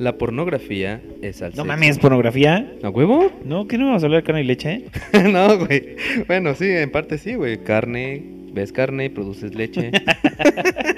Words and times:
La 0.00 0.16
pornografía 0.16 1.02
es 1.22 1.42
al 1.42 1.48
No 1.48 1.56
sexo. 1.56 1.64
mames, 1.64 1.98
pornografía. 1.98 2.72
¿A 2.84 2.88
huevo? 2.88 3.32
No, 3.44 3.66
¿qué 3.66 3.76
no 3.78 3.86
vamos 3.86 4.04
a 4.04 4.06
hablar 4.06 4.22
de 4.22 4.26
carne 4.28 4.42
y 4.42 4.44
leche? 4.44 4.84
no, 5.32 5.58
güey. 5.58 5.96
Bueno, 6.28 6.54
sí, 6.54 6.66
en 6.66 6.92
parte 6.92 7.18
sí, 7.18 7.34
güey. 7.34 7.64
Carne, 7.64 8.22
ves 8.52 8.70
carne 8.72 9.06
y 9.06 9.08
produces 9.08 9.56
leche. 9.56 9.90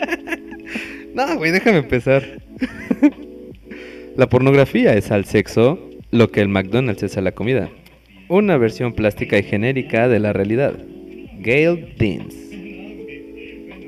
no, 1.14 1.34
güey, 1.38 1.50
déjame 1.50 1.78
empezar. 1.78 2.42
la 4.18 4.28
pornografía 4.28 4.92
es 4.94 5.10
al 5.10 5.24
sexo 5.24 5.78
lo 6.10 6.30
que 6.30 6.42
el 6.42 6.50
McDonald's 6.50 7.02
es 7.02 7.16
a 7.16 7.22
la 7.22 7.32
comida. 7.32 7.70
Una 8.28 8.58
versión 8.58 8.92
plástica 8.92 9.38
y 9.38 9.44
genérica 9.44 10.08
de 10.08 10.20
la 10.20 10.34
realidad. 10.34 10.74
Gail 11.38 11.94
Deans. 11.96 12.34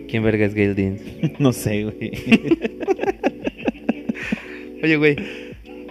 ¿Quién 0.08 0.22
verga 0.22 0.46
es 0.46 0.54
Gail 0.54 0.74
Deans? 0.74 1.02
no 1.38 1.52
sé, 1.52 1.84
güey. 1.84 2.12
Oye, 4.82 4.96
güey. 4.96 5.16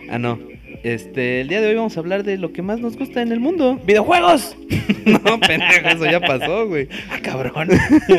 Ah, 0.10 0.20
no. 0.20 0.38
Este, 0.84 1.42
el 1.42 1.48
día 1.48 1.62
de 1.62 1.68
hoy 1.68 1.76
vamos 1.76 1.96
a 1.96 2.00
hablar 2.00 2.24
de 2.24 2.38
lo 2.38 2.52
que 2.52 2.62
más 2.62 2.80
nos 2.80 2.98
gusta 2.98 3.22
en 3.22 3.32
el 3.32 3.40
mundo. 3.40 3.80
¡Videojuegos! 3.86 4.58
no, 5.06 5.40
pendejo, 5.40 5.88
eso 5.90 6.06
ya 6.06 6.20
pasó, 6.20 6.68
güey. 6.68 6.88
¡Ah, 7.10 7.20
cabrón! 7.22 7.70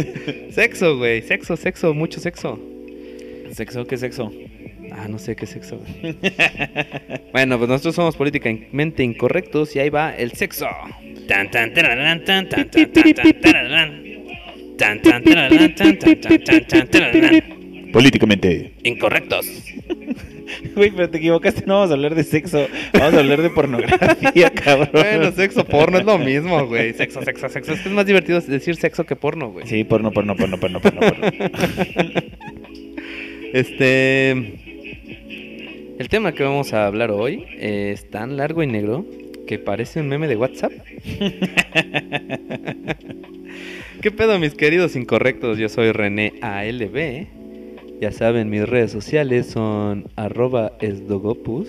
Sexo, 0.50 0.96
güey. 0.96 1.22
Sexo, 1.22 1.56
sexo, 1.56 1.92
mucho 1.92 2.20
sexo. 2.20 2.58
¿Sexo? 3.52 3.86
¿Qué 3.86 3.96
sexo? 3.98 4.32
Ah, 4.92 5.08
no 5.08 5.18
sé 5.18 5.36
qué 5.36 5.46
sexo. 5.46 5.78
güey. 5.78 6.16
bueno, 7.32 7.58
pues 7.58 7.68
nosotros 7.68 7.94
somos 7.94 8.16
políticamente 8.16 9.02
incorrectos 9.02 9.74
y 9.76 9.80
ahí 9.80 9.90
va 9.90 10.14
el 10.14 10.32
sexo. 10.32 10.68
Tan, 11.28 11.50
tan, 11.50 11.74
tararán, 11.74 12.24
tan, 12.24 12.48
tan, 12.48 12.70
tan, 12.70 12.92
tan, 12.92 13.14
tan, 13.14 13.40
tararán. 13.40 14.02
Tan, 14.78 15.02
tan, 15.02 15.22
tararán, 15.24 15.74
tan, 15.74 15.98
tan, 15.98 16.20
tan, 16.20 16.44
tan, 16.44 16.66
tan, 16.66 16.90
tararán. 16.90 17.42
Políticamente. 17.92 18.72
Incorrectos. 18.84 19.46
Güey, 20.74 20.90
pero 20.90 21.10
te 21.10 21.18
equivocaste, 21.18 21.64
no 21.66 21.74
vamos 21.74 21.90
a 21.90 21.94
hablar 21.94 22.14
de 22.14 22.24
sexo, 22.24 22.66
vamos 22.92 23.14
a 23.14 23.18
hablar 23.18 23.42
de 23.42 23.50
pornografía, 23.50 24.50
cabrón. 24.54 24.90
Bueno, 24.92 25.32
sexo, 25.32 25.64
porno 25.64 25.98
es 25.98 26.04
lo 26.04 26.18
mismo, 26.18 26.66
güey. 26.66 26.92
Sexo, 26.94 27.22
sexo, 27.22 27.48
sexo. 27.48 27.72
Es 27.72 27.80
que 27.80 27.88
es 27.88 27.94
más 27.94 28.06
divertido 28.06 28.40
decir 28.40 28.76
sexo 28.76 29.04
que 29.04 29.16
porno, 29.16 29.50
güey. 29.50 29.66
Sí, 29.66 29.84
porno, 29.84 30.10
porno, 30.12 30.36
porno, 30.36 30.58
porno, 30.58 30.80
porno, 30.80 31.00
porno. 31.00 31.26
Este. 33.52 34.30
El 34.30 36.08
tema 36.08 36.32
que 36.32 36.42
vamos 36.42 36.72
a 36.72 36.86
hablar 36.86 37.10
hoy 37.10 37.44
es 37.58 38.08
tan 38.08 38.38
largo 38.38 38.62
y 38.62 38.66
negro 38.66 39.04
que 39.46 39.58
parece 39.58 40.00
un 40.00 40.08
meme 40.08 40.26
de 40.26 40.36
WhatsApp. 40.36 40.72
¿Qué 44.00 44.10
pedo, 44.10 44.38
mis 44.38 44.54
queridos 44.54 44.96
incorrectos? 44.96 45.58
Yo 45.58 45.68
soy 45.68 45.92
René 45.92 46.32
ALB. 46.40 47.41
Ya 48.02 48.10
saben, 48.10 48.50
mis 48.50 48.68
redes 48.68 48.90
sociales 48.90 49.46
son 49.46 50.08
arroba 50.16 50.72
esdogopus. 50.80 51.68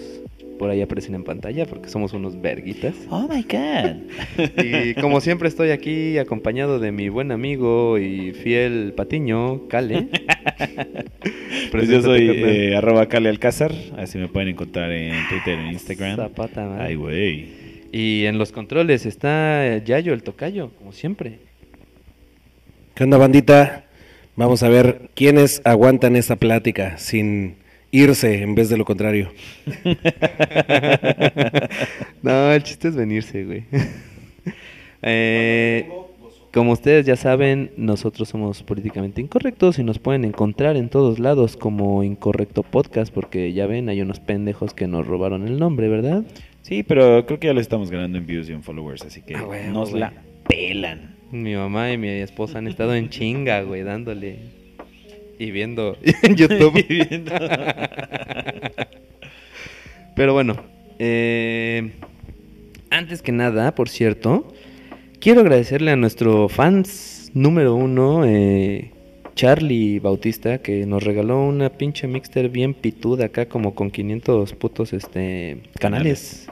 Por 0.58 0.72
ahí 0.72 0.82
aparecen 0.82 1.14
en 1.14 1.24
pantalla 1.24 1.68
porque 1.68 1.90
somos 1.90 2.12
unos 2.14 2.42
verguitas. 2.42 2.96
Oh 3.12 3.28
my 3.28 3.44
god. 3.44 4.64
Y 4.66 4.96
como 4.96 5.22
siempre 5.22 5.48
estoy 5.48 5.70
aquí 5.70 6.18
acompañado 6.18 6.80
de 6.80 6.92
mi 6.92 7.08
buen 7.10 7.32
amigo 7.32 8.00
y 8.00 8.32
fiel 8.32 8.94
patiño, 8.98 9.68
Cale. 9.68 10.08
Pues 11.72 11.88
yo 11.88 12.02
soy 12.02 12.28
eh, 12.28 12.76
arroba 12.78 13.08
Cale 13.08 13.30
Alcázar, 13.30 13.72
así 13.96 14.18
me 14.18 14.28
pueden 14.28 14.50
encontrar 14.50 14.92
en 14.92 15.14
Twitter, 15.30 15.60
en 15.60 15.68
Instagram. 15.68 16.16
Zapata, 16.16 16.66
madre. 16.66 16.84
Ay, 16.84 16.96
güey. 16.96 17.48
Y 17.92 18.26
en 18.26 18.40
los 18.40 18.52
controles 18.52 19.06
está 19.06 19.78
Yayo, 19.78 20.16
el 20.16 20.24
tocayo, 20.24 20.72
como 20.80 20.94
siempre. 20.94 21.38
¿Qué 22.96 23.04
onda, 23.04 23.18
bandita? 23.18 23.84
Vamos 24.36 24.64
a 24.64 24.70
ver 24.70 25.10
quiénes 25.16 25.62
aguantan 25.64 26.16
esta 26.16 26.36
plática 26.38 26.98
sin 26.98 27.56
irse 27.92 28.42
en 28.42 28.56
vez 28.56 28.70
de 28.70 28.78
lo 28.78 28.86
contrario. 28.86 29.30
no, 32.24 32.52
el 32.52 32.64
chiste 32.64 32.88
es 32.90 32.96
venirse, 32.96 33.44
güey. 33.46 33.64
Eh, 35.06 35.90
como 36.54 36.72
ustedes 36.72 37.06
ya 37.06 37.18
saben, 37.18 37.72
nosotros 37.76 38.30
somos 38.30 38.64
políticamente 38.64 39.20
incorrectos 39.20 39.80
y 39.80 39.84
nos 39.84 40.00
pueden 40.00 40.24
encontrar 40.24 40.78
en 40.78 40.88
todos 40.88 41.20
lados 41.20 41.58
como 41.58 42.06
Incorrecto 42.06 42.64
Podcast, 42.64 43.14
porque 43.14 43.52
ya 43.52 43.68
ven, 43.68 43.90
hay 43.90 44.00
unos 44.00 44.22
pendejos 44.22 44.74
que 44.74 44.88
nos 44.88 45.06
robaron 45.06 45.46
el 45.46 45.60
nombre, 45.60 45.90
¿verdad? 45.90 46.24
Sí, 46.62 46.84
pero 46.84 47.26
creo 47.26 47.38
que 47.38 47.48
ya 47.48 47.54
lo 47.54 47.60
estamos 47.60 47.92
ganando 47.92 48.18
en 48.18 48.26
views 48.26 48.50
y 48.50 48.54
en 48.54 48.64
followers, 48.64 49.02
así 49.04 49.22
que 49.24 49.36
Ah, 49.36 49.46
nos 49.74 49.90
güey. 49.90 50.00
la 50.00 50.14
pelan. 50.48 51.16
Mi 51.34 51.56
mamá 51.56 51.92
y 51.92 51.98
mi 51.98 52.10
esposa 52.10 52.60
han 52.60 52.68
estado 52.68 52.94
en 52.94 53.10
chinga, 53.10 53.64
güey, 53.64 53.82
dándole 53.82 54.38
y 55.40 55.50
viendo 55.50 55.98
en 56.22 56.36
YouTube. 56.36 56.86
Pero 60.16 60.34
bueno, 60.34 60.58
eh, 61.00 61.92
antes 62.92 63.24
que 63.24 63.32
nada, 63.32 63.74
por 63.74 63.90
cierto, 63.90 64.54
quiero 65.20 65.42
agradecerle 65.42 65.90
a 65.90 65.96
nuestro 65.96 66.50
fans 66.50 67.32
número 67.34 67.74
uno, 67.74 68.26
eh, 68.26 68.92
Charlie 69.34 69.98
Bautista, 69.98 70.60
que 70.60 70.86
nos 70.86 71.02
regaló 71.02 71.44
una 71.44 71.72
pinche 71.72 72.06
mixter 72.06 72.50
bien 72.50 72.76
pituda 72.76 73.26
acá, 73.26 73.48
como 73.48 73.74
con 73.74 73.90
500 73.90 74.54
putos 74.54 74.94
este, 74.94 75.64
canales. 75.80 76.48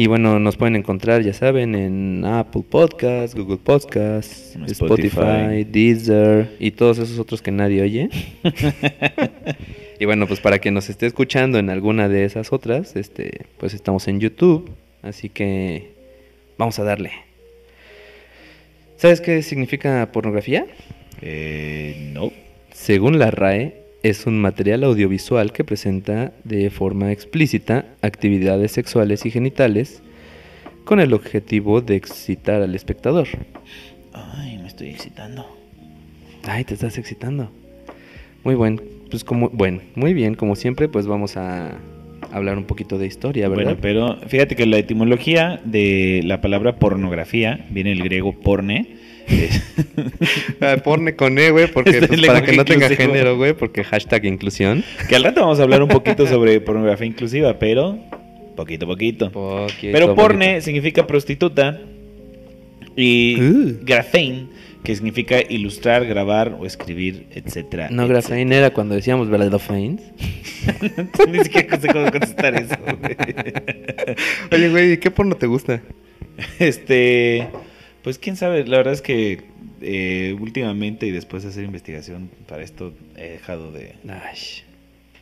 Y 0.00 0.06
bueno, 0.06 0.38
nos 0.38 0.56
pueden 0.56 0.76
encontrar, 0.76 1.20
ya 1.20 1.34
saben, 1.34 1.74
en 1.74 2.24
Apple 2.24 2.62
Podcasts, 2.66 3.36
Google 3.36 3.58
Podcasts, 3.58 4.56
Spotify. 4.68 5.62
Deezer 5.68 6.56
y 6.58 6.70
todos 6.70 6.96
esos 6.96 7.18
otros 7.18 7.42
que 7.42 7.50
nadie 7.50 7.82
oye. 7.82 8.08
y 9.98 10.06
bueno, 10.06 10.26
pues 10.26 10.40
para 10.40 10.58
quien 10.58 10.72
nos 10.72 10.88
esté 10.88 11.04
escuchando 11.04 11.58
en 11.58 11.68
alguna 11.68 12.08
de 12.08 12.24
esas 12.24 12.50
otras, 12.50 12.96
este, 12.96 13.44
pues 13.58 13.74
estamos 13.74 14.08
en 14.08 14.20
YouTube, 14.20 14.70
así 15.02 15.28
que 15.28 15.90
vamos 16.56 16.78
a 16.78 16.84
darle. 16.84 17.12
¿Sabes 18.96 19.20
qué 19.20 19.42
significa 19.42 20.08
pornografía? 20.12 20.64
Eh, 21.20 22.10
no. 22.14 22.32
Según 22.72 23.18
la 23.18 23.30
RAE, 23.30 23.82
es 24.02 24.26
un 24.26 24.40
material 24.40 24.84
audiovisual 24.84 25.52
que 25.52 25.64
presenta 25.64 26.32
de 26.44 26.70
forma 26.70 27.12
explícita 27.12 27.86
actividades 28.02 28.72
sexuales 28.72 29.26
y 29.26 29.30
genitales 29.30 30.02
con 30.84 31.00
el 31.00 31.12
objetivo 31.12 31.80
de 31.80 31.96
excitar 31.96 32.62
al 32.62 32.74
espectador. 32.74 33.28
Ay, 34.12 34.58
me 34.58 34.68
estoy 34.68 34.88
excitando. 34.88 35.46
Ay, 36.46 36.64
te 36.64 36.74
estás 36.74 36.98
excitando. 36.98 37.50
Muy 38.42 38.54
buen, 38.54 38.80
pues 39.10 39.22
como, 39.22 39.50
bueno, 39.50 39.80
muy 39.94 40.14
bien, 40.14 40.34
como 40.34 40.56
siempre, 40.56 40.88
pues 40.88 41.06
vamos 41.06 41.36
a 41.36 41.78
hablar 42.32 42.56
un 42.56 42.64
poquito 42.64 42.98
de 42.98 43.06
historia, 43.06 43.48
¿verdad? 43.48 43.76
Bueno, 43.76 43.78
pero 43.80 44.28
fíjate 44.28 44.56
que 44.56 44.66
la 44.66 44.78
etimología 44.78 45.60
de 45.64 46.22
la 46.24 46.40
palabra 46.40 46.76
pornografía 46.76 47.66
viene 47.70 47.90
del 47.90 48.02
griego 48.02 48.32
porne. 48.32 48.96
Ah, 50.60 50.76
porne 50.84 51.14
con 51.16 51.38
E, 51.38 51.50
güey, 51.50 51.66
porque 51.72 51.90
Este 51.90 52.08
pues, 52.08 52.20
es 52.20 52.26
para 52.26 52.42
que 52.42 52.52
no 52.56 52.64
tenga 52.64 52.88
género, 52.90 53.36
güey, 53.36 53.52
porque 53.54 53.84
hashtag 53.84 54.24
inclusión. 54.26 54.84
que 55.08 55.16
al 55.16 55.24
rato 55.24 55.40
vamos 55.40 55.58
a 55.60 55.62
hablar 55.62 55.82
un 55.82 55.88
poquito 55.88 56.26
sobre 56.26 56.60
pornografía 56.60 57.06
inclusiva, 57.06 57.58
pero 57.58 57.98
poquito 58.56 58.84
a 58.84 58.88
poquito. 58.88 59.30
Poquito, 59.32 59.92
Pero 59.92 60.14
porne 60.14 60.46
poquito. 60.46 60.64
significa 60.64 61.06
prostituta 61.06 61.80
y 62.96 63.40
Uh. 63.40 63.78
grafein, 63.82 64.50
que 64.84 64.94
significa 64.94 65.36
ilustrar, 65.48 66.04
grabar 66.06 66.56
o 66.60 66.66
escribir, 66.66 67.26
etcétera. 67.34 67.88
No, 67.90 68.02
etcétera. 68.02 68.20
Grafein 68.20 68.52
era 68.52 68.70
cuando 68.70 68.94
decíamos 68.94 69.28
Verdadofains. 69.30 70.02
Ni 71.30 71.38
siquiera 71.40 71.80
sé 71.80 71.88
cómo 71.88 72.10
contestar 72.10 72.54
eso. 72.56 72.74
güey. 73.00 73.16
Oye, 74.52 74.68
güey, 74.68 75.00
¿qué 75.00 75.10
porno 75.10 75.34
te 75.36 75.46
gusta? 75.46 75.80
Este, 76.58 77.46
pues 78.02 78.18
quién 78.18 78.36
sabe, 78.36 78.64
la 78.66 78.78
verdad 78.78 78.94
es 78.94 79.02
que 79.02 79.42
eh, 79.80 80.36
últimamente 80.40 81.06
y 81.06 81.10
después 81.10 81.42
de 81.42 81.50
hacer 81.50 81.64
investigación 81.64 82.30
para 82.46 82.62
esto 82.62 82.92
he 83.16 83.30
dejado 83.30 83.72
de... 83.72 83.94
Ay. 84.08 84.38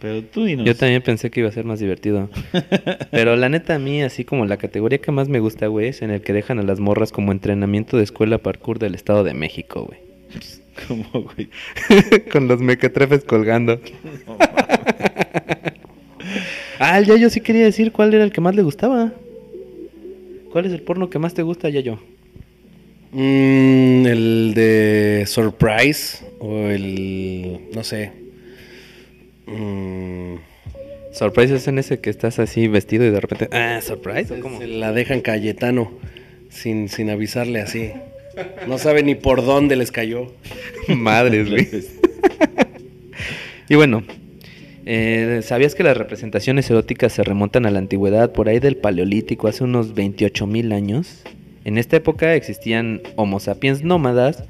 Pero 0.00 0.22
tú 0.22 0.44
dinos. 0.44 0.64
Yo 0.64 0.76
también 0.76 1.02
pensé 1.02 1.30
que 1.30 1.40
iba 1.40 1.48
a 1.48 1.52
ser 1.52 1.64
más 1.64 1.80
divertido. 1.80 2.30
Pero 3.10 3.34
la 3.36 3.48
neta, 3.48 3.74
a 3.74 3.78
mí, 3.78 4.02
así 4.02 4.24
como 4.24 4.46
la 4.46 4.56
categoría 4.56 4.98
que 4.98 5.10
más 5.10 5.28
me 5.28 5.40
gusta, 5.40 5.66
güey, 5.66 5.88
es 5.88 6.02
en 6.02 6.10
el 6.10 6.20
que 6.20 6.32
dejan 6.32 6.60
a 6.60 6.62
las 6.62 6.78
morras 6.78 7.10
como 7.10 7.32
entrenamiento 7.32 7.96
de 7.96 8.04
escuela 8.04 8.38
parkour 8.38 8.78
del 8.78 8.94
Estado 8.94 9.24
de 9.24 9.34
México, 9.34 9.86
güey. 9.86 9.98
¿Cómo, 10.86 11.24
güey? 11.24 11.48
Con 12.32 12.46
los 12.46 12.60
mequetrefes 12.60 13.24
colgando. 13.24 13.80
ah, 16.78 17.00
ya 17.00 17.16
yo 17.16 17.28
sí 17.28 17.40
quería 17.40 17.64
decir 17.64 17.90
cuál 17.90 18.14
era 18.14 18.22
el 18.22 18.30
que 18.30 18.40
más 18.40 18.54
le 18.54 18.62
gustaba. 18.62 19.12
¿Cuál 20.52 20.66
es 20.66 20.72
el 20.72 20.82
porno 20.82 21.10
que 21.10 21.18
más 21.18 21.34
te 21.34 21.42
gusta, 21.42 21.68
ya 21.68 21.80
yo? 21.80 21.98
Mm, 23.12 24.06
el 24.06 24.52
de 24.54 25.24
Surprise 25.26 26.18
o 26.40 26.66
el... 26.68 27.60
no 27.74 27.82
sé. 27.84 28.12
Mm, 29.46 30.36
Surprise 31.12 31.54
es 31.54 31.66
en 31.68 31.78
ese 31.78 32.00
que 32.00 32.10
estás 32.10 32.38
así 32.38 32.68
vestido 32.68 33.04
y 33.06 33.10
de 33.10 33.20
repente. 33.20 33.48
Ah, 33.52 33.80
surprise. 33.82 34.32
¿o 34.34 34.40
cómo? 34.40 34.58
se 34.58 34.66
la 34.66 34.92
dejan 34.92 35.20
Cayetano 35.20 35.90
sin, 36.50 36.88
sin 36.88 37.10
avisarle 37.10 37.60
así. 37.60 37.92
No 38.68 38.78
sabe 38.78 39.02
ni 39.02 39.14
por 39.14 39.44
dónde 39.44 39.74
les 39.74 39.90
cayó. 39.90 40.32
Madres, 40.88 41.50
güey. 41.50 41.66
y 43.68 43.74
bueno, 43.74 44.04
Eh, 44.90 45.40
¿Sabías 45.42 45.74
que 45.74 45.82
las 45.82 45.96
representaciones 45.98 46.70
eróticas 46.70 47.12
se 47.12 47.22
remontan 47.22 47.66
a 47.66 47.70
la 47.70 47.78
antigüedad, 47.78 48.32
por 48.32 48.48
ahí 48.48 48.58
del 48.58 48.76
Paleolítico, 48.78 49.46
hace 49.48 49.64
unos 49.64 49.92
28 49.92 50.46
mil 50.46 50.72
años? 50.72 51.24
En 51.68 51.76
esta 51.76 51.98
época 51.98 52.34
existían 52.34 53.02
Homo 53.16 53.40
sapiens 53.40 53.84
nómadas, 53.84 54.42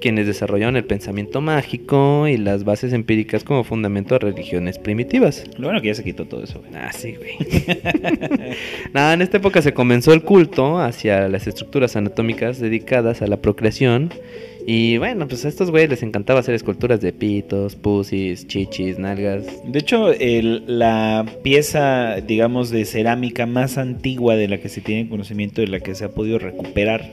quienes 0.00 0.28
desarrollaron 0.28 0.76
el 0.76 0.84
pensamiento 0.84 1.40
mágico 1.40 2.28
y 2.28 2.36
las 2.36 2.62
bases 2.62 2.92
empíricas 2.92 3.42
como 3.42 3.64
fundamento 3.64 4.14
de 4.14 4.20
religiones 4.20 4.78
primitivas. 4.78 5.42
Lo 5.58 5.66
bueno 5.66 5.80
que 5.80 5.88
ya 5.88 5.94
se 5.96 6.04
quitó 6.04 6.24
todo 6.24 6.44
eso, 6.44 6.60
güey. 6.60 6.70
Ah, 6.76 6.92
sí, 6.92 7.16
güey. 7.16 7.36
Nada, 8.94 9.12
en 9.12 9.22
esta 9.22 9.38
época 9.38 9.60
se 9.60 9.74
comenzó 9.74 10.12
el 10.12 10.22
culto 10.22 10.78
hacia 10.78 11.28
las 11.28 11.48
estructuras 11.48 11.96
anatómicas 11.96 12.60
dedicadas 12.60 13.22
a 13.22 13.26
la 13.26 13.38
procreación. 13.38 14.10
Y 14.66 14.96
bueno, 14.98 15.26
pues 15.26 15.44
a 15.44 15.48
estos 15.48 15.70
güeyes 15.70 15.90
les 15.90 16.02
encantaba 16.04 16.40
hacer 16.40 16.54
esculturas 16.54 17.00
de 17.00 17.12
pitos, 17.12 17.74
pusis, 17.74 18.46
chichis, 18.46 18.98
nalgas. 18.98 19.44
De 19.64 19.78
hecho, 19.80 20.12
el- 20.12 20.62
la 20.66 21.26
pieza, 21.42 22.16
digamos, 22.20 22.70
de 22.70 22.84
cerámica 22.84 23.46
más 23.46 23.76
antigua 23.76 24.36
de 24.36 24.48
la 24.48 24.58
que 24.58 24.68
se 24.68 24.80
tiene 24.80 25.08
conocimiento, 25.08 25.60
de 25.62 25.68
la 25.68 25.80
que 25.80 25.94
se 25.96 26.04
ha 26.04 26.10
podido 26.10 26.38
recuperar, 26.38 27.10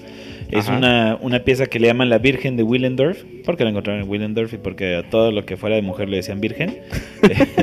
es 0.51 0.67
una, 0.67 1.17
una 1.21 1.39
pieza 1.39 1.67
que 1.67 1.79
le 1.79 1.87
llaman 1.87 2.09
la 2.09 2.17
Virgen 2.17 2.57
de 2.57 2.63
Willendorf, 2.63 3.23
porque 3.45 3.63
la 3.63 3.69
encontraron 3.69 4.03
en 4.03 4.09
Willendorf 4.09 4.53
y 4.53 4.57
porque 4.57 4.95
a 4.95 5.09
todo 5.09 5.31
lo 5.31 5.45
que 5.45 5.57
fuera 5.57 5.75
de 5.75 5.81
mujer 5.81 6.09
le 6.09 6.17
decían 6.17 6.41
Virgen, 6.41 6.77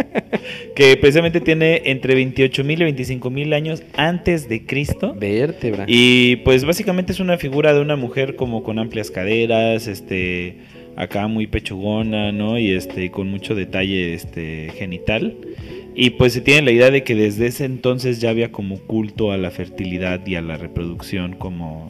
que 0.74 0.96
precisamente 0.96 1.40
tiene 1.40 1.82
entre 1.86 2.14
28 2.14 2.64
mil 2.64 2.80
y 2.80 2.84
25 2.84 3.30
mil 3.30 3.52
años 3.52 3.82
antes 3.96 4.48
de 4.48 4.64
Cristo. 4.66 5.14
Vértebra. 5.18 5.84
Y 5.86 6.36
pues 6.36 6.64
básicamente 6.64 7.12
es 7.12 7.20
una 7.20 7.38
figura 7.38 7.74
de 7.74 7.80
una 7.80 7.96
mujer 7.96 8.36
como 8.36 8.62
con 8.62 8.78
amplias 8.78 9.10
caderas, 9.10 9.86
este, 9.86 10.58
acá 10.96 11.26
muy 11.28 11.46
pechugona, 11.46 12.32
¿no? 12.32 12.58
Y 12.58 12.72
este, 12.72 13.10
con 13.10 13.28
mucho 13.28 13.54
detalle, 13.54 14.14
este, 14.14 14.70
genital. 14.76 15.36
Y 15.94 16.10
pues 16.10 16.32
se 16.32 16.40
tiene 16.40 16.62
la 16.62 16.70
idea 16.70 16.90
de 16.92 17.02
que 17.02 17.16
desde 17.16 17.46
ese 17.46 17.64
entonces 17.64 18.20
ya 18.20 18.30
había 18.30 18.52
como 18.52 18.78
culto 18.78 19.32
a 19.32 19.36
la 19.36 19.50
fertilidad 19.50 20.24
y 20.26 20.36
a 20.36 20.40
la 20.40 20.56
reproducción 20.56 21.34
como, 21.34 21.88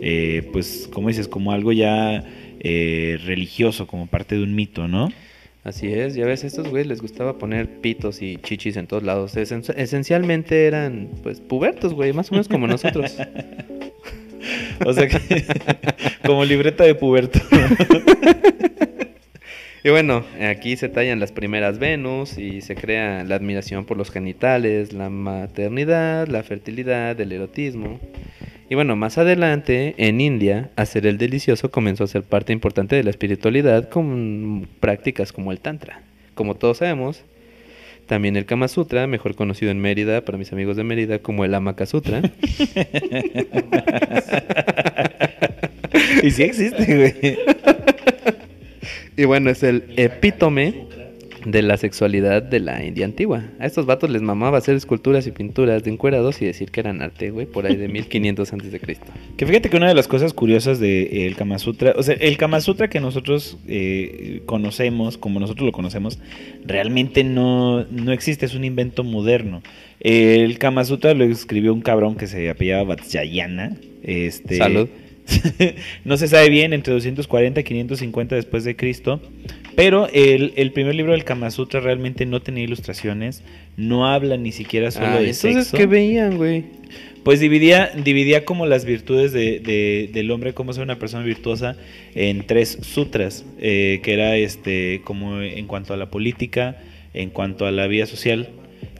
eh, 0.00 0.48
pues, 0.52 0.88
como 0.92 1.08
dices, 1.08 1.28
como 1.28 1.52
algo 1.52 1.72
ya 1.72 2.24
eh, 2.60 3.18
religioso, 3.24 3.86
como 3.86 4.06
parte 4.06 4.36
de 4.36 4.42
un 4.42 4.54
mito, 4.54 4.88
¿no? 4.88 5.12
Así 5.64 5.88
es, 5.92 6.14
ya 6.14 6.24
ves, 6.26 6.44
a 6.44 6.46
estos 6.46 6.68
güeyes 6.68 6.86
les 6.86 7.00
gustaba 7.02 7.38
poner 7.38 7.68
pitos 7.80 8.22
y 8.22 8.36
chichis 8.36 8.76
en 8.76 8.86
todos 8.86 9.02
lados. 9.02 9.36
Esen- 9.36 9.74
esencialmente 9.76 10.66
eran, 10.66 11.08
pues, 11.24 11.40
pubertos, 11.40 11.92
güey, 11.92 12.12
más 12.12 12.30
o 12.30 12.34
menos 12.34 12.48
como 12.48 12.66
nosotros. 12.66 13.16
O 14.84 14.92
sea 14.92 15.08
que, 15.08 15.18
como 16.24 16.44
libreta 16.44 16.84
de 16.84 16.94
puberto. 16.94 17.40
Y 19.84 19.88
bueno, 19.90 20.24
aquí 20.42 20.76
se 20.76 20.88
tallan 20.88 21.20
las 21.20 21.30
primeras 21.30 21.78
Venus 21.78 22.38
y 22.38 22.60
se 22.60 22.74
crea 22.74 23.22
la 23.22 23.36
admiración 23.36 23.84
por 23.84 23.96
los 23.96 24.10
genitales, 24.10 24.92
la 24.92 25.10
maternidad, 25.10 26.26
la 26.26 26.42
fertilidad, 26.42 27.20
el 27.20 27.30
erotismo. 27.30 28.00
Y 28.68 28.74
bueno, 28.74 28.96
más 28.96 29.16
adelante, 29.16 29.94
en 29.96 30.20
India, 30.20 30.70
hacer 30.74 31.06
el 31.06 31.18
delicioso 31.18 31.70
comenzó 31.70 32.02
a 32.04 32.08
ser 32.08 32.24
parte 32.24 32.52
importante 32.52 32.96
de 32.96 33.04
la 33.04 33.10
espiritualidad 33.10 33.88
con 33.88 34.68
prácticas 34.80 35.32
como 35.32 35.52
el 35.52 35.60
Tantra. 35.60 36.02
Como 36.34 36.56
todos 36.56 36.78
sabemos, 36.78 37.22
también 38.06 38.36
el 38.36 38.44
Kama 38.44 38.66
Sutra, 38.66 39.06
mejor 39.06 39.36
conocido 39.36 39.70
en 39.70 39.78
Mérida, 39.80 40.24
para 40.24 40.36
mis 40.36 40.52
amigos 40.52 40.76
de 40.76 40.82
Mérida, 40.82 41.20
como 41.20 41.44
el 41.44 41.54
Amaka 41.54 41.86
Sutra. 41.86 42.22
y 46.22 46.30
sí 46.30 46.42
existe, 46.42 46.96
güey. 46.96 47.38
Y 49.18 49.24
bueno, 49.24 49.48
es 49.48 49.62
el 49.62 49.94
epítome 49.96 50.86
de 51.46 51.62
la 51.62 51.76
sexualidad 51.76 52.42
de 52.42 52.58
la 52.58 52.84
India 52.84 53.04
antigua. 53.04 53.44
A 53.60 53.66
estos 53.66 53.86
vatos 53.86 54.10
les 54.10 54.20
mamaba 54.20 54.58
hacer 54.58 54.74
esculturas 54.74 55.26
y 55.28 55.30
pinturas 55.30 55.84
de 55.84 55.90
encuerados 55.92 56.42
y 56.42 56.44
decir 56.44 56.72
que 56.72 56.80
eran 56.80 57.00
arte, 57.02 57.30
güey, 57.30 57.46
por 57.46 57.66
ahí 57.66 57.76
de 57.76 57.86
1500 57.88 58.52
antes 58.52 58.72
de 58.72 58.80
Cristo. 58.80 59.06
Que 59.36 59.46
fíjate 59.46 59.70
que 59.70 59.76
una 59.76 59.88
de 59.88 59.94
las 59.94 60.08
cosas 60.08 60.32
curiosas 60.32 60.80
del 60.80 61.36
Kama 61.36 61.60
Sutra, 61.60 61.94
o 61.96 62.02
sea, 62.02 62.16
el 62.16 62.36
Kama 62.36 62.60
Sutra 62.60 62.88
que 62.88 62.98
nosotros 62.98 63.58
eh, 63.68 64.42
conocemos, 64.44 65.18
como 65.18 65.38
nosotros 65.38 65.66
lo 65.66 65.72
conocemos, 65.72 66.18
realmente 66.64 67.22
no, 67.22 67.84
no 67.84 68.12
existe, 68.12 68.44
es 68.44 68.54
un 68.54 68.64
invento 68.64 69.04
moderno. 69.04 69.62
El 70.00 70.58
Kama 70.58 70.84
Sutra 70.84 71.14
lo 71.14 71.24
escribió 71.24 71.72
un 71.72 71.80
cabrón 71.80 72.16
que 72.16 72.26
se 72.26 72.50
apellidaba 72.50 72.82
Vatsyayana. 72.82 73.76
Este, 74.02 74.56
Salud. 74.56 74.88
no 76.04 76.16
se 76.16 76.26
sabe 76.26 76.50
bien, 76.50 76.72
entre 76.72 76.92
240 76.92 77.60
y 77.60 77.64
550 77.64 78.34
después 78.34 78.64
de 78.64 78.74
Cristo. 78.74 79.20
Pero 79.76 80.08
el, 80.12 80.52
el 80.56 80.72
primer 80.72 80.94
libro 80.94 81.12
del 81.12 81.24
Kama 81.24 81.50
Sutra 81.50 81.80
realmente 81.80 82.24
no 82.26 82.40
tenía 82.40 82.64
ilustraciones, 82.64 83.42
no 83.76 84.06
habla 84.08 84.36
ni 84.38 84.50
siquiera 84.50 84.90
solo 84.90 85.06
Ah, 85.06 85.12
de 85.20 85.30
entonces, 85.30 85.52
sexo. 85.68 85.76
¿qué 85.76 85.86
veían, 85.86 86.36
güey? 86.38 86.64
Pues 87.22 87.40
dividía, 87.40 87.90
dividía 88.04 88.44
como 88.44 88.66
las 88.66 88.84
virtudes 88.84 89.32
de, 89.32 89.58
de- 89.60 90.08
del 90.12 90.30
hombre, 90.30 90.54
cómo 90.54 90.72
ser 90.72 90.82
una 90.84 90.98
persona 90.98 91.24
virtuosa, 91.24 91.76
en 92.14 92.46
tres 92.46 92.78
sutras, 92.82 93.44
eh, 93.60 94.00
que 94.02 94.12
era 94.14 94.36
este 94.36 95.00
como 95.04 95.40
en 95.42 95.66
cuanto 95.66 95.92
a 95.92 95.96
la 95.96 96.06
política, 96.10 96.78
en 97.14 97.30
cuanto 97.30 97.66
a 97.66 97.70
la 97.72 97.86
vida 97.88 98.06
social 98.06 98.48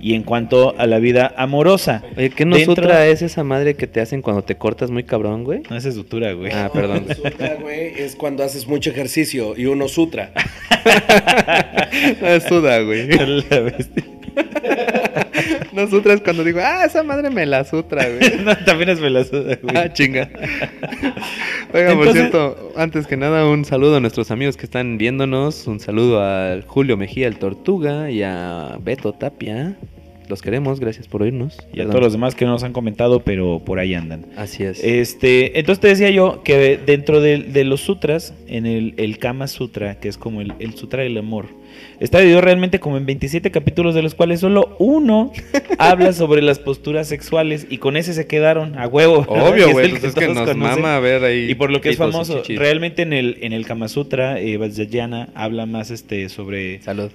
y 0.00 0.14
en 0.14 0.22
cuanto 0.22 0.74
a 0.78 0.86
la 0.86 0.98
vida 0.98 1.32
amorosa. 1.36 2.02
Oye, 2.16 2.30
¿qué 2.30 2.44
no 2.44 2.56
Dentro- 2.56 2.74
sutra 2.76 3.06
es 3.06 3.22
esa 3.22 3.44
madre 3.44 3.74
que 3.74 3.86
te 3.86 4.00
hacen 4.00 4.22
cuando 4.22 4.42
te 4.42 4.56
cortas 4.56 4.90
muy 4.90 5.04
cabrón, 5.04 5.44
güey? 5.44 5.62
No, 5.70 5.76
esa 5.76 5.88
es 5.88 5.94
sutura, 5.94 6.32
güey. 6.32 6.52
Ah, 6.52 6.70
perdón. 6.72 7.06
Sutra, 7.16 7.56
güey, 7.60 7.92
es 7.98 8.16
cuando 8.16 8.42
haces 8.44 8.66
mucho 8.66 8.90
ejercicio 8.90 9.54
y 9.56 9.66
uno 9.66 9.88
sutra. 9.88 10.32
no 12.20 12.40
suda, 12.40 12.80
güey. 12.80 13.08
La. 14.62 15.26
No 15.72 15.86
sutra 15.88 16.14
es 16.14 16.20
cuando 16.22 16.42
digo, 16.44 16.60
ah, 16.62 16.84
esa 16.86 17.02
madre 17.02 17.30
me 17.30 17.44
la 17.46 17.64
sutra, 17.64 18.06
güey. 18.08 18.38
No, 18.44 18.56
también 18.64 18.88
es 18.90 19.00
velazuda, 19.00 19.56
güey. 19.62 19.76
Ah, 19.76 19.92
chinga. 19.92 20.28
Oiga, 21.74 21.94
por 21.94 22.06
Entonces- 22.08 22.14
cierto, 22.14 22.72
antes 22.76 23.06
que 23.06 23.16
nada, 23.16 23.46
un 23.48 23.64
saludo 23.64 23.96
a 23.96 24.00
nuestros 24.00 24.30
amigos 24.30 24.56
que 24.56 24.64
están 24.64 24.98
viéndonos. 24.98 25.66
Un 25.66 25.80
saludo 25.80 26.22
a 26.22 26.58
Julio 26.66 26.96
Mejía, 26.96 27.28
el 27.28 27.38
Tortuga, 27.38 28.10
y 28.10 28.22
a 28.22 28.78
Beto 28.80 29.12
Tapia. 29.12 29.76
Los 30.28 30.42
queremos, 30.42 30.80
gracias 30.80 31.06
por 31.06 31.22
oírnos. 31.22 31.56
Y 31.72 31.80
a 31.80 31.86
todos 31.86 32.00
los 32.00 32.12
demás 32.12 32.34
que 32.34 32.44
no 32.46 32.50
nos 32.52 32.64
han 32.64 32.72
comentado, 32.72 33.20
pero 33.20 33.62
por 33.64 33.78
ahí 33.78 33.94
andan. 33.94 34.26
Así 34.36 34.64
es. 34.64 34.82
Este, 34.82 35.56
entonces 35.58 35.80
te 35.80 35.86
decía 35.88 36.10
yo 36.10 36.42
que 36.42 36.80
dentro 36.84 37.20
de, 37.20 37.38
de 37.38 37.62
los 37.64 37.82
sutras, 37.82 38.34
en 38.48 38.66
el, 38.66 38.94
el 38.96 39.18
Kama 39.18 39.46
Sutra, 39.46 40.00
que 40.00 40.08
es 40.08 40.18
como 40.18 40.40
el, 40.40 40.52
el 40.58 40.74
Sutra 40.74 41.04
del 41.04 41.16
Amor, 41.18 41.46
está 42.00 42.18
dividido 42.18 42.40
realmente 42.40 42.80
como 42.80 42.96
en 42.96 43.06
27 43.06 43.50
capítulos, 43.50 43.94
de 43.94 44.02
los 44.02 44.14
cuales 44.14 44.40
solo 44.40 44.76
uno 44.78 45.32
habla 45.78 46.12
sobre 46.12 46.42
las 46.42 46.58
posturas 46.58 47.08
sexuales 47.08 47.66
y 47.70 47.78
con 47.78 47.96
ese 47.96 48.14
se 48.14 48.26
quedaron 48.26 48.78
a 48.78 48.86
huevo. 48.86 49.24
Obvio, 49.28 49.66
Es 49.68 49.72
güey, 49.72 49.86
el 49.86 49.90
pues 49.92 50.04
es 50.04 50.14
que 50.14 50.28
nos 50.28 50.38
conocen. 50.38 50.58
mama 50.58 50.98
ver 51.00 51.24
ahí. 51.24 51.50
Y 51.50 51.54
por 51.54 51.70
lo 51.70 51.80
que 51.80 51.90
es 51.90 51.96
famoso, 51.96 52.42
realmente 52.48 53.02
en 53.02 53.12
el, 53.12 53.38
en 53.42 53.52
el 53.52 53.66
Kama 53.66 53.88
Sutra, 53.88 54.40
eh, 54.40 54.56
Vajrayana 54.56 55.28
habla 55.34 55.66
más 55.66 55.90
este, 55.90 56.28
sobre 56.28 56.80
Salud. 56.82 57.10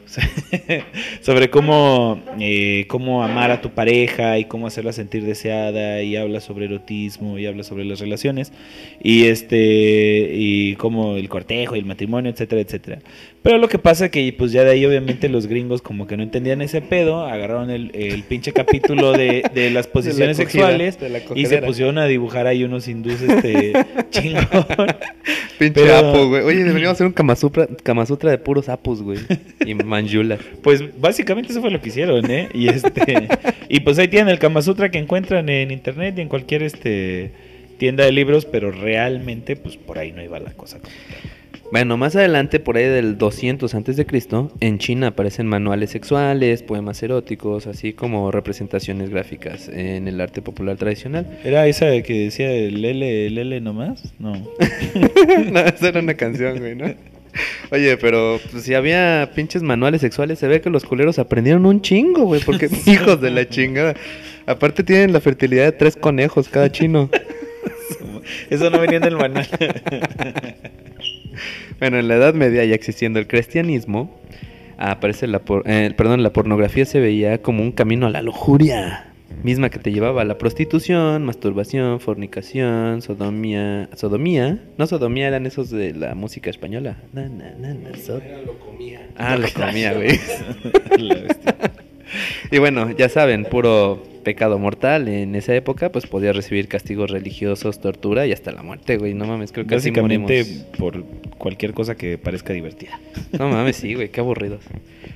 sobre 1.21 1.49
cómo, 1.49 2.21
eh, 2.39 2.85
cómo 2.87 3.23
amar 3.23 3.51
a 3.51 3.61
tu 3.61 3.71
pareja 3.71 4.39
y 4.39 4.45
cómo 4.45 4.67
hacerla 4.67 4.93
sentir 4.93 5.23
deseada 5.23 6.01
y 6.01 6.15
habla 6.15 6.41
sobre 6.41 6.65
erotismo 6.65 7.37
y 7.37 7.45
habla 7.45 7.63
sobre 7.63 7.85
las 7.85 7.99
relaciones 7.99 8.51
y 9.01 9.25
este 9.25 10.31
y 10.33 10.75
cómo 10.75 11.15
el 11.15 11.29
cortejo 11.29 11.75
y 11.75 11.79
el 11.79 11.85
matrimonio, 11.85 12.31
etcétera, 12.31 12.61
etcétera. 12.61 12.99
Pero 13.43 13.57
lo 13.57 13.67
que 13.67 13.79
pasa 13.79 14.05
es 14.05 14.11
que 14.11 14.33
pues 14.33 14.50
ya 14.51 14.63
de 14.63 14.71
ahí 14.71 14.85
obviamente 14.85 15.29
los 15.29 15.47
gringos 15.47 15.81
como 15.81 16.07
que 16.07 16.17
no 16.17 16.23
entendían 16.23 16.61
ese 16.61 16.81
pedo, 16.81 17.25
agarraron 17.25 17.69
el, 17.69 17.91
el 17.93 18.23
pinche 18.23 18.51
capítulo 18.53 19.11
de, 19.13 19.43
de 19.53 19.69
las 19.71 19.87
posiciones 19.87 20.37
cogida, 20.37 20.49
sexuales 20.51 20.99
de 20.99 21.09
la 21.09 21.21
y 21.35 21.45
se 21.45 21.61
pusieron 21.61 21.97
a 21.97 22.05
dibujar 22.05 22.47
ahí 22.47 22.63
unos 22.63 22.87
hindús 22.87 23.21
este 23.21 23.73
chingón. 24.09 24.45
Pinche 25.59 25.81
Pero- 25.81 25.95
apo, 25.97 26.27
güey. 26.27 26.43
Oye, 26.43 26.63
deberíamos 26.63 26.95
hacer 26.95 27.07
un 27.07 27.13
Kama 27.13 27.35
Sutra, 27.35 27.67
Kama 27.83 28.05
Sutra 28.05 28.31
de 28.31 28.37
puros 28.37 28.67
apos, 28.69 29.01
güey. 29.01 29.19
Y 29.65 29.75
manjula. 29.75 30.37
Pues 30.63 30.99
básicamente 30.99 31.51
eso 31.51 31.61
fue 31.61 31.69
lo 31.71 31.81
que 31.81 31.89
hicieron, 31.89 32.29
¿eh? 32.31 32.49
Y 32.53 32.67
este 32.69 33.27
y 33.69 33.79
pues 33.81 33.99
ahí 33.99 34.07
tienen 34.07 34.29
el 34.29 34.39
Kama 34.39 34.61
Sutra 34.61 34.89
que 34.89 34.97
encuentran 34.97 35.47
en 35.49 35.71
internet 35.71 36.15
y 36.17 36.21
en 36.21 36.29
cualquier 36.29 36.63
este 36.63 37.31
tienda 37.77 38.05
de 38.05 38.11
libros, 38.11 38.45
pero 38.45 38.71
realmente 38.71 39.55
pues 39.55 39.77
por 39.77 39.97
ahí 39.99 40.11
no 40.11 40.21
iba 40.23 40.39
la 40.39 40.51
cosa. 40.51 40.79
Bueno, 41.71 41.95
más 41.95 42.17
adelante, 42.17 42.59
por 42.59 42.75
ahí 42.75 42.83
del 42.83 43.17
200 43.17 43.73
antes 43.75 43.95
de 43.95 44.05
Cristo, 44.05 44.51
en 44.59 44.77
China 44.77 45.07
aparecen 45.07 45.47
manuales 45.47 45.91
sexuales, 45.91 46.63
poemas 46.63 47.01
eróticos, 47.01 47.65
así 47.65 47.93
como 47.93 48.29
representaciones 48.29 49.09
gráficas 49.09 49.69
en 49.69 50.09
el 50.09 50.19
arte 50.19 50.41
popular 50.41 50.75
tradicional. 50.75 51.39
¿Era 51.45 51.65
esa 51.67 51.89
que 52.01 52.25
decía 52.25 52.51
el 52.51 52.83
L, 52.83 53.27
el 53.27 53.37
L 53.37 53.61
nomás? 53.61 54.13
No. 54.19 54.33
no, 55.51 55.59
esa 55.61 55.87
era 55.87 56.01
una 56.01 56.15
canción, 56.15 56.59
güey, 56.59 56.75
¿no? 56.75 56.87
Oye, 57.71 57.95
pero 57.95 58.41
pues, 58.51 58.63
si 58.63 58.73
había 58.73 59.31
pinches 59.33 59.63
manuales 59.63 60.01
sexuales, 60.01 60.39
se 60.39 60.49
ve 60.49 60.59
que 60.59 60.69
los 60.69 60.83
culeros 60.83 61.19
aprendieron 61.19 61.65
un 61.65 61.81
chingo, 61.81 62.25
güey, 62.25 62.41
porque 62.41 62.69
hijos 62.85 63.21
de 63.21 63.31
la 63.31 63.47
chingada. 63.47 63.95
Aparte 64.45 64.83
tienen 64.83 65.13
la 65.13 65.21
fertilidad 65.21 65.63
de 65.63 65.71
tres 65.71 65.95
conejos 65.95 66.49
cada 66.49 66.69
chino. 66.69 67.09
Eso 68.49 68.69
no 68.69 68.77
venía 68.77 68.97
en 68.97 69.05
el 69.05 69.15
manual. 69.15 69.47
Bueno, 71.79 71.97
en 71.99 72.07
la 72.07 72.15
Edad 72.15 72.33
Media, 72.33 72.63
ya 72.65 72.75
existiendo 72.75 73.19
el 73.19 73.27
cristianismo, 73.27 74.19
aparece 74.77 75.27
la 75.27 75.39
por- 75.39 75.63
eh, 75.65 75.91
perdón, 75.95 76.23
la 76.23 76.33
pornografía 76.33 76.85
se 76.85 76.99
veía 76.99 77.41
como 77.41 77.61
un 77.63 77.71
camino 77.71 78.07
a 78.07 78.09
la 78.09 78.21
lujuria, 78.21 79.07
misma 79.43 79.69
que 79.69 79.79
te 79.79 79.91
llevaba 79.91 80.21
a 80.23 80.25
la 80.25 80.37
prostitución, 80.37 81.23
masturbación, 81.23 81.99
fornicación, 81.99 83.01
sodomía, 83.01 83.89
sodomía, 83.95 84.59
no 84.77 84.87
sodomía 84.87 85.27
eran 85.27 85.45
esos 85.45 85.69
de 85.71 85.93
la 85.93 86.13
música 86.15 86.49
española. 86.49 86.97
Na, 87.13 87.29
na, 87.29 87.51
na, 87.57 87.73
na, 87.73 87.95
so- 87.97 88.21
Ah, 89.17 89.37
lo 89.37 89.47
comía, 89.53 89.93
güey. 89.93 90.19
Y 92.51 92.57
bueno, 92.59 92.91
ya 92.91 93.09
saben, 93.09 93.45
puro 93.45 94.03
pecado 94.23 94.59
mortal 94.59 95.07
en 95.07 95.35
esa 95.35 95.55
época, 95.55 95.91
pues 95.91 96.05
podías 96.07 96.35
recibir 96.35 96.67
castigos 96.67 97.09
religiosos, 97.09 97.81
tortura 97.81 98.27
y 98.27 98.31
hasta 98.31 98.51
la 98.51 98.63
muerte, 98.63 98.97
güey. 98.97 99.13
No 99.13 99.25
mames, 99.25 99.51
creo 99.51 99.65
que 99.65 99.75
así 99.75 99.91
morimos. 99.91 100.31
por 100.77 101.03
cualquier 101.37 101.73
cosa 101.73 101.95
que 101.95 102.17
parezca 102.17 102.53
divertida. 102.53 102.99
No 103.37 103.49
mames, 103.49 103.77
sí, 103.77 103.93
güey, 103.93 104.09
qué 104.09 104.19
aburridos. 104.19 104.63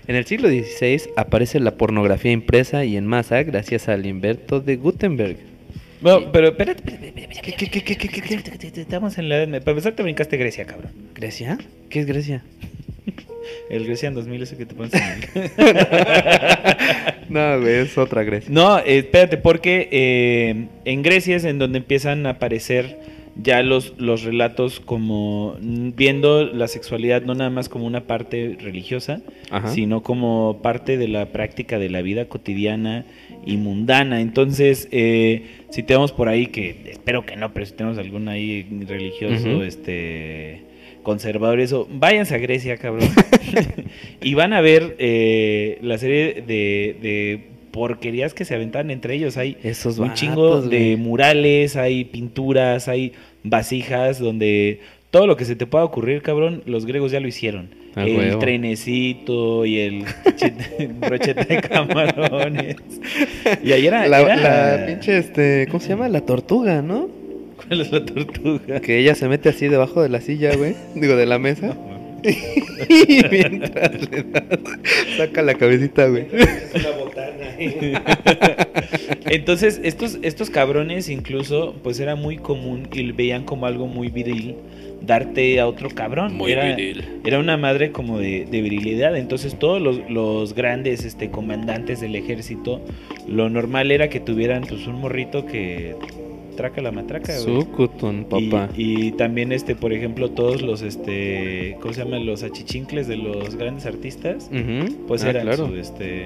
En 0.08 0.16
el 0.16 0.26
siglo 0.26 0.50
XVI 0.50 1.02
aparece 1.16 1.60
la 1.60 1.76
pornografía 1.76 2.32
impresa 2.32 2.86
y 2.86 2.98
en 2.98 3.06
masa 3.06 3.44
gracias 3.44 3.90
al 3.90 4.06
invento 4.06 4.60
de 4.60 4.76
Gutenberg. 4.78 5.55
No, 6.02 6.32
pero 6.32 6.50
espérate, 6.50 6.84
¿Qué, 7.42 7.54
qué, 7.54 7.84
qué, 7.84 7.98
qué, 7.98 8.82
Estamos 8.82 9.18
en 9.18 9.30
la 9.30 9.44
edad. 9.44 9.62
Para 9.62 9.72
empezar, 9.72 9.94
te 9.94 10.04
brincaste 10.04 10.38
Grecia, 10.38 10.66
cabrón. 10.66 10.92
¿Grecia? 11.14 11.58
¿Qué 11.90 12.02
es 12.02 12.06
Grecia? 12.06 12.44
El 13.70 13.86
Grecia 13.86 14.08
en 14.08 14.16
2000, 14.16 14.42
eso 14.42 14.58
que 14.58 14.66
te 14.66 14.76
pones 14.76 14.92
No, 17.30 17.60
güey, 17.60 17.76
es 17.76 17.98
otra 17.98 18.24
Grecia. 18.24 18.50
No, 18.52 18.80
espérate, 18.80 19.38
porque 19.38 19.88
eh, 19.92 20.68
en 20.86 21.04
Grecia 21.04 21.36
es 21.36 21.46
en 21.46 21.60
donde 21.60 21.78
empiezan 21.78 22.26
a 22.26 22.32
aparecer 22.32 22.98
ya 23.36 23.62
los, 23.64 23.94
los 23.98 24.24
relatos 24.24 24.80
como 24.80 25.58
viendo 25.62 26.46
la 26.46 26.68
sexualidad 26.68 27.24
no 27.24 27.36
nada 27.36 27.50
más 27.50 27.68
como 27.68 27.86
una 27.86 28.08
parte 28.08 28.58
religiosa, 28.60 29.22
Ajá. 29.50 29.70
sino 29.70 30.04
como 30.04 30.60
parte 30.62 30.98
de 30.98 31.08
la 31.08 31.28
práctica 31.28 31.78
de 31.78 31.90
la 31.90 32.02
vida 32.02 32.26
cotidiana 32.26 33.06
y 33.46 33.58
mundana. 33.58 34.22
Entonces, 34.22 34.88
eh, 34.92 35.46
si 35.70 35.84
tenemos 35.84 36.12
por 36.12 36.30
ahí 36.30 36.48
que, 36.48 36.82
espero 36.92 37.26
que 37.26 37.36
no, 37.36 37.54
pero 37.54 37.66
si 37.66 37.74
tenemos 37.74 37.98
algún 37.98 38.28
ahí 38.30 38.66
religioso, 38.88 39.64
este 39.64 40.64
conservador, 41.04 41.60
eso, 41.60 41.88
váyanse 41.92 42.36
a 42.36 42.40
Grecia, 42.40 42.78
cabrón. 42.78 43.10
y 44.22 44.34
van 44.34 44.54
a 44.54 44.62
ver 44.62 44.96
eh, 44.98 45.78
la 45.82 45.98
serie 45.98 46.44
de, 46.46 46.98
de 47.02 47.55
porquerías 47.76 48.34
que 48.34 48.46
se 48.46 48.56
aventan 48.56 48.90
entre 48.90 49.16
ellos. 49.16 49.36
Hay 49.36 49.58
Esos 49.62 50.00
un 50.00 50.14
chingo 50.14 50.62
de 50.62 50.96
murales, 50.96 51.76
hay 51.76 52.06
pinturas, 52.06 52.88
hay 52.88 53.12
vasijas 53.44 54.18
donde 54.18 54.80
todo 55.12 55.28
lo 55.28 55.36
que 55.36 55.44
se 55.44 55.58
te 55.58 55.68
pueda 55.68 55.84
ocurrir, 55.84 56.22
cabrón, 56.22 56.64
los 56.66 56.86
griegos 56.86 57.12
ya 57.12 57.20
lo 57.20 57.28
hicieron. 57.28 57.70
El 57.98 58.16
huevo. 58.18 58.40
trenecito 58.40 59.66
y 59.66 59.80
el 59.80 60.06
chete- 60.38 60.88
brocheta 61.00 61.44
de 61.50 61.62
camarones. 61.62 62.76
Y 63.64 63.72
ahí 63.74 63.88
era, 63.88 64.08
La, 64.08 64.22
era- 64.22 64.78
la 64.78 64.86
pinche, 64.86 65.18
este, 65.18 65.68
¿cómo 65.70 65.82
se 65.82 65.90
llama? 65.90 66.08
La 66.08 66.22
tortuga, 66.22 66.82
¿no? 66.82 67.10
¿Cuál 67.58 67.82
es 67.82 67.92
la 67.92 68.04
tortuga? 68.06 68.80
Que 68.80 69.00
ella 69.00 69.16
se 69.16 69.28
mete 69.28 69.50
así 69.50 69.68
debajo 69.68 70.02
de 70.02 70.08
la 70.10 70.22
silla, 70.22 70.56
güey. 70.56 70.76
Digo, 70.96 71.16
de 71.18 71.26
la 71.26 71.40
mesa. 71.40 71.78
Y 72.26 73.22
mientras 73.32 74.10
le 74.10 74.24
das, 74.24 74.60
saca 75.18 75.42
la 75.42 75.54
cabecita, 75.54 76.08
güey. 76.08 76.26
Entonces, 79.28 79.80
estos, 79.84 80.20
estos 80.22 80.50
cabrones 80.50 81.10
incluso, 81.10 81.76
pues 81.84 82.00
era 82.00 82.16
muy 82.16 82.38
común 82.38 82.88
y 82.92 83.12
veían 83.12 83.44
como 83.44 83.66
algo 83.66 83.88
muy 83.88 84.10
viril 84.10 84.56
darte 85.02 85.60
a 85.60 85.68
otro 85.68 85.90
cabrón. 85.90 86.36
Muy 86.36 86.52
era, 86.52 86.76
viril. 86.76 87.04
Era 87.24 87.40
una 87.40 87.58
madre 87.58 87.92
como 87.92 88.18
de, 88.20 88.46
de 88.46 88.62
virilidad. 88.62 89.16
Entonces, 89.16 89.58
todos 89.58 89.82
los, 89.82 90.10
los 90.10 90.56
grandes 90.56 91.06
este, 91.06 91.30
comandantes 91.30 92.02
del 92.02 92.16
ejército, 92.16 92.82
lo 93.28 93.50
normal 93.50 93.92
era 93.92 94.10
que 94.10 94.20
tuvieran 94.20 94.64
pues 94.64 94.88
un 94.88 95.00
morrito 95.00 95.46
que 95.46 95.96
traca 96.56 96.82
la 96.82 96.92
matraca, 96.92 97.34
güey. 97.34 97.62
Sucutun, 97.62 98.26
Y- 98.38 98.50
papá. 98.50 98.70
Y, 98.78 99.12
también, 99.14 99.52
este, 99.52 99.76
por 99.76 99.94
ejemplo, 99.94 100.32
todos 100.32 100.62
los, 100.62 100.82
este, 100.82 101.78
¿cómo 101.82 101.94
se 101.94 102.04
llaman? 102.04 102.26
Los 102.26 102.44
achichincles 102.44 103.08
de 103.08 103.18
los 103.18 103.56
grandes 103.56 103.86
artistas, 103.86 104.50
pues 105.08 105.24
Ah, 105.24 105.30
eran 105.30 105.44
claro. 105.44 105.68
su, 105.68 105.76
este... 105.76 106.24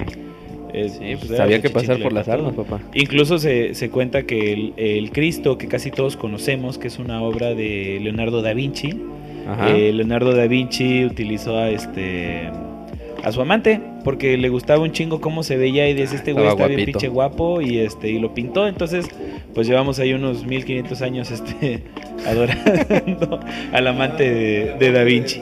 eh, 0.74 0.90
Sí, 0.90 1.00
pues, 1.00 1.26
pues 1.28 1.40
había 1.40 1.58
su 1.58 1.64
que 1.64 1.70
pasar 1.72 2.00
por 2.02 2.14
las 2.14 2.28
armas, 2.30 2.54
papá. 2.54 2.80
Incluso 2.94 3.40
se, 3.40 3.74
se 3.74 3.90
cuenta 3.90 4.24
que 4.24 4.54
el, 4.54 4.74
el 4.78 5.12
Cristo, 5.12 5.58
que 5.58 5.68
casi 5.68 5.90
todos 5.92 6.16
conocemos, 6.16 6.78
que 6.78 6.88
es 6.88 7.00
una 7.00 7.22
obra 7.24 7.56
de 7.56 8.00
Leonardo 8.02 8.42
da 8.42 8.54
Vinci, 8.54 8.90
eh, 9.68 9.92
Leonardo 9.94 10.34
da 10.36 10.46
Vinci 10.46 11.06
utilizó 11.06 11.58
a 11.58 11.72
este 11.72 12.52
a 13.24 13.32
su 13.32 13.42
amante 13.42 13.82
porque 14.04 14.38
le 14.38 14.50
gustaba 14.50 14.82
un 14.84 14.92
chingo 14.92 15.20
cómo 15.22 15.44
se 15.44 15.58
veía 15.58 15.88
y 15.90 15.94
dice 15.94 16.16
este 16.16 16.34
güey 16.34 16.46
Estaba 16.48 16.66
está 16.66 16.76
bien 16.76 16.86
pinche 16.86 17.08
guapo 17.10 17.62
y 17.62 17.80
este 17.80 18.10
y 18.10 18.20
lo 18.20 18.34
pintó 18.34 18.68
entonces 18.68 19.08
pues 19.54 19.68
llevamos 19.68 20.00
ahí 20.00 20.14
unos 20.14 20.46
1500 20.46 21.02
años 21.02 21.32
este 21.32 21.84
adorando 22.28 23.40
al 23.72 23.88
amante 23.88 24.30
de, 24.30 24.74
de 24.80 24.92
da 24.92 25.04
Vinci 25.04 25.42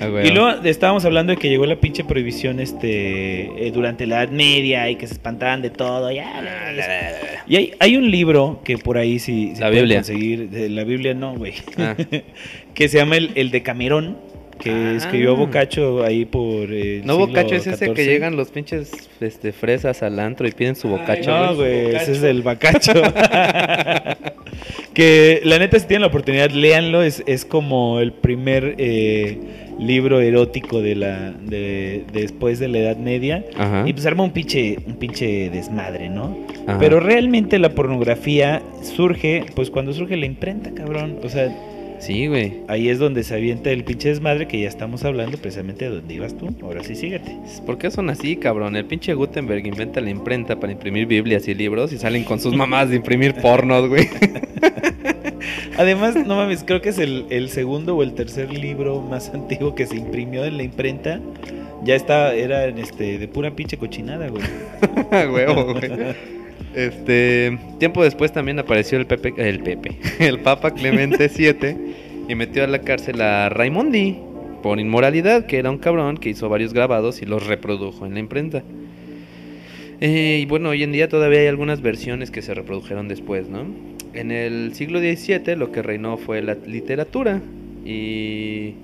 Ah, 0.00 0.08
y 0.24 0.30
luego 0.32 0.50
estábamos 0.64 1.04
hablando 1.04 1.30
de 1.32 1.38
que 1.38 1.48
llegó 1.48 1.66
la 1.66 1.76
pinche 1.76 2.02
prohibición 2.02 2.58
este 2.58 3.64
eh, 3.64 3.70
durante 3.72 4.08
la 4.08 4.24
Edad 4.24 4.32
Media 4.32 4.90
y 4.90 4.96
que 4.96 5.06
se 5.06 5.12
espantaban 5.14 5.62
de 5.62 5.70
todo. 5.70 6.10
ya, 6.10 6.42
la- 6.42 6.72
la- 6.72 6.84
Y 7.46 7.54
hay, 7.56 7.72
hay 7.78 7.96
un 7.96 8.10
libro 8.10 8.60
que 8.64 8.76
por 8.76 8.98
ahí 8.98 9.20
sí 9.20 9.52
se 9.54 9.60
La 9.60 9.70
Biblia. 9.70 9.98
conseguir. 9.98 10.50
de 10.50 10.68
la 10.68 10.82
Biblia 10.82 11.14
no, 11.14 11.36
güey. 11.36 11.54
Ah. 11.78 11.94
que 12.74 12.88
se 12.88 12.98
llama 12.98 13.16
el, 13.16 13.30
el 13.36 13.52
de 13.52 13.62
Camerón. 13.62 14.16
Que 14.58 14.70
Ah. 14.70 14.94
escribió 14.96 15.36
Bocacho 15.36 16.02
ahí 16.04 16.24
por. 16.24 16.72
eh, 16.72 16.98
el 17.00 17.06
No, 17.06 17.18
bocacho 17.18 17.54
es 17.54 17.66
ese 17.66 17.92
que 17.92 18.04
llegan 18.04 18.36
los 18.36 18.50
pinches 18.50 18.90
este, 19.20 19.52
fresas 19.52 20.02
al 20.02 20.18
antro 20.18 20.46
y 20.48 20.52
piden 20.52 20.76
su 20.76 20.88
bocacho. 20.88 21.30
No, 21.30 21.54
güey. 21.56 21.82
güey, 21.84 21.96
ese 21.96 22.12
es 22.12 22.22
el 22.22 22.42
bacacho. 22.42 22.92
que 24.94 25.40
la 25.44 25.58
neta, 25.58 25.78
si 25.78 25.86
tienen 25.86 26.02
la 26.02 26.08
oportunidad, 26.08 26.50
léanlo. 26.50 27.02
Es, 27.02 27.22
es 27.26 27.44
como 27.44 28.00
el 28.00 28.12
primer 28.12 28.74
eh, 28.78 29.38
libro 29.78 30.20
erótico 30.20 30.80
de 30.80 30.94
la 30.94 31.32
de, 31.32 32.04
después 32.12 32.58
de 32.58 32.68
la 32.68 32.78
Edad 32.78 32.96
Media. 32.96 33.44
Ajá. 33.56 33.84
Y 33.86 33.92
pues 33.92 34.06
arma 34.06 34.24
un 34.24 34.30
pinche, 34.32 34.78
un 34.86 34.94
pinche 34.94 35.50
desmadre, 35.50 36.08
¿no? 36.08 36.36
Ajá. 36.66 36.78
Pero 36.78 37.00
realmente 37.00 37.58
la 37.58 37.70
pornografía 37.70 38.62
surge, 38.82 39.44
pues 39.54 39.70
cuando 39.70 39.92
surge 39.92 40.16
la 40.16 40.26
imprenta, 40.26 40.70
cabrón. 40.72 41.18
O 41.22 41.28
sea, 41.28 41.54
Sí, 41.98 42.26
güey. 42.26 42.60
ahí 42.68 42.88
es 42.88 42.98
donde 42.98 43.22
se 43.22 43.34
avienta 43.34 43.70
el 43.70 43.84
pinche 43.84 44.08
desmadre 44.08 44.46
que 44.46 44.60
ya 44.60 44.68
estamos 44.68 45.04
hablando 45.04 45.38
precisamente 45.38 45.86
de 45.86 45.96
donde 45.96 46.14
ibas 46.14 46.36
tú. 46.36 46.54
Ahora 46.62 46.82
sí, 46.82 46.94
síguete. 46.94 47.36
¿Por 47.64 47.78
qué 47.78 47.90
son 47.90 48.10
así, 48.10 48.36
cabrón? 48.36 48.76
El 48.76 48.84
pinche 48.84 49.14
Gutenberg 49.14 49.66
inventa 49.66 50.00
la 50.00 50.10
imprenta 50.10 50.60
para 50.60 50.72
imprimir 50.72 51.06
Biblias 51.06 51.48
y 51.48 51.54
libros 51.54 51.92
y 51.92 51.98
salen 51.98 52.24
con 52.24 52.40
sus 52.40 52.54
mamás 52.54 52.90
de 52.90 52.96
imprimir 52.96 53.34
pornos, 53.34 53.88
güey. 53.88 54.08
Además, 55.76 56.14
no 56.14 56.36
mames, 56.36 56.64
creo 56.64 56.80
que 56.80 56.90
es 56.90 56.98
el, 56.98 57.26
el 57.30 57.48
segundo 57.48 57.96
o 57.96 58.02
el 58.02 58.14
tercer 58.14 58.52
libro 58.52 59.00
más 59.00 59.30
antiguo 59.34 59.74
que 59.74 59.86
se 59.86 59.96
imprimió 59.96 60.44
en 60.44 60.56
la 60.56 60.62
imprenta. 60.62 61.20
Ya 61.82 61.94
está, 61.94 62.34
era 62.34 62.66
este, 62.66 63.18
de 63.18 63.28
pura 63.28 63.50
pinche 63.50 63.76
cochinada, 63.76 64.28
güey. 64.28 64.42
Huevo, 65.32 65.74
güey. 65.74 66.14
Este, 66.74 67.56
tiempo 67.78 68.02
después 68.02 68.32
también 68.32 68.58
apareció 68.58 68.98
el 68.98 69.06
Pepe, 69.06 69.32
el 69.36 69.60
Pepe, 69.60 69.96
el 70.18 70.40
Papa 70.40 70.72
Clemente 70.72 71.28
VII 71.36 71.76
y 72.28 72.34
metió 72.34 72.64
a 72.64 72.66
la 72.66 72.80
cárcel 72.80 73.20
a 73.20 73.48
Raimondi 73.48 74.18
por 74.62 74.80
inmoralidad, 74.80 75.46
que 75.46 75.58
era 75.58 75.70
un 75.70 75.78
cabrón 75.78 76.16
que 76.16 76.30
hizo 76.30 76.48
varios 76.48 76.72
grabados 76.72 77.22
y 77.22 77.26
los 77.26 77.46
reprodujo 77.46 78.06
en 78.06 78.14
la 78.14 78.20
imprenta. 78.20 78.64
Eh, 80.00 80.40
y 80.42 80.46
bueno, 80.46 80.70
hoy 80.70 80.82
en 80.82 80.90
día 80.90 81.08
todavía 81.08 81.40
hay 81.40 81.46
algunas 81.46 81.80
versiones 81.80 82.30
que 82.30 82.42
se 82.42 82.54
reprodujeron 82.54 83.06
después, 83.06 83.48
¿no? 83.48 83.66
En 84.12 84.30
el 84.30 84.74
siglo 84.74 85.00
XVII 85.00 85.56
lo 85.56 85.70
que 85.70 85.82
reinó 85.82 86.16
fue 86.16 86.42
la 86.42 86.54
literatura 86.54 87.40
y 87.84 88.74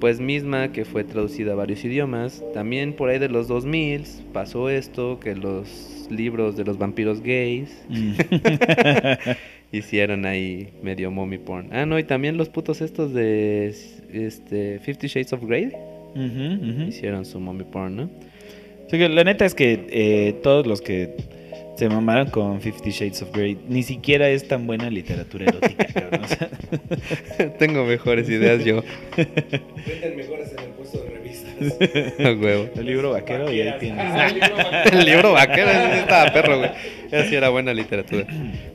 pues 0.00 0.20
misma 0.20 0.72
que 0.72 0.84
fue 0.84 1.04
traducida 1.04 1.52
a 1.52 1.54
varios 1.54 1.84
idiomas. 1.84 2.42
También 2.52 2.92
por 2.92 3.08
ahí 3.08 3.18
de 3.18 3.28
los 3.28 3.48
2000 3.48 4.04
pasó 4.32 4.68
esto, 4.68 5.20
que 5.20 5.34
los 5.34 5.93
libros 6.10 6.56
de 6.56 6.64
los 6.64 6.78
vampiros 6.78 7.22
gays 7.22 7.70
Mm. 7.88 8.12
hicieron 9.72 10.24
ahí 10.24 10.68
medio 10.82 11.10
mommy 11.10 11.38
porn. 11.38 11.68
Ah, 11.72 11.84
no, 11.86 11.98
y 11.98 12.04
también 12.04 12.36
los 12.36 12.48
putos 12.48 12.80
estos 12.80 13.12
de 13.12 13.74
este 14.12 14.78
Fifty 14.80 15.08
Shades 15.08 15.32
of 15.32 15.42
Grey 15.44 15.72
hicieron 16.86 17.24
su 17.24 17.40
mommy 17.40 17.64
porn, 17.64 17.96
¿no? 17.96 18.10
Sí, 18.88 18.98
la 18.98 19.24
neta 19.24 19.44
es 19.44 19.54
que 19.54 19.86
eh, 19.90 20.34
todos 20.42 20.66
los 20.66 20.80
que 20.80 21.16
se 21.76 21.88
mamaron 21.88 22.30
con 22.30 22.60
Fifty 22.60 22.90
Shades 22.90 23.22
of 23.22 23.32
Grey 23.32 23.58
ni 23.68 23.82
siquiera 23.82 24.28
es 24.28 24.46
tan 24.46 24.66
buena 24.66 24.88
literatura 24.90 25.46
erótica, 25.46 25.86
cabrón. 25.86 26.20
O 26.22 26.28
sea, 26.28 26.50
Tengo 27.58 27.84
mejores 27.84 28.28
ideas 28.28 28.64
yo. 28.64 28.82
Venden 29.16 30.16
mejores 30.16 30.52
en 30.52 30.64
el 30.64 30.70
puesto 30.70 31.02
de 31.02 31.10
huevo. 32.18 32.68
el 32.76 32.86
libro 32.86 33.10
vaquero 33.12 33.52
y 33.52 33.60
ahí 33.60 33.74
tienes. 33.78 34.04
El 34.92 35.04
libro 35.04 35.32
vaquero, 35.32 35.70
estaba 35.70 36.32
perro, 36.32 36.58
güey. 36.58 36.70
Esa 37.10 37.28
sí 37.28 37.34
era 37.34 37.48
buena 37.48 37.72
literatura. 37.72 38.26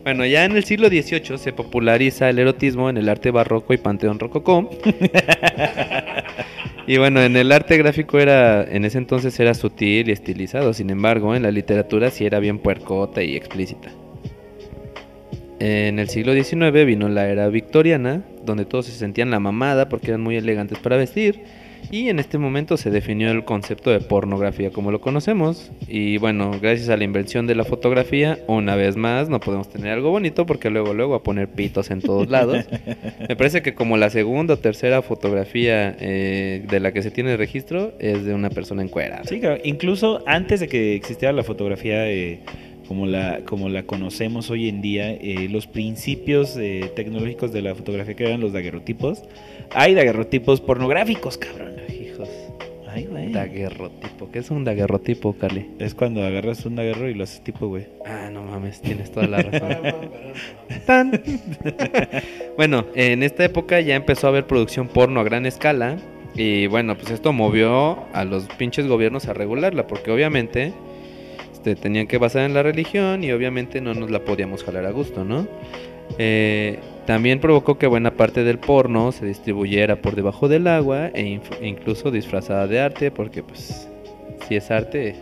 Bueno, 0.03 0.25
ya 0.25 0.45
en 0.45 0.55
el 0.55 0.63
siglo 0.63 0.87
XVIII 0.87 1.37
se 1.37 1.51
populariza 1.51 2.29
el 2.29 2.39
erotismo 2.39 2.89
en 2.89 2.97
el 2.97 3.09
arte 3.09 3.31
barroco 3.31 3.73
y 3.73 3.77
panteón 3.77 4.19
rococó. 4.19 4.69
Y 6.89 6.97
bueno, 6.97 7.21
en 7.21 7.35
el 7.37 7.51
arte 7.51 7.77
gráfico 7.77 8.17
era, 8.17 8.63
en 8.63 8.83
ese 8.83 8.97
entonces 8.97 9.39
era 9.39 9.53
sutil 9.53 10.09
y 10.09 10.11
estilizado, 10.11 10.73
sin 10.73 10.89
embargo, 10.89 11.35
en 11.35 11.43
la 11.43 11.51
literatura 11.51 12.09
sí 12.09 12.25
era 12.25 12.39
bien 12.39 12.57
puercota 12.57 13.21
y 13.21 13.35
explícita. 13.35 13.91
En 15.59 15.99
el 15.99 16.09
siglo 16.09 16.33
XIX 16.33 16.85
vino 16.87 17.07
la 17.07 17.29
era 17.29 17.47
victoriana, 17.49 18.23
donde 18.43 18.65
todos 18.65 18.87
se 18.87 18.93
sentían 18.93 19.29
la 19.29 19.39
mamada 19.39 19.87
porque 19.87 20.07
eran 20.07 20.21
muy 20.21 20.35
elegantes 20.35 20.79
para 20.79 20.97
vestir. 20.97 21.43
Y 21.91 22.09
en 22.09 22.19
este 22.19 22.37
momento 22.37 22.77
se 22.77 22.91
definió 22.91 23.31
el 23.31 23.45
concepto 23.45 23.89
de 23.89 23.99
pornografía 23.99 24.71
como 24.71 24.91
lo 24.91 25.01
conocemos. 25.01 25.71
Y 25.87 26.17
bueno, 26.17 26.51
gracias 26.61 26.89
a 26.89 26.97
la 26.97 27.03
invención 27.03 27.47
de 27.47 27.55
la 27.55 27.63
fotografía, 27.63 28.39
una 28.47 28.75
vez 28.75 28.95
más 28.95 29.29
no 29.29 29.39
podemos 29.39 29.69
tener 29.69 29.91
algo 29.91 30.11
bonito 30.11 30.45
porque 30.45 30.69
luego 30.69 30.93
luego 30.93 31.15
a 31.15 31.23
poner 31.23 31.47
pitos 31.47 31.89
en 31.91 32.01
todos 32.01 32.29
lados. 32.29 32.65
Me 33.27 33.35
parece 33.35 33.61
que 33.61 33.73
como 33.73 33.97
la 33.97 34.09
segunda 34.09 34.53
o 34.55 34.57
tercera 34.57 35.01
fotografía 35.01 35.95
eh, 35.99 36.63
de 36.69 36.79
la 36.79 36.91
que 36.91 37.01
se 37.01 37.11
tiene 37.11 37.37
registro 37.37 37.93
es 37.99 38.23
de 38.23 38.33
una 38.33 38.49
persona 38.49 38.83
encuerada. 38.83 39.23
Sí, 39.25 39.39
claro, 39.39 39.59
incluso 39.63 40.23
antes 40.25 40.59
de 40.59 40.67
que 40.67 40.95
existiera 40.95 41.33
la 41.33 41.43
fotografía 41.43 42.09
eh, 42.09 42.39
como, 42.89 43.05
la, 43.05 43.41
como 43.45 43.69
la 43.69 43.83
conocemos 43.83 44.49
hoy 44.49 44.67
en 44.67 44.81
día, 44.81 45.11
eh, 45.11 45.47
los 45.47 45.67
principios 45.67 46.57
eh, 46.57 46.91
tecnológicos 46.95 47.53
de 47.53 47.61
la 47.61 47.75
fotografía 47.75 48.15
que 48.15 48.25
eran 48.25 48.41
los 48.41 48.51
daguerrotipos, 48.51 49.21
hay 49.73 49.93
daguerrotipos 49.93 50.61
pornográficos, 50.61 51.37
cabrón. 51.37 51.75
Hijos. 51.89 52.29
Ay, 52.87 53.05
güey. 53.05 53.31
Daguerrotipo. 53.31 54.31
¿Qué 54.31 54.39
es 54.39 54.49
un 54.49 54.63
daguerrotipo, 54.63 55.33
Carly? 55.33 55.69
Es 55.79 55.93
cuando 55.93 56.23
agarras 56.23 56.65
un 56.65 56.75
daguerro 56.75 57.09
y 57.09 57.13
lo 57.13 57.23
haces 57.23 57.43
tipo, 57.43 57.67
güey. 57.67 57.87
Ah, 58.05 58.29
no 58.31 58.43
mames, 58.43 58.81
tienes 58.81 59.11
toda 59.11 59.27
la 59.27 59.37
razón. 59.43 59.77
Tan. 60.85 61.21
bueno, 62.57 62.85
en 62.95 63.23
esta 63.23 63.45
época 63.45 63.79
ya 63.81 63.95
empezó 63.95 64.27
a 64.27 64.29
haber 64.31 64.47
producción 64.47 64.87
porno 64.87 65.19
a 65.19 65.23
gran 65.23 65.45
escala. 65.45 65.97
Y 66.35 66.67
bueno, 66.67 66.95
pues 66.95 67.11
esto 67.11 67.33
movió 67.33 68.05
a 68.13 68.23
los 68.23 68.45
pinches 68.57 68.87
gobiernos 68.87 69.27
a 69.27 69.33
regularla, 69.33 69.87
porque 69.87 70.11
obviamente 70.11 70.73
este, 71.53 71.75
tenían 71.75 72.07
que 72.07 72.17
basar 72.17 72.43
en 72.43 72.53
la 72.53 72.63
religión 72.63 73.23
y 73.23 73.31
obviamente 73.31 73.81
no 73.81 73.93
nos 73.93 74.09
la 74.09 74.23
podíamos 74.23 74.63
jalar 74.63 74.85
a 74.85 74.91
gusto, 74.91 75.25
¿no? 75.25 75.47
Eh, 76.17 76.79
también 77.09 77.39
provocó 77.39 77.79
que 77.79 77.87
buena 77.87 78.11
parte 78.11 78.43
del 78.43 78.59
porno 78.59 79.11
se 79.11 79.25
distribuyera 79.25 79.95
por 79.95 80.15
debajo 80.15 80.47
del 80.47 80.67
agua 80.67 81.07
e 81.07 81.23
inf- 81.23 81.57
incluso 81.59 82.11
disfrazada 82.11 82.67
de 82.67 82.79
arte, 82.79 83.09
porque 83.09 83.41
pues 83.41 83.89
si 84.47 84.55
es 84.55 84.69
arte 84.69 85.15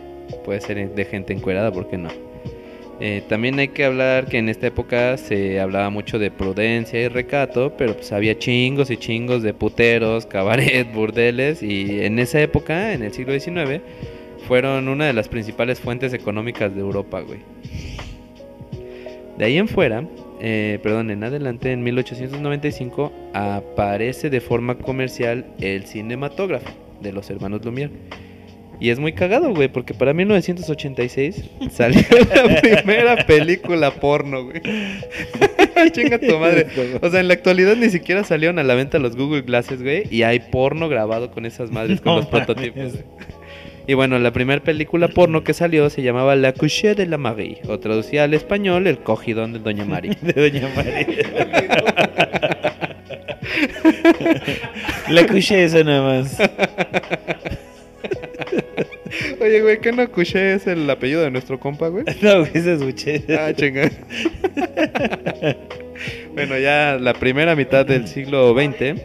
puede 0.44 0.60
ser 0.60 0.94
de 0.94 1.04
gente 1.06 1.32
encuerada, 1.32 1.72
¿por 1.72 1.88
qué 1.88 1.96
no? 1.96 2.10
Eh, 3.00 3.22
también 3.30 3.58
hay 3.58 3.68
que 3.68 3.86
hablar 3.86 4.26
que 4.26 4.36
en 4.36 4.50
esta 4.50 4.66
época 4.66 5.16
se 5.16 5.60
hablaba 5.60 5.88
mucho 5.88 6.18
de 6.18 6.30
prudencia 6.30 7.00
y 7.00 7.08
recato, 7.08 7.72
pero 7.78 7.94
pues 7.94 8.12
había 8.12 8.38
chingos 8.38 8.90
y 8.90 8.98
chingos 8.98 9.42
de 9.42 9.54
puteros, 9.54 10.26
cabaret, 10.26 10.92
burdeles 10.92 11.62
y 11.62 12.02
en 12.02 12.18
esa 12.18 12.38
época, 12.42 12.92
en 12.92 13.02
el 13.02 13.14
siglo 13.14 13.32
XIX, 13.32 13.80
fueron 14.46 14.88
una 14.88 15.06
de 15.06 15.14
las 15.14 15.28
principales 15.30 15.80
fuentes 15.80 16.12
económicas 16.12 16.74
de 16.74 16.82
Europa, 16.82 17.22
güey. 17.22 17.40
De 19.38 19.44
ahí 19.46 19.56
en 19.56 19.68
fuera, 19.68 20.04
eh, 20.40 20.78
perdón, 20.82 21.10
en 21.10 21.24
adelante, 21.24 21.72
en 21.72 21.82
1895, 21.82 23.12
aparece 23.34 24.30
de 24.30 24.40
forma 24.40 24.78
comercial 24.78 25.46
el 25.60 25.84
cinematógrafo 25.84 26.70
de 27.00 27.12
los 27.12 27.30
hermanos 27.30 27.62
Lumière. 27.64 27.90
Y 28.80 28.90
es 28.90 29.00
muy 29.00 29.12
cagado, 29.12 29.52
güey, 29.52 29.68
porque 29.68 29.92
para 29.92 30.14
1986 30.14 31.44
salió 31.72 32.00
la 32.34 32.60
primera 32.60 33.26
película 33.26 33.90
porno, 33.90 34.44
güey. 34.44 34.62
Chinga 35.92 36.18
tu 36.18 36.38
madre. 36.38 36.66
O 37.02 37.10
sea, 37.10 37.20
en 37.20 37.28
la 37.28 37.34
actualidad 37.34 37.76
ni 37.76 37.90
siquiera 37.90 38.24
salieron 38.24 38.58
a 38.58 38.62
la 38.62 38.74
venta 38.74 38.98
los 38.98 39.16
Google 39.16 39.42
Glasses, 39.42 39.82
güey, 39.82 40.04
y 40.10 40.22
hay 40.22 40.40
porno 40.40 40.88
grabado 40.88 41.30
con 41.30 41.46
esas 41.46 41.70
madres, 41.70 42.00
con 42.00 42.16
los 42.16 42.26
prototipos. 42.26 42.94
Y 43.88 43.94
bueno, 43.94 44.18
la 44.18 44.32
primera 44.34 44.62
película 44.62 45.08
porno 45.08 45.42
que 45.42 45.54
salió 45.54 45.88
se 45.88 46.02
llamaba 46.02 46.36
La 46.36 46.52
Couche 46.52 46.94
de 46.94 47.06
la 47.06 47.16
Marie, 47.16 47.62
o 47.68 47.78
traducida 47.78 48.24
al 48.24 48.34
español, 48.34 48.86
El 48.86 48.98
cogidón 48.98 49.54
de 49.54 49.60
Doña 49.60 49.86
Mari. 49.86 50.10
De 50.20 50.34
Doña 50.34 50.68
María. 50.76 51.06
La 55.08 55.22
escuché 55.22 55.64
eso 55.64 55.82
nada 55.82 56.02
más. 56.02 56.36
Oye, 59.40 59.62
güey, 59.62 59.80
¿qué 59.80 59.90
no 59.92 60.06
Couche 60.10 60.52
es 60.52 60.66
el 60.66 60.90
apellido 60.90 61.22
de 61.22 61.30
nuestro 61.30 61.58
compa, 61.58 61.88
güey? 61.88 62.04
No, 62.20 62.40
güey, 62.40 62.52
se 62.52 62.74
escuché. 62.74 63.24
Ah, 63.38 63.54
chinga. 63.54 63.90
bueno, 66.34 66.58
ya 66.58 66.98
la 67.00 67.14
primera 67.14 67.56
mitad 67.56 67.86
del 67.86 68.06
siglo 68.06 68.52
XX, 68.52 69.00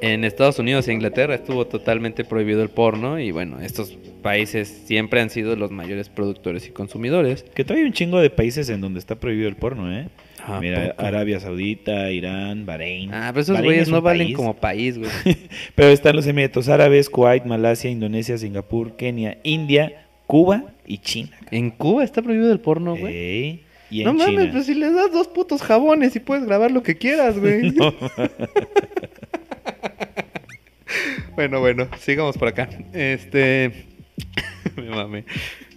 en 0.00 0.24
Estados 0.24 0.58
Unidos 0.58 0.88
e 0.88 0.92
Inglaterra 0.92 1.34
estuvo 1.34 1.66
totalmente 1.66 2.24
prohibido 2.24 2.62
el 2.62 2.68
porno 2.70 3.18
y 3.18 3.30
bueno, 3.30 3.60
estos 3.60 3.96
países 4.22 4.82
siempre 4.84 5.20
han 5.20 5.30
sido 5.30 5.56
los 5.56 5.70
mayores 5.70 6.08
productores 6.08 6.66
y 6.66 6.70
consumidores. 6.70 7.42
Que 7.54 7.64
todavía 7.64 7.84
hay 7.84 7.88
un 7.88 7.94
chingo 7.94 8.20
de 8.20 8.30
países 8.30 8.68
en 8.70 8.80
donde 8.80 8.98
está 8.98 9.16
prohibido 9.16 9.48
el 9.48 9.56
porno, 9.56 9.92
¿eh? 9.92 10.08
¿A 10.44 10.58
Mira, 10.58 10.90
poco? 10.96 11.06
Arabia 11.06 11.38
Saudita, 11.38 12.10
Irán, 12.10 12.64
Bahrein. 12.64 13.12
Ah, 13.12 13.30
pero 13.32 13.42
esos 13.42 13.60
güeyes 13.62 13.82
es 13.82 13.88
no 13.90 14.00
valen 14.00 14.28
país. 14.28 14.36
como 14.36 14.54
país, 14.54 14.98
güey. 14.98 15.10
Pero 15.74 15.90
están 15.90 16.16
los 16.16 16.26
Emiratos 16.26 16.68
Árabes, 16.70 17.10
Kuwait, 17.10 17.44
Malasia, 17.44 17.90
Indonesia, 17.90 18.38
Singapur, 18.38 18.96
Kenia, 18.96 19.36
India, 19.42 20.06
Cuba 20.26 20.72
y 20.86 20.96
China. 20.98 21.30
En 21.50 21.70
Cuba 21.70 22.04
está 22.04 22.22
prohibido 22.22 22.50
el 22.52 22.60
porno, 22.60 22.96
güey. 22.96 23.14
Ey, 23.14 23.64
y 23.90 24.00
en 24.00 24.06
No 24.06 24.14
mames, 24.14 24.36
China. 24.40 24.52
pues 24.52 24.64
si 24.66 24.74
les 24.74 24.94
das 24.94 25.12
dos 25.12 25.28
putos 25.28 25.60
jabones 25.60 26.16
y 26.16 26.20
puedes 26.20 26.46
grabar 26.46 26.70
lo 26.70 26.82
que 26.82 26.96
quieras, 26.96 27.38
güey. 27.38 27.74
bueno, 31.34 31.60
bueno, 31.60 31.88
sigamos 31.98 32.36
por 32.36 32.48
acá. 32.48 32.68
Este. 32.92 33.86
Me 34.76 34.90
mame. 34.90 35.24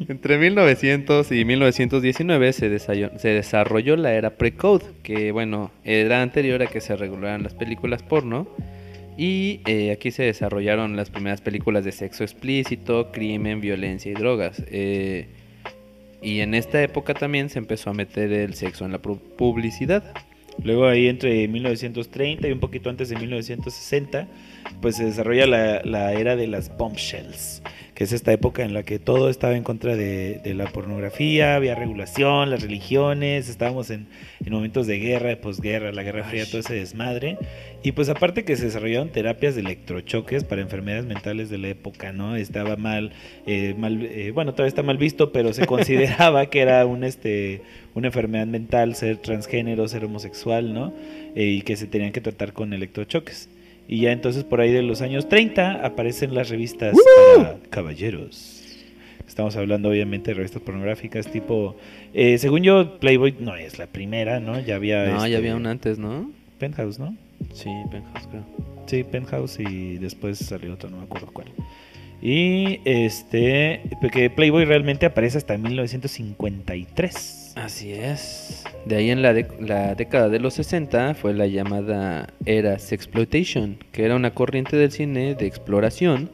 Entre 0.08 0.38
1900 0.38 1.32
y 1.32 1.46
1919 1.46 2.54
se, 2.54 2.70
desarrolló 2.70 3.96
la 3.96 4.14
era 4.14 4.32
pre-code, 4.32 4.86
que 5.04 5.32
bueno, 5.32 5.72
era 5.84 6.22
anterior 6.22 6.62
a 6.62 6.68
que 6.68 6.82
se 6.82 6.96
regularan 6.96 7.44
las 7.44 7.54
películas 7.54 8.04
porno. 8.04 8.48
Y 9.16 9.62
eh, 9.68 9.92
aquí 9.92 10.10
se 10.12 10.24
desarrollaron 10.24 10.96
las 10.96 11.12
primeras 11.12 11.40
películas 11.42 11.86
de 11.86 11.92
sexo 11.92 12.24
explícito, 12.24 13.12
crimen, 13.12 13.62
violencia 13.62 14.12
y 14.12 14.16
drogas. 14.16 14.64
Eh, 14.68 15.28
y 16.22 16.40
en 16.40 16.56
esta 16.56 16.82
época 16.82 17.14
también 17.14 17.50
se 17.50 17.60
empezó 17.60 17.92
a 17.92 17.94
meter 17.94 18.32
el 18.34 18.56
sexo 18.56 18.86
en 18.86 18.92
la 18.94 19.02
pu- 19.02 19.20
publicidad. 19.38 20.04
Luego 20.62 20.88
ahí 20.88 21.08
entre 21.08 21.48
1930 21.48 22.48
y 22.48 22.52
un 22.52 22.60
poquito 22.60 22.90
antes 22.90 23.10
de 23.10 23.16
1960, 23.16 24.28
pues 24.82 24.98
se 24.98 25.06
desarrolla 25.06 25.48
la, 25.48 25.82
la 25.84 26.14
era 26.14 26.36
de 26.36 26.48
las 26.48 26.76
bombshells, 26.78 27.62
que 27.94 28.04
es 28.04 28.12
esta 28.12 28.34
época 28.34 28.64
en 28.64 28.74
la 28.74 28.84
que 28.84 29.00
todo 29.00 29.30
estaba 29.30 29.56
en 29.56 29.64
contra 29.64 29.96
de, 29.96 30.40
de 30.44 30.54
la 30.54 30.66
pornografía, 30.66 31.56
había 31.56 31.76
regulación, 31.76 32.50
las 32.50 32.62
religiones, 32.62 33.50
estábamos 33.50 33.90
en, 33.90 34.08
en 34.46 34.52
momentos 34.52 34.88
de 34.88 35.00
guerra, 35.00 35.30
de 35.30 35.38
posguerra, 35.38 35.92
la 35.92 36.04
Guerra 36.04 36.24
Fría, 36.24 36.46
todo 36.46 36.60
ese 36.60 36.74
desmadre. 36.76 37.38
Y 37.84 37.92
pues 37.92 38.10
aparte 38.10 38.46
que 38.46 38.56
se 38.56 38.66
desarrollaron 38.66 39.10
terapias 39.10 39.56
de 39.56 39.62
electrochoques 39.62 40.44
para 40.44 40.62
enfermedades 40.62 41.06
mentales 41.06 41.50
de 41.50 41.58
la 41.58 41.68
época, 41.68 42.14
¿no? 42.14 42.36
Estaba 42.36 42.78
mal, 42.78 43.12
eh, 43.46 43.76
mal 43.78 44.02
eh, 44.04 44.32
bueno, 44.34 44.54
todavía 44.54 44.70
está 44.70 44.84
mal 44.84 44.98
visto, 44.98 45.32
pero 45.32 45.54
se 45.54 45.66
consideraba 45.66 46.46
que 46.48 46.62
era 46.62 46.86
un 46.86 47.04
este 47.04 47.62
una 47.94 48.08
enfermedad 48.08 48.48
mental 48.48 48.96
ser 48.96 49.18
transgénero, 49.18 49.88
ser 49.88 50.06
homosexual, 50.06 50.74
¿no? 50.74 50.94
Eh, 51.36 51.46
y 51.46 51.62
que 51.62 51.76
se 51.76 51.88
tenían 51.88 52.12
que 52.12 52.22
tratar 52.22 52.54
con 52.54 52.74
electrochoques. 52.74 53.50
Y 53.88 54.02
ya 54.02 54.12
entonces 54.12 54.44
por 54.44 54.62
ahí 54.62 54.72
de 54.72 54.82
los 54.82 55.02
años 55.02 55.28
30 55.28 55.86
aparecen 55.86 56.34
las 56.34 56.50
revistas 56.50 56.96
para 57.36 57.58
caballeros. 57.70 58.62
Estamos 59.28 59.56
hablando 59.56 59.90
obviamente 59.90 60.32
de 60.32 60.36
revistas 60.36 60.62
pornográficas 60.62 61.28
tipo, 61.28 61.76
eh, 62.14 62.38
según 62.38 62.62
yo, 62.62 63.00
Playboy 63.00 63.36
no 63.40 63.56
es 63.56 63.80
la 63.80 63.88
primera, 63.88 64.40
¿no? 64.40 64.60
Ya 64.60 64.76
había... 64.76 65.08
No, 65.08 65.18
este, 65.18 65.32
ya 65.32 65.38
había 65.38 65.56
una 65.56 65.72
antes, 65.72 65.98
¿no? 65.98 66.32
Penthouse, 66.60 67.00
¿no? 67.00 67.16
Sí, 67.54 67.70
Penthouse, 67.92 68.28
creo. 68.28 68.46
Sí, 68.86 69.04
Penthouse 69.04 69.60
y 69.60 69.98
después 69.98 70.38
salió 70.38 70.74
otro, 70.74 70.90
no 70.90 70.98
me 70.98 71.04
acuerdo 71.04 71.28
cuál. 71.34 71.48
Y 72.22 72.80
este, 72.86 73.82
porque 74.00 74.30
Playboy 74.30 74.66
realmente 74.66 75.06
aparece 75.06 75.38
hasta 75.38 75.58
1953. 75.58 77.43
Así 77.56 77.94
es. 77.94 78.64
De 78.86 78.96
ahí 78.96 79.12
en 79.12 79.22
la, 79.22 79.34
la 79.60 79.96
década 79.96 80.30
de 80.30 80.40
los 80.40 80.56
60 80.56 81.14
fue 81.14 81.34
la 81.34 81.48
llamada 81.48 82.34
era 82.46 82.80
sexploitation, 82.80 83.78
que 83.92 84.06
era 84.06 84.16
una 84.16 84.34
corriente 84.34 84.76
del 84.76 84.92
cine 84.92 85.36
de 85.36 85.46
exploración 85.46 86.30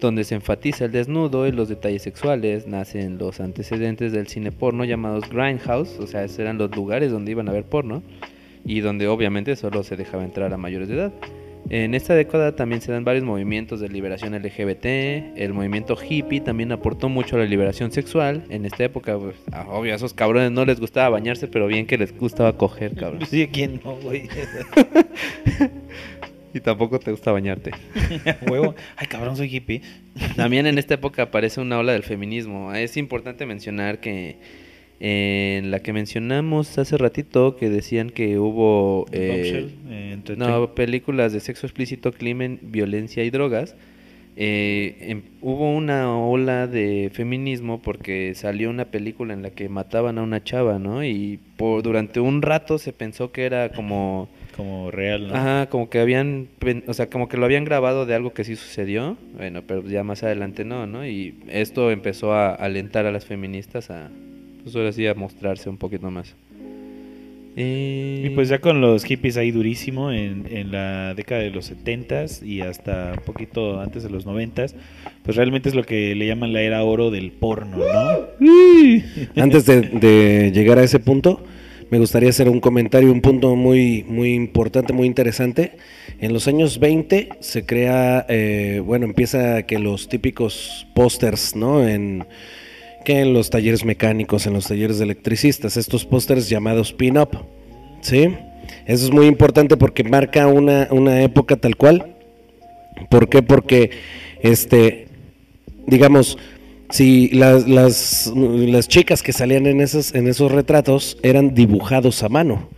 donde 0.00 0.24
se 0.24 0.34
enfatiza 0.34 0.86
el 0.86 0.92
desnudo 0.92 1.46
y 1.46 1.52
los 1.52 1.68
detalles 1.68 2.02
sexuales. 2.02 2.66
Nacen 2.66 3.18
los 3.18 3.40
antecedentes 3.40 4.12
del 4.12 4.26
cine 4.26 4.50
porno 4.50 4.84
llamados 4.84 5.28
grindhouse, 5.30 5.98
o 5.98 6.06
sea, 6.06 6.24
esos 6.24 6.38
eran 6.38 6.58
los 6.58 6.74
lugares 6.74 7.10
donde 7.10 7.30
iban 7.30 7.48
a 7.48 7.52
ver 7.52 7.64
porno 7.64 8.02
y 8.64 8.80
donde 8.80 9.08
obviamente 9.08 9.56
solo 9.56 9.82
se 9.82 9.96
dejaba 9.96 10.24
entrar 10.24 10.52
a 10.52 10.56
mayores 10.56 10.88
de 10.88 10.94
edad. 10.94 11.12
En 11.68 11.94
esta 11.94 12.14
década 12.14 12.56
también 12.56 12.80
se 12.80 12.90
dan 12.90 13.04
varios 13.04 13.24
movimientos 13.24 13.80
de 13.80 13.88
liberación 13.88 14.34
LGBT. 14.34 14.86
El 15.36 15.52
movimiento 15.52 15.96
hippie 15.96 16.40
también 16.40 16.72
aportó 16.72 17.08
mucho 17.08 17.36
a 17.36 17.40
la 17.40 17.44
liberación 17.44 17.92
sexual. 17.92 18.44
En 18.48 18.64
esta 18.64 18.84
época, 18.84 19.18
pues, 19.18 19.36
ah, 19.52 19.66
obvio, 19.68 19.92
a 19.92 19.96
esos 19.96 20.14
cabrones 20.14 20.50
no 20.50 20.64
les 20.64 20.80
gustaba 20.80 21.10
bañarse, 21.10 21.46
pero 21.46 21.66
bien 21.66 21.86
que 21.86 21.98
les 21.98 22.16
gustaba 22.16 22.56
coger, 22.56 22.94
cabrón. 22.94 23.20
Sí, 23.30 23.46
¿quién 23.52 23.80
no, 23.84 23.96
güey? 23.96 24.28
Y 26.52 26.60
tampoco 26.60 26.98
te 26.98 27.12
gusta 27.12 27.30
bañarte. 27.30 27.70
Huevo. 28.50 28.74
Ay, 28.96 29.06
cabrón, 29.06 29.36
soy 29.36 29.54
hippie. 29.54 29.82
También 30.34 30.66
en 30.66 30.78
esta 30.78 30.94
época 30.94 31.22
aparece 31.22 31.60
una 31.60 31.78
ola 31.78 31.92
del 31.92 32.02
feminismo. 32.02 32.74
Es 32.74 32.96
importante 32.96 33.46
mencionar 33.46 34.00
que 34.00 34.36
en 35.00 35.70
la 35.70 35.80
que 35.80 35.92
mencionamos 35.94 36.76
hace 36.78 36.98
ratito, 36.98 37.56
que 37.56 37.70
decían 37.70 38.10
que 38.10 38.38
hubo 38.38 39.06
eh, 39.12 39.28
Bombshell, 39.30 39.70
eh, 39.88 40.18
no, 40.36 40.74
películas 40.74 41.32
de 41.32 41.40
sexo 41.40 41.66
explícito, 41.66 42.12
crimen, 42.12 42.58
violencia 42.62 43.24
y 43.24 43.30
drogas. 43.30 43.74
eh, 44.36 44.96
em- 45.00 45.22
hubo 45.42 45.74
una 45.74 46.16
ola 46.16 46.66
de 46.66 47.10
feminismo 47.12 47.80
porque 47.82 48.34
salió 48.34 48.70
una 48.70 48.84
película 48.86 49.34
en 49.34 49.42
la 49.42 49.50
que 49.50 49.68
mataban 49.68 50.18
a 50.18 50.22
una 50.22 50.44
chava, 50.44 50.78
¿no? 50.78 51.02
Y 51.04 51.40
por 51.56 51.82
durante 51.82 52.20
un 52.20 52.40
rato 52.40 52.78
se 52.78 52.92
pensó 52.92 53.32
que 53.32 53.44
era 53.44 53.70
como 53.70 54.28
como 54.56 54.90
real, 54.90 55.28
¿no? 55.28 55.34
Ajá, 55.34 55.66
como 55.70 55.88
que 55.90 55.98
habían, 55.98 56.48
o 56.86 56.92
sea, 56.94 57.08
como 57.08 57.28
que 57.28 57.38
lo 57.38 57.44
habían 57.46 57.64
grabado 57.64 58.04
de 58.06 58.14
algo 58.14 58.32
que 58.34 58.44
sí 58.44 58.56
sucedió, 58.56 59.16
bueno, 59.36 59.62
pero 59.66 59.82
ya 59.86 60.04
más 60.04 60.22
adelante 60.22 60.64
no, 60.64 60.86
¿no? 60.86 61.06
Y 61.06 61.34
esto 61.48 61.90
empezó 61.90 62.32
a 62.34 62.54
alentar 62.54 63.06
a 63.06 63.12
las 63.12 63.24
feministas 63.24 63.90
a, 63.90 64.10
pues 64.62 64.74
ahora 64.76 64.92
sí, 64.92 65.06
a 65.06 65.14
mostrarse 65.14 65.68
un 65.68 65.78
poquito 65.78 66.10
más. 66.10 66.34
Eh, 67.56 68.22
Y 68.26 68.30
pues 68.30 68.48
ya 68.48 68.60
con 68.60 68.80
los 68.80 69.04
hippies 69.04 69.36
ahí 69.36 69.50
durísimo 69.50 70.12
en, 70.12 70.46
en 70.50 70.70
la 70.70 71.14
década 71.14 71.42
de 71.42 71.50
los 71.50 71.70
70s 71.72 72.42
y 72.46 72.62
hasta 72.62 73.12
un 73.18 73.24
poquito 73.24 73.80
antes 73.80 74.02
de 74.04 74.10
los 74.10 74.24
90s, 74.24 74.74
pues 75.24 75.36
realmente 75.36 75.68
es 75.68 75.74
lo 75.74 75.84
que 75.84 76.14
le 76.14 76.26
llaman 76.26 76.52
la 76.52 76.62
era 76.62 76.84
oro 76.84 77.10
del 77.10 77.32
porno, 77.32 77.88
¿no? 77.88 78.28
Antes 79.36 79.66
de, 79.66 79.82
de 79.82 80.52
llegar 80.52 80.78
a 80.78 80.84
ese 80.84 81.00
punto, 81.00 81.42
me 81.90 81.98
gustaría 81.98 82.30
hacer 82.30 82.48
un 82.48 82.60
comentario, 82.60 83.10
un 83.12 83.20
punto 83.20 83.56
muy, 83.56 84.04
muy 84.04 84.34
importante, 84.34 84.92
muy 84.92 85.06
interesante. 85.08 85.72
En 86.20 86.32
los 86.32 86.46
años 86.46 86.78
20 86.78 87.30
se 87.40 87.66
crea, 87.66 88.24
eh, 88.28 88.80
bueno, 88.84 89.06
empieza 89.06 89.64
que 89.64 89.78
los 89.80 90.08
típicos 90.08 90.86
pósters, 90.94 91.56
¿no? 91.56 91.86
En, 91.86 92.26
que 93.04 93.20
en 93.20 93.32
los 93.32 93.50
talleres 93.50 93.84
mecánicos, 93.84 94.46
en 94.46 94.52
los 94.52 94.66
talleres 94.66 94.98
de 94.98 95.04
electricistas, 95.04 95.76
estos 95.76 96.04
pósters 96.04 96.48
llamados 96.48 96.92
pin-up, 96.92 97.30
¿sí? 98.00 98.34
Eso 98.86 99.04
es 99.04 99.10
muy 99.10 99.26
importante 99.26 99.76
porque 99.76 100.04
marca 100.04 100.46
una, 100.46 100.88
una 100.90 101.22
época 101.22 101.56
tal 101.56 101.76
cual. 101.76 102.16
¿Por 103.08 103.28
qué? 103.28 103.42
Porque, 103.42 103.90
este, 104.42 105.08
digamos, 105.86 106.38
si 106.90 107.28
las, 107.28 107.68
las, 107.68 108.88
chicas 108.88 109.22
que 109.22 109.32
salían 109.32 109.66
en 109.66 109.80
esos, 109.80 110.14
en 110.14 110.26
esos 110.28 110.50
retratos 110.50 111.18
eran 111.22 111.54
dibujados 111.54 112.22
a 112.22 112.28
mano, 112.28 112.68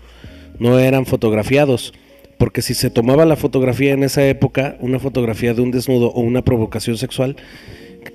no 0.59 0.79
eran 0.79 1.07
fotografiados. 1.07 1.93
Porque 2.39 2.61
si 2.61 2.75
se 2.75 2.91
tomaba 2.91 3.25
la 3.25 3.37
fotografía 3.37 3.93
en 3.93 4.03
esa 4.03 4.27
época, 4.27 4.77
una 4.81 4.99
fotografía 4.99 5.55
de 5.55 5.63
un 5.63 5.71
desnudo 5.71 6.09
o 6.09 6.21
una 6.21 6.43
provocación 6.43 6.99
sexual, 6.99 7.37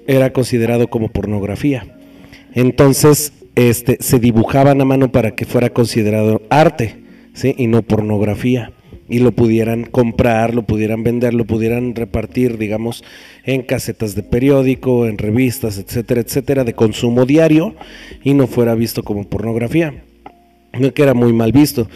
era 0.05 0.33
considerado 0.33 0.87
como 0.87 1.09
pornografía. 1.09 1.96
Entonces, 2.57 3.33
este, 3.53 3.97
se 3.99 4.17
dibujaban 4.17 4.81
a 4.81 4.85
mano 4.85 5.11
para 5.11 5.35
que 5.35 5.45
fuera 5.45 5.69
considerado 5.69 6.41
arte, 6.49 6.95
¿sí? 7.35 7.53
Y 7.55 7.67
no 7.67 7.83
pornografía. 7.83 8.71
Y 9.07 9.19
lo 9.19 9.31
pudieran 9.31 9.83
comprar, 9.83 10.55
lo 10.55 10.63
pudieran 10.63 11.03
vender, 11.03 11.35
lo 11.35 11.45
pudieran 11.45 11.93
repartir, 11.93 12.57
digamos, 12.57 13.03
en 13.43 13.61
casetas 13.61 14.15
de 14.15 14.23
periódico, 14.23 15.05
en 15.05 15.19
revistas, 15.19 15.77
etcétera, 15.77 16.21
etcétera, 16.21 16.63
de 16.63 16.73
consumo 16.73 17.27
diario, 17.27 17.75
y 18.23 18.33
no 18.33 18.47
fuera 18.47 18.73
visto 18.73 19.03
como 19.03 19.25
pornografía. 19.25 19.93
No 20.73 20.91
que 20.95 21.03
era 21.03 21.13
muy 21.13 21.33
mal 21.33 21.51
visto. 21.51 21.87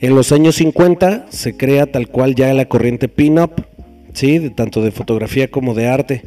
En 0.00 0.14
los 0.14 0.30
años 0.30 0.54
50 0.54 1.26
se 1.28 1.56
crea 1.56 1.90
tal 1.90 2.06
cual 2.06 2.36
ya 2.36 2.54
la 2.54 2.68
corriente 2.68 3.08
pin-up, 3.08 3.64
¿sí? 4.12 4.48
tanto 4.50 4.80
de 4.80 4.92
fotografía 4.92 5.50
como 5.50 5.74
de 5.74 5.88
arte. 5.88 6.22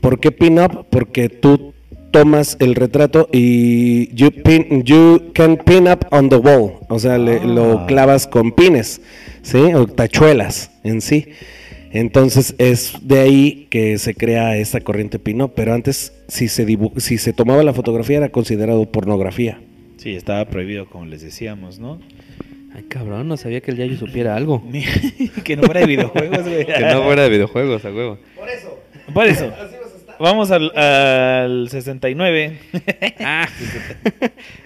¿Por 0.00 0.18
qué 0.18 0.32
pin-up? 0.32 0.86
Porque 0.90 1.28
tú 1.28 1.72
tomas 2.12 2.56
el 2.60 2.76
retrato 2.76 3.28
y 3.32 4.14
you, 4.14 4.30
pin, 4.30 4.84
you 4.84 5.32
can 5.34 5.56
pin 5.56 5.88
up 5.88 6.06
on 6.12 6.28
the 6.28 6.36
wall, 6.36 6.74
o 6.88 6.98
sea, 7.00 7.18
le- 7.18 7.40
Ah. 7.40 7.44
lo 7.44 7.86
clavas 7.86 8.28
con 8.28 8.52
pines, 8.52 9.00
¿sí? 9.42 9.58
O 9.74 9.86
tachuelas 9.88 10.70
en 10.84 11.00
sí. 11.00 11.26
Entonces 11.90 12.54
es 12.58 12.94
de 13.02 13.18
ahí 13.20 13.66
que 13.70 13.98
se 13.98 14.14
crea 14.14 14.56
esta 14.56 14.80
corriente 14.80 15.18
pin-up, 15.18 15.52
pero 15.54 15.74
antes 15.74 16.12
si 16.28 16.48
se, 16.48 16.66
si 16.98 17.18
se 17.18 17.32
tomaba 17.34 17.62
la 17.64 17.74
fotografía 17.74 18.16
era 18.18 18.28
considerado 18.30 18.86
pornografía. 18.90 19.60
Sí, 19.98 20.14
estaba 20.14 20.44
prohibido, 20.46 20.86
como 20.88 21.04
les 21.06 21.20
decíamos, 21.22 21.78
¿no? 21.80 22.00
Ay, 22.74 22.84
cabrón, 22.88 23.28
no 23.28 23.36
sabía 23.36 23.60
que 23.60 23.72
el 23.72 23.76
Yayo 23.76 23.98
supiera 23.98 24.34
algo. 24.36 24.62
que 25.44 25.56
no 25.56 25.64
fuera 25.64 25.80
de 25.80 25.86
videojuegos, 25.86 26.42
güey. 26.48 26.64
que 26.64 26.80
no 26.80 27.02
fuera 27.02 27.22
de 27.24 27.28
videojuegos, 27.28 27.84
a 27.84 27.90
huevo. 27.92 28.18
Por 29.12 29.26
eso. 29.26 29.52
Vamos 30.18 30.50
al, 30.50 30.70
al 30.76 31.68
69. 31.70 32.58
Ah, 33.20 33.48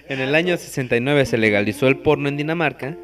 en 0.09 0.19
el 0.19 0.35
año 0.35 0.57
69 0.57 1.25
se 1.25 1.37
legalizó 1.37 1.87
el 1.87 1.97
porno 1.97 2.29
en 2.29 2.37
Dinamarca 2.37 2.95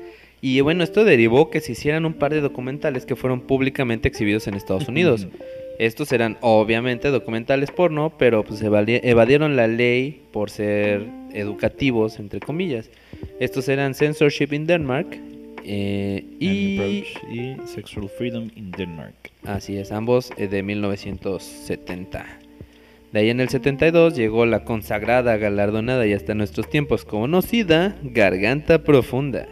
y 0.41 0.59
bueno, 0.61 0.83
esto 0.83 1.03
derivó 1.03 1.49
que 1.49 1.61
se 1.61 1.71
hicieran 1.71 2.05
un 2.05 2.13
par 2.13 2.33
de 2.33 2.41
documentales 2.41 3.05
que 3.05 3.15
fueron 3.15 3.41
públicamente 3.41 4.07
exhibidos 4.07 4.47
en 4.47 4.53
Estados 4.55 4.87
Unidos. 4.87 5.27
Estos 5.79 6.11
eran 6.11 6.37
obviamente 6.41 7.09
documentales 7.09 7.71
porno, 7.71 8.13
pero 8.19 8.43
pues 8.43 8.61
evadi- 8.63 8.99
evadieron 9.03 9.55
la 9.55 9.67
ley 9.67 10.21
por 10.31 10.51
ser 10.51 11.07
educativos, 11.33 12.19
entre 12.19 12.39
comillas. 12.39 12.91
Estos 13.39 13.67
eran 13.69 13.95
Censorship 13.95 14.49
in 14.53 14.67
Denmark 14.67 15.07
eh, 15.63 16.25
y... 16.39 16.77
Approach 16.77 17.23
y 17.31 17.67
Sexual 17.67 18.09
Freedom 18.09 18.49
in 18.55 18.71
Denmark. 18.71 19.13
Así 19.45 19.77
es, 19.77 19.91
ambos 19.91 20.31
eh, 20.37 20.47
de 20.47 20.63
1970. 20.63 22.25
De 23.11 23.19
ahí 23.19 23.29
en 23.29 23.39
el 23.39 23.49
72 23.49 24.15
llegó 24.15 24.45
la 24.45 24.63
consagrada, 24.63 25.37
galardonada 25.37 26.07
y 26.07 26.13
hasta 26.13 26.33
nuestros 26.33 26.69
tiempos 26.69 27.05
conocida 27.05 27.95
Garganta 28.01 28.83
Profunda. 28.83 29.47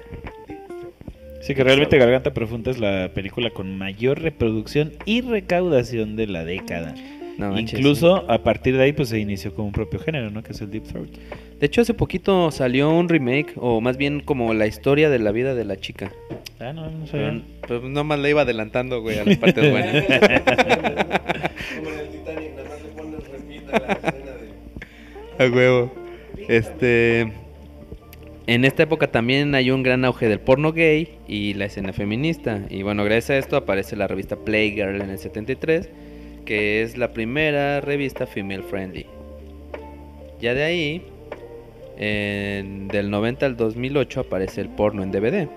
Sí, 1.41 1.55
que 1.55 1.63
realmente 1.63 1.97
Garganta 1.97 2.33
Profunda 2.33 2.71
es 2.71 2.79
la 2.79 3.11
película 3.13 3.49
con 3.49 3.77
mayor 3.77 4.21
reproducción 4.21 4.93
y 5.05 5.21
recaudación 5.21 6.15
de 6.15 6.27
la 6.27 6.43
década. 6.43 6.95
No 7.37 7.51
manches, 7.51 7.79
Incluso 7.79 8.29
a 8.29 8.43
partir 8.43 8.77
de 8.77 8.83
ahí 8.83 8.93
pues 8.93 9.09
se 9.09 9.19
inició 9.19 9.53
con 9.53 9.65
un 9.65 9.71
propio 9.71 9.99
género, 9.99 10.29
¿no? 10.29 10.43
Que 10.43 10.53
es 10.53 10.61
el 10.61 10.69
Deep 10.69 10.83
Throat. 10.83 11.09
De 11.61 11.67
hecho, 11.67 11.81
hace 11.81 11.93
poquito 11.93 12.49
salió 12.49 12.89
un 12.89 13.07
remake, 13.07 13.53
o 13.55 13.81
más 13.81 13.95
bien 13.95 14.21
como 14.21 14.55
la 14.55 14.65
historia 14.65 15.11
de 15.11 15.19
la 15.19 15.31
vida 15.31 15.53
de 15.53 15.63
la 15.63 15.77
chica. 15.77 16.11
Ah, 16.59 16.73
no, 16.73 16.89
no 16.89 17.05
sabía. 17.05 17.39
pero 17.67 17.87
nomás 17.87 18.17
le 18.17 18.31
iba 18.31 18.41
adelantando, 18.41 18.99
güey, 18.99 19.19
a 19.19 19.25
las 19.25 19.37
partes 19.37 19.69
buenas. 19.69 20.03
A 25.37 25.45
huevo. 25.45 25.91
Este. 26.47 27.31
En 28.47 28.65
esta 28.65 28.81
época 28.81 29.11
también 29.11 29.53
hay 29.53 29.69
un 29.69 29.83
gran 29.83 30.03
auge 30.03 30.27
del 30.27 30.39
porno 30.39 30.73
gay 30.73 31.19
y 31.27 31.53
la 31.53 31.65
escena 31.65 31.93
feminista. 31.93 32.65
Y 32.71 32.81
bueno, 32.81 33.03
gracias 33.03 33.29
a 33.29 33.37
esto 33.37 33.55
aparece 33.55 33.95
la 33.95 34.07
revista 34.07 34.35
Playgirl 34.35 34.99
en 34.99 35.11
el 35.11 35.19
73, 35.19 35.89
que 36.43 36.81
es 36.81 36.97
la 36.97 37.13
primera 37.13 37.81
revista 37.81 38.25
female 38.25 38.63
friendly. 38.63 39.05
Ya 40.39 40.55
de 40.55 40.63
ahí, 40.63 41.05
en- 42.01 42.87
del 42.87 43.09
90 43.09 43.45
al 43.45 43.55
2008 43.55 44.19
aparece 44.21 44.61
el 44.61 44.69
porno 44.69 45.03
en 45.03 45.11
DVD. 45.11 45.47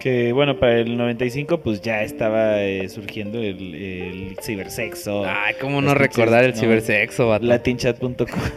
Que 0.00 0.32
bueno, 0.32 0.58
para 0.58 0.78
el 0.78 0.96
95 0.96 1.60
pues 1.60 1.82
ya 1.82 2.02
estaba 2.02 2.62
eh, 2.62 2.88
surgiendo 2.88 3.38
el, 3.38 3.74
el 3.74 4.36
cibersexo. 4.42 5.24
Ay, 5.26 5.54
cómo 5.60 5.82
no 5.82 5.94
recordar 5.94 6.44
el 6.44 6.52
no, 6.52 6.56
cibersexo, 6.56 7.28
vato. 7.28 7.44
Latinchat.com. 7.44 8.16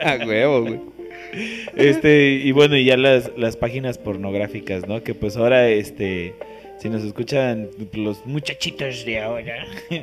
A 0.00 0.18
huevo, 0.26 0.62
güey. 0.62 0.80
Este, 1.76 2.32
y 2.32 2.52
bueno, 2.52 2.76
y 2.76 2.84
ya 2.84 2.96
las, 2.98 3.30
las 3.36 3.56
páginas 3.56 3.96
pornográficas, 3.96 4.86
¿no? 4.86 5.02
Que 5.02 5.14
pues 5.14 5.36
ahora, 5.38 5.68
este, 5.68 6.34
si 6.78 6.90
nos 6.90 7.02
escuchan 7.02 7.68
los 7.94 8.26
muchachitos 8.26 9.04
de 9.06 9.20
ahora, 9.20 9.64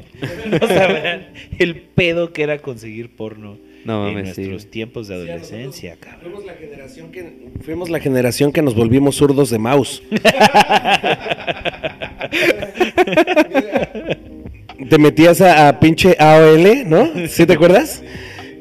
no 0.47 0.59
sabrán 0.67 1.27
el 1.59 1.75
pedo 1.75 2.33
que 2.33 2.43
era 2.43 2.57
conseguir 2.59 3.15
porno 3.15 3.57
No 3.87 4.07
en 4.09 4.13
mames, 4.15 4.35
sí. 4.35 4.41
nuestros 4.41 4.69
tiempos 4.69 5.07
de 5.07 5.15
adolescencia, 5.15 5.95
cabrón. 5.99 6.21
Fuimos 6.21 6.45
la 6.45 6.53
generación 6.53 7.11
que, 7.11 7.33
fuimos 7.61 7.89
la 7.89 7.99
generación 7.99 8.51
que 8.51 8.61
nos 8.61 8.75
volvimos 8.75 9.15
zurdos 9.15 9.49
de 9.49 9.57
mouse. 9.59 10.03
te 14.89 14.97
metías 14.97 15.41
a, 15.41 15.67
a 15.69 15.79
pinche 15.79 16.15
AOL, 16.19 16.87
¿no? 16.89 17.09
¿Sí 17.27 17.45
te 17.45 17.53
acuerdas? 17.53 18.03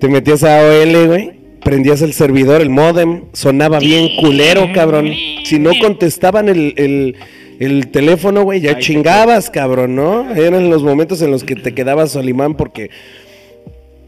Te 0.00 0.08
metías 0.08 0.42
a 0.44 0.58
AOL, 0.60 1.06
güey. 1.08 1.32
Prendías 1.62 2.00
el 2.02 2.12
servidor, 2.12 2.60
el 2.60 2.70
modem, 2.70 3.24
sonaba 3.32 3.80
bien 3.80 4.14
culero, 4.20 4.68
cabrón. 4.72 5.10
Si 5.44 5.58
no 5.58 5.72
contestaban 5.80 6.48
el, 6.48 6.74
el- 6.76 7.16
el 7.58 7.88
teléfono, 7.88 8.42
güey, 8.42 8.60
ya 8.60 8.72
Ay, 8.76 8.82
chingabas, 8.82 9.48
cabrón, 9.48 9.96
¿no? 9.96 10.30
Eran 10.34 10.68
los 10.68 10.82
momentos 10.82 11.22
en 11.22 11.30
los 11.30 11.42
que 11.42 11.56
te 11.56 11.72
quedabas 11.72 12.10
Solimán 12.12 12.54
porque 12.54 12.90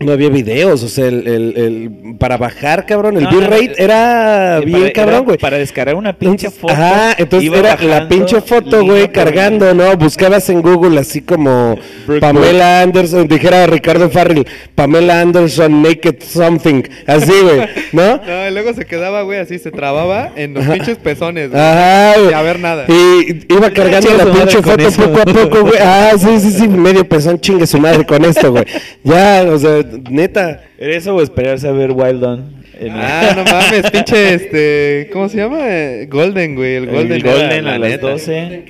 no 0.00 0.12
había 0.12 0.28
videos, 0.28 0.82
o 0.84 0.88
sea, 0.88 1.06
el, 1.06 1.26
el- 1.26 1.54
el- 1.56 2.16
para 2.18 2.36
bajar, 2.36 2.86
cabrón, 2.86 3.16
el 3.16 3.24
No, 3.24 3.30
bitrate 3.30 3.68
no, 3.68 3.74
era 3.84 4.58
Eh, 4.58 4.64
bien 4.64 4.80
para- 4.80 4.92
cabrón, 4.92 5.24
güey. 5.24 5.38
Para 5.38 5.58
descargar 5.58 5.96
una 5.96 6.12
pinche 6.12 6.50
foto. 6.50 6.72
Ajá, 6.72 7.14
entonces 7.18 7.50
era 7.52 7.76
la 7.82 8.08
pinche 8.08 8.40
foto, 8.40 8.84
güey, 8.84 9.08
cargando, 9.10 9.74
¿no? 9.74 9.96
Buscabas 9.96 10.48
en 10.50 10.62
Google 10.62 11.00
así 11.00 11.20
como 11.20 11.76
Brooke 12.06 12.20
Pamela 12.20 12.82
Anderson, 12.82 13.26
dijera 13.26 13.66
Ricardo 13.66 14.08
Farrell, 14.08 14.46
Pamela 14.74 15.20
Anderson 15.20 15.82
Naked 15.82 16.16
Something, 16.22 16.82
así, 17.06 17.32
güey, 17.42 17.60
¿no? 17.92 18.20
No, 18.28 18.48
y 18.48 18.52
luego 18.52 18.72
se 18.74 18.84
quedaba, 18.84 19.22
güey, 19.22 19.40
así 19.40 19.58
se 19.58 19.70
trababa 19.72 20.30
en 20.36 20.54
los 20.54 20.64
pinches 20.66 20.98
pezones, 20.98 21.50
güey. 21.50 21.60
Ajá, 21.60 22.14
güey. 22.18 22.30
Y 22.30 22.34
a 22.34 22.42
ver 22.42 22.60
nada. 22.60 22.84
Y 22.88 23.46
iba 23.52 23.70
cargando 23.70 24.10
la 24.16 24.24
pinche 24.32 24.62
foto 24.62 24.86
eso. 24.86 25.02
poco 25.10 25.20
a 25.22 25.24
poco, 25.24 25.60
güey. 25.62 25.78
Ah, 25.80 26.12
sí, 26.18 26.38
sí, 26.40 26.50
sí, 26.52 26.68
medio 26.68 27.04
pezón, 27.08 27.40
chingue 27.40 27.66
su 27.66 27.78
madre 27.78 28.04
con 28.06 28.24
esto, 28.24 28.52
güey. 28.52 28.64
Ya, 29.02 29.44
o 29.50 29.58
sea, 29.58 29.82
neta. 30.10 30.62
¿Eso 30.78 31.14
o 31.14 31.22
esperarse 31.22 31.68
a 31.68 31.72
ver 31.72 31.92
Wild 31.92 32.22
On? 32.24 32.58
Ah, 32.90 33.34
no 33.36 33.44
mames, 33.44 33.90
pinche 33.90 34.34
este. 34.34 35.10
¿Cómo 35.12 35.28
se 35.28 35.38
llama? 35.38 35.66
Golden, 36.08 36.54
güey. 36.54 36.76
El 36.76 36.86
Golden, 36.86 37.12
el 37.12 37.22
Golden 37.22 37.80
las 37.80 38.00
12. 38.00 38.64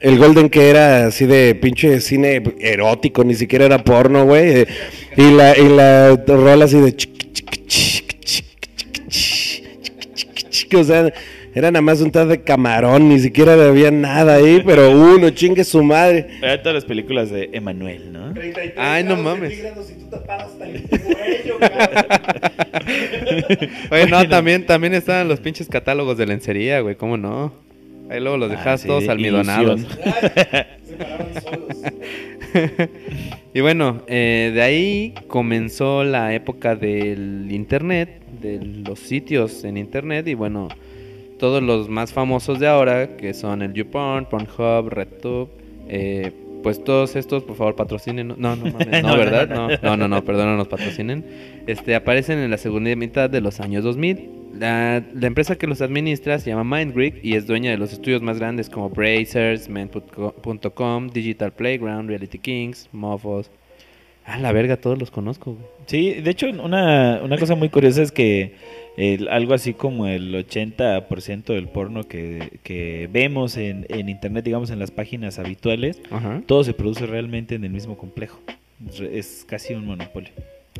El 0.00 0.18
Golden, 0.18 0.48
que 0.48 0.70
era, 0.70 1.06
así 1.06 1.26
de 1.26 1.54
pinche 1.56 2.00
cine 2.00 2.42
erótico, 2.60 3.24
ni 3.24 3.34
siquiera 3.34 3.66
era 3.66 3.78
porno, 3.78 4.24
güey. 4.24 4.66
Y 5.16 5.30
la, 5.32 5.58
y 5.58 5.68
la 5.68 6.16
rola 6.26 6.66
así 6.66 6.78
de. 6.80 6.96
O 10.76 10.84
sea 10.84 11.12
era 11.58 11.70
nada 11.70 11.82
más 11.82 12.00
un 12.00 12.10
tal 12.12 12.28
de 12.28 12.42
camarón, 12.42 13.08
ni 13.08 13.18
siquiera 13.18 13.54
había 13.54 13.90
nada 13.90 14.36
ahí, 14.36 14.62
pero 14.64 14.90
uno, 14.90 15.30
chingue 15.30 15.64
su 15.64 15.82
madre. 15.82 16.26
Era 16.40 16.60
todas 16.62 16.74
las 16.76 16.84
películas 16.84 17.30
de 17.30 17.50
Emanuel, 17.52 18.12
¿no? 18.12 18.32
Ay, 18.76 19.02
no 19.04 19.16
mames. 19.16 19.58
Oye, 23.90 24.06
no, 24.08 24.28
también, 24.28 24.66
también 24.66 24.94
estaban 24.94 25.28
los 25.28 25.40
pinches 25.40 25.68
catálogos 25.68 26.16
de 26.16 26.26
lencería, 26.26 26.80
güey, 26.80 26.96
¿cómo 26.96 27.16
no? 27.16 27.52
Ahí 28.10 28.20
luego 28.20 28.38
los 28.38 28.50
Ah, 28.50 28.56
dejabas 28.56 28.80
sí, 28.80 28.86
todos 28.86 29.08
almidonados. 29.08 29.80
ilusión. 29.80 30.66
y 33.52 33.60
bueno, 33.60 34.02
eh, 34.06 34.50
de 34.54 34.62
ahí 34.62 35.14
comenzó 35.26 36.04
la 36.04 36.34
época 36.34 36.74
del 36.74 37.48
internet, 37.50 38.22
de 38.40 38.60
los 38.86 38.98
sitios 39.00 39.64
en 39.64 39.76
internet 39.76 40.26
y 40.28 40.34
bueno, 40.34 40.68
todos 41.38 41.62
los 41.62 41.88
más 41.88 42.12
famosos 42.12 42.58
de 42.60 42.66
ahora, 42.66 43.16
que 43.16 43.34
son 43.34 43.62
el 43.62 43.72
YouPorn, 43.72 44.26
Pornhub, 44.26 44.88
RedTube, 44.88 45.48
eh, 45.88 46.32
pues 46.62 46.82
todos 46.82 47.16
estos, 47.16 47.44
por 47.44 47.56
favor, 47.56 47.76
patrocinen. 47.76 48.28
No, 48.28 48.56
no, 48.56 48.56
mames, 48.56 48.88
no, 49.02 49.02
No, 49.02 49.08
no, 49.08 49.16
¿verdad? 49.16 49.48
no, 49.48 49.68
No, 49.68 49.78
no, 49.82 49.96
no, 49.96 50.08
no, 50.08 50.24
perdón, 50.24 50.46
no 50.48 50.56
nos 50.56 50.68
patrocinen. 50.68 51.24
Este, 51.66 51.94
aparecen 51.94 52.38
en 52.38 52.50
la 52.50 52.58
segunda 52.58 52.94
mitad 52.96 53.30
de 53.30 53.40
los 53.40 53.60
años 53.60 53.84
2000. 53.84 54.30
La, 54.58 55.02
la 55.14 55.26
empresa 55.26 55.56
que 55.56 55.66
los 55.66 55.80
administra 55.82 56.38
se 56.38 56.50
llama 56.50 56.64
MindGreek 56.78 57.24
y 57.24 57.34
es 57.34 57.46
dueña 57.46 57.70
de 57.70 57.78
los 57.78 57.92
estudios 57.92 58.22
más 58.22 58.38
grandes 58.38 58.68
como 58.68 58.90
Brazers, 58.90 59.68
Men.com, 59.68 61.10
Digital 61.10 61.52
Playground, 61.52 62.08
Reality 62.08 62.38
Kings, 62.38 62.88
Mofos. 62.92 63.50
Ah, 64.24 64.38
la 64.38 64.52
verga, 64.52 64.76
todos 64.76 64.98
los 64.98 65.10
conozco, 65.10 65.52
güey. 65.52 65.64
Sí, 65.86 66.14
de 66.20 66.30
hecho, 66.30 66.48
una, 66.50 67.20
una 67.22 67.38
cosa 67.38 67.54
muy 67.54 67.68
curiosa 67.70 68.02
es 68.02 68.12
que 68.12 68.56
el- 68.98 69.28
algo 69.28 69.54
así 69.54 69.72
como 69.74 70.06
el 70.06 70.34
80% 70.34 71.54
del 71.54 71.68
porno 71.68 72.02
que, 72.04 72.58
que 72.62 73.08
vemos 73.12 73.56
en, 73.56 73.86
en 73.88 74.08
internet, 74.08 74.44
digamos 74.44 74.70
en 74.70 74.78
las 74.78 74.90
páginas 74.90 75.38
habituales, 75.38 76.00
Ajá. 76.10 76.42
todo 76.46 76.64
se 76.64 76.74
produce 76.74 77.06
realmente 77.06 77.54
en 77.54 77.64
el 77.64 77.70
mismo 77.70 77.96
complejo. 77.96 78.40
Es 79.12 79.44
casi 79.48 79.74
un 79.74 79.86
monopolio. 79.86 80.30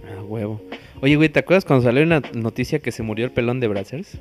Ah, 0.04 0.22
huevo. 0.22 0.60
Oye, 1.00 1.16
güey, 1.16 1.28
¿te 1.28 1.40
acuerdas 1.40 1.64
cuando 1.64 1.84
salió 1.84 2.02
una 2.02 2.20
noticia 2.34 2.78
que 2.78 2.92
se 2.92 3.02
murió 3.02 3.24
el 3.24 3.32
pelón 3.32 3.58
de 3.60 3.68
Brazzers? 3.68 4.18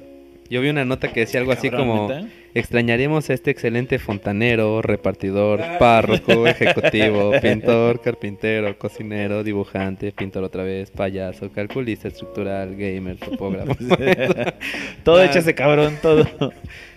Yo 0.50 0.62
vi 0.62 0.70
una 0.70 0.86
nota 0.86 1.12
que 1.12 1.22
decía 1.22 1.40
algo 1.40 1.52
así 1.52 1.70
como... 1.70 2.10
Extrañaremos 2.58 3.30
a 3.30 3.36
este 3.36 3.52
excelente 3.52 4.00
fontanero, 4.00 4.82
repartidor, 4.82 5.62
párroco, 5.78 6.48
ejecutivo, 6.48 7.32
pintor, 7.42 8.02
carpintero, 8.02 8.76
cocinero, 8.80 9.44
dibujante, 9.44 10.12
pintor 10.12 10.44
otra 10.44 10.64
vez, 10.64 10.90
payaso, 10.90 11.52
calculista 11.52 12.08
estructural, 12.08 12.76
gamer, 12.76 13.18
topógrafo. 13.18 13.76
todo 15.04 15.18
Ah. 15.18 15.26
hecho 15.26 15.38
ese 15.38 15.54
cabrón, 15.54 15.98
todo. 16.02 16.26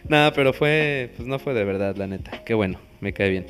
Nada, 0.09 0.33
pero 0.33 0.55
fue, 0.55 1.11
pues 1.17 1.29
no 1.29 1.39
fue 1.39 1.53
de 1.53 1.65
verdad, 1.65 1.95
la 1.95 2.07
neta. 2.07 2.43
Qué 2.43 2.55
bueno, 2.55 2.81
me 3.03 3.13
cae 3.13 3.29
bien. 3.29 3.47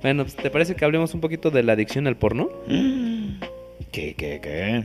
Bueno, 0.00 0.22
pues, 0.22 0.36
¿te 0.36 0.48
parece 0.48 0.76
que 0.76 0.84
hablemos 0.84 1.12
un 1.12 1.20
poquito 1.20 1.50
de 1.50 1.64
la 1.64 1.72
adicción 1.72 2.06
al 2.06 2.16
porno? 2.16 2.50
¿Qué, 3.90 4.14
qué, 4.14 4.38
qué? 4.40 4.84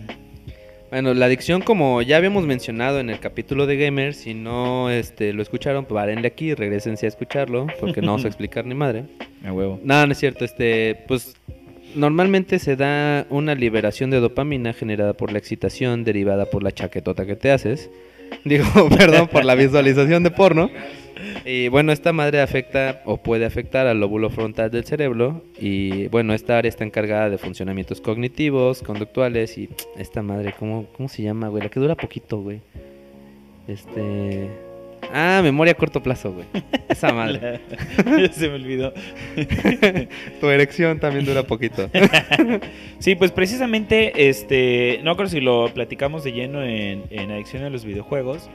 Bueno, 0.90 1.14
la 1.14 1.26
adicción, 1.26 1.62
como 1.62 2.02
ya 2.02 2.16
habíamos 2.16 2.46
mencionado 2.46 3.00
en 3.02 3.10
el 3.10 3.20
capítulo 3.20 3.66
de 3.68 3.76
Gamer, 3.76 4.14
si 4.14 4.34
no 4.34 4.90
este, 4.90 5.34
lo 5.34 5.42
escucharon, 5.42 5.84
pues 5.84 6.00
párenle 6.00 6.28
aquí, 6.28 6.54
regresense 6.54 7.06
a 7.06 7.10
escucharlo, 7.10 7.68
porque 7.82 8.02
no 8.02 8.08
vamos 8.08 8.24
a 8.24 8.28
explicar 8.30 8.66
ni 8.66 8.74
madre. 8.74 9.04
A 9.44 9.52
huevo. 9.52 9.82
No, 9.84 10.06
no 10.06 10.12
es 10.14 10.18
cierto, 10.18 10.46
este, 10.46 11.04
pues 11.08 11.36
normalmente 11.94 12.58
se 12.60 12.78
da 12.78 13.28
una 13.30 13.54
liberación 13.54 14.12
de 14.12 14.22
dopamina 14.22 14.72
generada 14.72 15.14
por 15.14 15.34
la 15.34 15.40
excitación 15.40 16.06
derivada 16.06 16.46
por 16.46 16.64
la 16.64 16.72
chaquetota 16.72 17.26
que 17.26 17.36
te 17.36 17.52
haces. 17.52 17.90
Digo, 18.44 18.66
perdón, 18.90 19.28
por 19.28 19.46
la 19.46 19.56
visualización 19.56 20.24
de 20.24 20.32
porno. 20.32 20.70
Y 21.46 21.70
bueno, 21.70 21.92
esta 21.92 22.14
madre 22.14 22.42
afecta 22.42 23.02
o 23.06 23.18
puede 23.18 23.46
afectar 23.46 23.88
al 23.88 24.00
lóbulo 24.00 24.30
frontal 24.30 24.70
del 24.70 24.86
cerebro. 24.86 25.44
Y 25.60 26.08
bueno, 26.08 26.34
esta 26.34 26.58
área 26.58 26.70
está 26.70 26.84
encargada 26.84 27.30
de 27.30 27.38
funcionamientos 27.38 28.02
cognitivos, 28.02 28.82
conductuales. 28.84 29.58
Y 29.58 29.70
esta 29.98 30.22
madre, 30.22 30.54
¿cómo, 30.58 30.88
cómo 30.96 31.10
se 31.10 31.24
llama, 31.24 31.48
güey? 31.48 31.64
La 31.64 31.70
que 31.70 31.80
dura 31.80 31.96
poquito, 31.96 32.42
güey. 32.42 32.62
Este. 33.68 34.67
Ah, 35.14 35.40
memoria 35.44 35.72
a 35.74 35.76
corto 35.76 36.02
plazo, 36.04 36.34
güey. 36.34 36.46
Esa 36.90 37.14
madre. 37.14 37.60
Se 38.32 38.50
me 38.50 38.56
olvidó. 38.56 38.94
tu 40.42 40.50
erección 40.50 41.00
también 41.00 41.26
dura 41.26 41.44
poquito. 41.44 41.90
Sí, 43.00 43.14
pues 43.16 43.32
precisamente, 43.32 44.28
este, 44.30 45.00
no 45.04 45.16
creo 45.16 45.30
si 45.30 45.40
lo 45.40 45.72
platicamos 45.74 46.24
de 46.24 46.32
lleno 46.34 46.64
en, 46.64 47.04
en 47.12 47.30
adicción 47.32 47.64
a 47.64 47.70
los 47.70 47.86
videojuegos, 47.86 48.50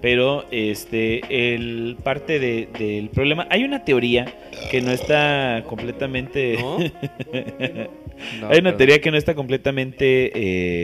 pero 0.00 0.44
este, 0.52 1.20
el 1.54 1.96
parte 2.04 2.38
de- 2.38 2.68
del 2.78 3.08
problema, 3.08 3.48
hay 3.50 3.64
una 3.64 3.84
teoría 3.84 4.26
que 4.70 4.80
no 4.80 4.92
está 4.92 5.64
completamente, 5.66 6.56
¿No? 6.60 6.78
No, 8.40 8.48
hay 8.48 8.58
una 8.60 8.76
teoría 8.76 9.00
que 9.00 9.10
no 9.10 9.16
está 9.16 9.34
completamente 9.34 10.30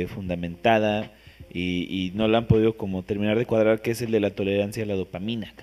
eh, 0.02 0.06
fundamentada 0.08 1.12
y, 1.54 1.86
y 1.88 2.12
no 2.14 2.28
la 2.28 2.38
han 2.38 2.46
podido 2.46 2.74
como 2.74 3.04
terminar 3.04 3.38
de 3.38 3.46
cuadrar, 3.46 3.80
que 3.80 3.92
es 3.92 4.02
el 4.02 4.10
de 4.10 4.20
la 4.20 4.30
tolerancia 4.30 4.82
a 4.82 4.86
la 4.86 4.94
dopamina. 4.94 5.54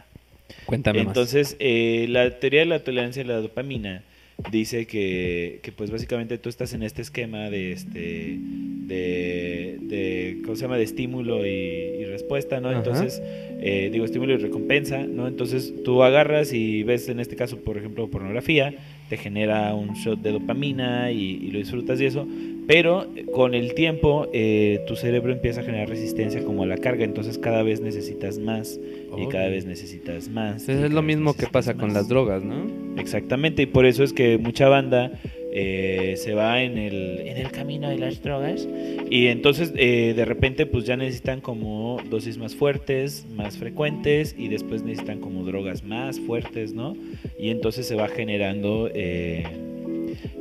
Cuéntame 0.65 1.01
Entonces, 1.01 1.58
eh, 1.60 2.08
la 2.10 2.39
teoría 2.39 2.62
de 2.62 2.65
la 2.65 2.80
tolerancia 2.80 3.23
a 3.23 3.25
la 3.25 3.41
dopamina 3.41 4.04
dice 4.51 4.88
que, 4.88 5.60
que, 5.62 5.71
pues 5.71 5.91
básicamente 5.91 6.38
tú 6.38 6.49
estás 6.49 6.73
en 6.73 6.84
este 6.84 7.01
esquema 7.01 7.49
de 7.49 7.73
este 7.73 8.39
de, 8.39 9.77
de 9.82 10.41
¿cómo 10.43 10.56
se 10.56 10.63
llama? 10.63 10.77
de 10.77 10.84
estímulo 10.84 11.45
y, 11.45 11.49
y 11.49 12.06
respuesta, 12.06 12.60
¿no? 12.60 12.69
Ajá. 12.69 12.77
Entonces, 12.77 13.21
eh, 13.23 13.89
digo 13.91 14.06
estímulo 14.06 14.34
y 14.34 14.38
recompensa, 14.38 15.06
¿no? 15.06 15.27
Entonces 15.27 15.73
tú 15.84 16.04
agarras 16.04 16.54
y 16.54 16.84
ves 16.84 17.08
en 17.10 17.19
este 17.19 17.36
caso, 17.36 17.58
por 17.58 17.77
ejemplo, 17.77 18.10
pornografía, 18.10 18.73
te 19.10 19.17
genera 19.17 19.75
un 19.75 19.93
shot 19.93 20.19
de 20.21 20.32
dopamina 20.32 21.12
y, 21.12 21.39
y 21.43 21.51
lo 21.51 21.60
disfrutas 21.60 22.01
y 22.01 22.06
eso, 22.06 22.27
pero 22.71 23.05
eh, 23.17 23.25
con 23.25 23.53
el 23.53 23.73
tiempo 23.73 24.29
eh, 24.31 24.79
tu 24.88 24.95
cerebro 24.95 25.34
empieza 25.34 25.60
a 25.60 25.63
generar 25.65 25.89
resistencia 25.89 26.41
como 26.41 26.63
a 26.63 26.65
la 26.65 26.77
carga, 26.77 27.03
entonces 27.03 27.38
cada 27.38 27.63
vez 27.63 27.81
necesitas 27.81 28.39
más 28.39 28.79
y 29.17 29.27
cada 29.27 29.49
vez 29.49 29.65
necesitas 29.65 30.29
más. 30.29 30.69
Y 30.69 30.71
es 30.71 30.91
lo 30.93 31.01
mismo 31.01 31.34
que 31.34 31.47
pasa 31.47 31.73
con 31.73 31.93
las 31.93 32.07
drogas, 32.07 32.43
¿no? 32.43 32.67
Exactamente, 32.97 33.63
y 33.63 33.65
por 33.65 33.86
eso 33.86 34.05
es 34.05 34.13
que 34.13 34.38
mucha 34.38 34.69
banda 34.69 35.12
eh, 35.51 36.13
se 36.15 36.34
va 36.34 36.63
en 36.63 36.77
el, 36.77 37.19
en 37.25 37.36
el 37.36 37.51
camino 37.51 37.89
de 37.89 37.97
las 37.97 38.23
drogas 38.23 38.65
y 39.10 39.27
entonces 39.27 39.73
eh, 39.75 40.13
de 40.15 40.23
repente 40.23 40.65
pues 40.65 40.86
ya 40.86 40.95
necesitan 40.95 41.41
como 41.41 41.97
dosis 42.10 42.38
más 42.38 42.55
fuertes, 42.55 43.27
más 43.36 43.57
frecuentes 43.57 44.34
y 44.38 44.47
después 44.47 44.84
necesitan 44.84 45.19
como 45.19 45.43
drogas 45.43 45.84
más 45.84 46.21
fuertes, 46.21 46.71
¿no? 46.71 46.95
Y 47.38 47.49
entonces 47.49 47.86
se 47.86 47.95
va 47.95 48.07
generando 48.07 48.89
eh, 48.93 49.43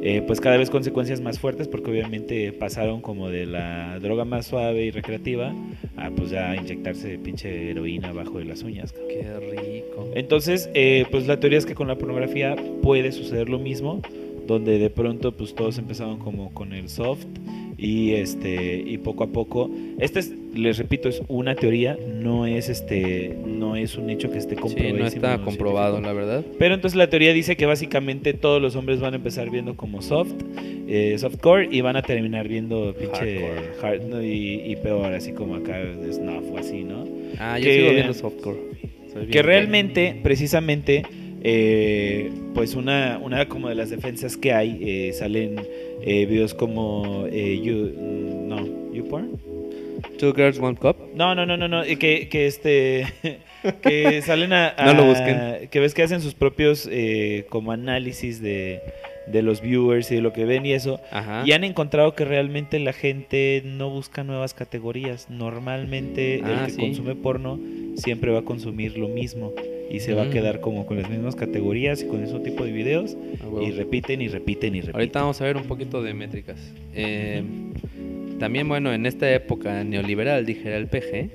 eh, 0.02 0.22
pues 0.26 0.40
cada 0.40 0.56
vez 0.56 0.70
consecuencias 0.70 1.20
más 1.20 1.38
fuertes 1.38 1.68
porque 1.68 1.90
obviamente 1.90 2.52
pasaron 2.52 3.00
como 3.00 3.28
de 3.28 3.46
la 3.46 3.98
droga 3.98 4.24
más 4.24 4.46
suave 4.46 4.84
y 4.84 4.90
recreativa 4.90 5.54
a 5.96 6.10
pues 6.10 6.30
ya 6.30 6.56
inyectarse 6.56 7.18
pinche 7.18 7.70
heroína 7.70 8.12
bajo 8.12 8.38
de 8.38 8.46
las 8.46 8.62
uñas. 8.62 8.92
cabrón. 8.92 9.08
Qué 9.10 9.60
rico. 9.60 10.10
Entonces, 10.14 10.70
eh, 10.74 11.04
pues 11.10 11.26
la 11.26 11.38
teoría 11.38 11.58
es 11.58 11.66
que 11.66 11.74
con 11.74 11.88
la 11.88 11.96
pornografía 11.96 12.56
puede 12.82 13.12
suceder 13.12 13.48
lo 13.48 13.58
mismo, 13.58 14.00
donde 14.46 14.78
de 14.78 14.90
pronto 14.90 15.36
pues 15.36 15.54
todos 15.54 15.78
empezaron 15.78 16.18
como 16.18 16.52
con 16.54 16.72
el 16.72 16.88
soft 16.88 17.26
y 17.76 18.12
este 18.12 18.76
y 18.76 18.98
poco 18.98 19.24
a 19.24 19.28
poco, 19.28 19.70
esta 19.98 20.18
es, 20.18 20.32
les 20.54 20.78
repito, 20.78 21.08
es 21.08 21.22
una 21.28 21.54
teoría, 21.54 21.96
no 22.20 22.46
es 22.46 22.68
este, 22.68 23.36
no 23.46 23.76
es 23.76 23.96
un 23.96 24.10
hecho 24.10 24.30
que 24.30 24.38
esté 24.38 24.56
Sí, 24.56 24.60
comprobado. 24.60 24.96
no 24.98 25.06
está 25.06 25.38
comprobado, 25.42 26.00
la 26.00 26.12
verdad. 26.12 26.44
Pero 26.58 26.74
entonces 26.74 26.96
la 26.96 27.08
teoría 27.08 27.32
dice 27.32 27.56
que 27.56 27.66
básicamente 27.66 28.32
todos 28.34 28.60
los 28.60 28.74
hombres 28.76 29.00
van 29.00 29.14
a 29.14 29.16
empezar 29.16 29.50
viendo 29.50 29.76
como 29.76 30.02
soft 30.02 30.32
eh, 30.88 31.14
softcore 31.18 31.68
y 31.70 31.80
van 31.82 31.96
a 31.96 32.02
terminar 32.02 32.48
viendo 32.48 32.92
pinche 32.94 33.46
hard, 33.80 34.02
¿no? 34.02 34.22
y, 34.22 34.62
y 34.66 34.76
peor, 34.76 35.12
así 35.14 35.32
como 35.32 35.54
acá 35.54 35.78
de 35.78 36.12
Snuff 36.12 36.44
o 36.52 36.58
así, 36.58 36.82
¿no? 36.82 37.06
Ah, 37.38 37.58
yo 37.58 37.64
Que- 37.66 37.74
sigo 37.76 37.90
viendo 37.92 38.14
softcore. 38.14 38.58
Soy 39.12 39.26
Que 39.26 39.42
realmente, 39.42 40.16
precisamente, 40.22 41.02
eh, 41.42 42.30
pues 42.54 42.74
una, 42.74 43.18
una 43.22 43.46
como 43.48 43.68
de 43.68 43.74
las 43.74 43.90
defensas 43.90 44.36
que 44.36 44.52
hay, 44.52 44.78
eh, 44.80 45.12
salen 45.12 45.56
eh, 46.02 46.26
videos 46.26 46.54
como 46.54 47.24
eh, 47.30 47.60
you, 47.62 47.92
no, 48.48 48.92
YouPorn. 48.92 49.30
Two 50.20 50.32
Girls 50.34 50.58
One 50.58 50.76
Cup. 50.76 50.96
No, 51.14 51.34
no, 51.34 51.46
no, 51.46 51.56
no, 51.56 51.66
no, 51.68 51.82
que, 51.82 52.28
que 52.28 52.46
este 52.46 53.06
que 53.82 54.22
salen 54.22 54.52
a, 54.52 54.74
No 54.84 54.94
lo 54.94 55.04
busquen. 55.06 55.68
que 55.70 55.80
ves 55.80 55.94
que 55.94 56.02
hacen 56.02 56.20
sus 56.20 56.34
propios 56.34 56.88
eh, 56.90 57.46
como 57.48 57.72
análisis 57.72 58.40
de, 58.40 58.80
de 59.26 59.42
los 59.42 59.60
viewers 59.60 60.10
y 60.12 60.16
de 60.16 60.20
lo 60.20 60.32
que 60.32 60.44
ven 60.44 60.64
y 60.66 60.72
eso. 60.72 61.00
Ajá. 61.10 61.42
Y 61.46 61.52
han 61.52 61.64
encontrado 61.64 62.14
que 62.14 62.24
realmente 62.24 62.78
la 62.78 62.92
gente 62.92 63.62
no 63.64 63.90
busca 63.90 64.22
nuevas 64.24 64.54
categorías. 64.54 65.28
Normalmente 65.30 66.40
Ah, 66.44 66.50
el 66.60 66.66
que 66.66 66.72
sí. 66.72 66.80
consume 66.80 67.14
porno 67.16 67.58
siempre 67.96 68.30
va 68.30 68.40
a 68.40 68.42
consumir 68.42 68.96
lo 68.98 69.08
mismo 69.08 69.52
y 69.90 70.00
se 70.00 70.14
va 70.14 70.22
a 70.22 70.26
Mm. 70.26 70.30
quedar 70.30 70.60
como 70.60 70.86
con 70.86 70.96
las 71.00 71.10
mismas 71.10 71.34
categorías 71.34 72.02
y 72.02 72.06
con 72.06 72.22
ese 72.22 72.38
tipo 72.40 72.64
de 72.64 72.70
videos 72.72 73.16
Ah, 73.42 73.62
y 73.62 73.72
repiten 73.72 74.22
y 74.22 74.28
repiten 74.28 74.74
y 74.74 74.80
repiten. 74.80 74.94
Ahorita 74.94 75.20
vamos 75.20 75.40
a 75.40 75.44
ver 75.44 75.56
un 75.56 75.64
poquito 75.64 76.02
de 76.02 76.14
métricas. 76.14 76.58
Eh, 76.94 77.42
también, 78.40 78.68
bueno, 78.68 78.92
en 78.92 79.06
esta 79.06 79.30
época 79.32 79.84
neoliberal, 79.84 80.46
dijera 80.46 80.78
el 80.78 80.88
PG, 80.88 81.30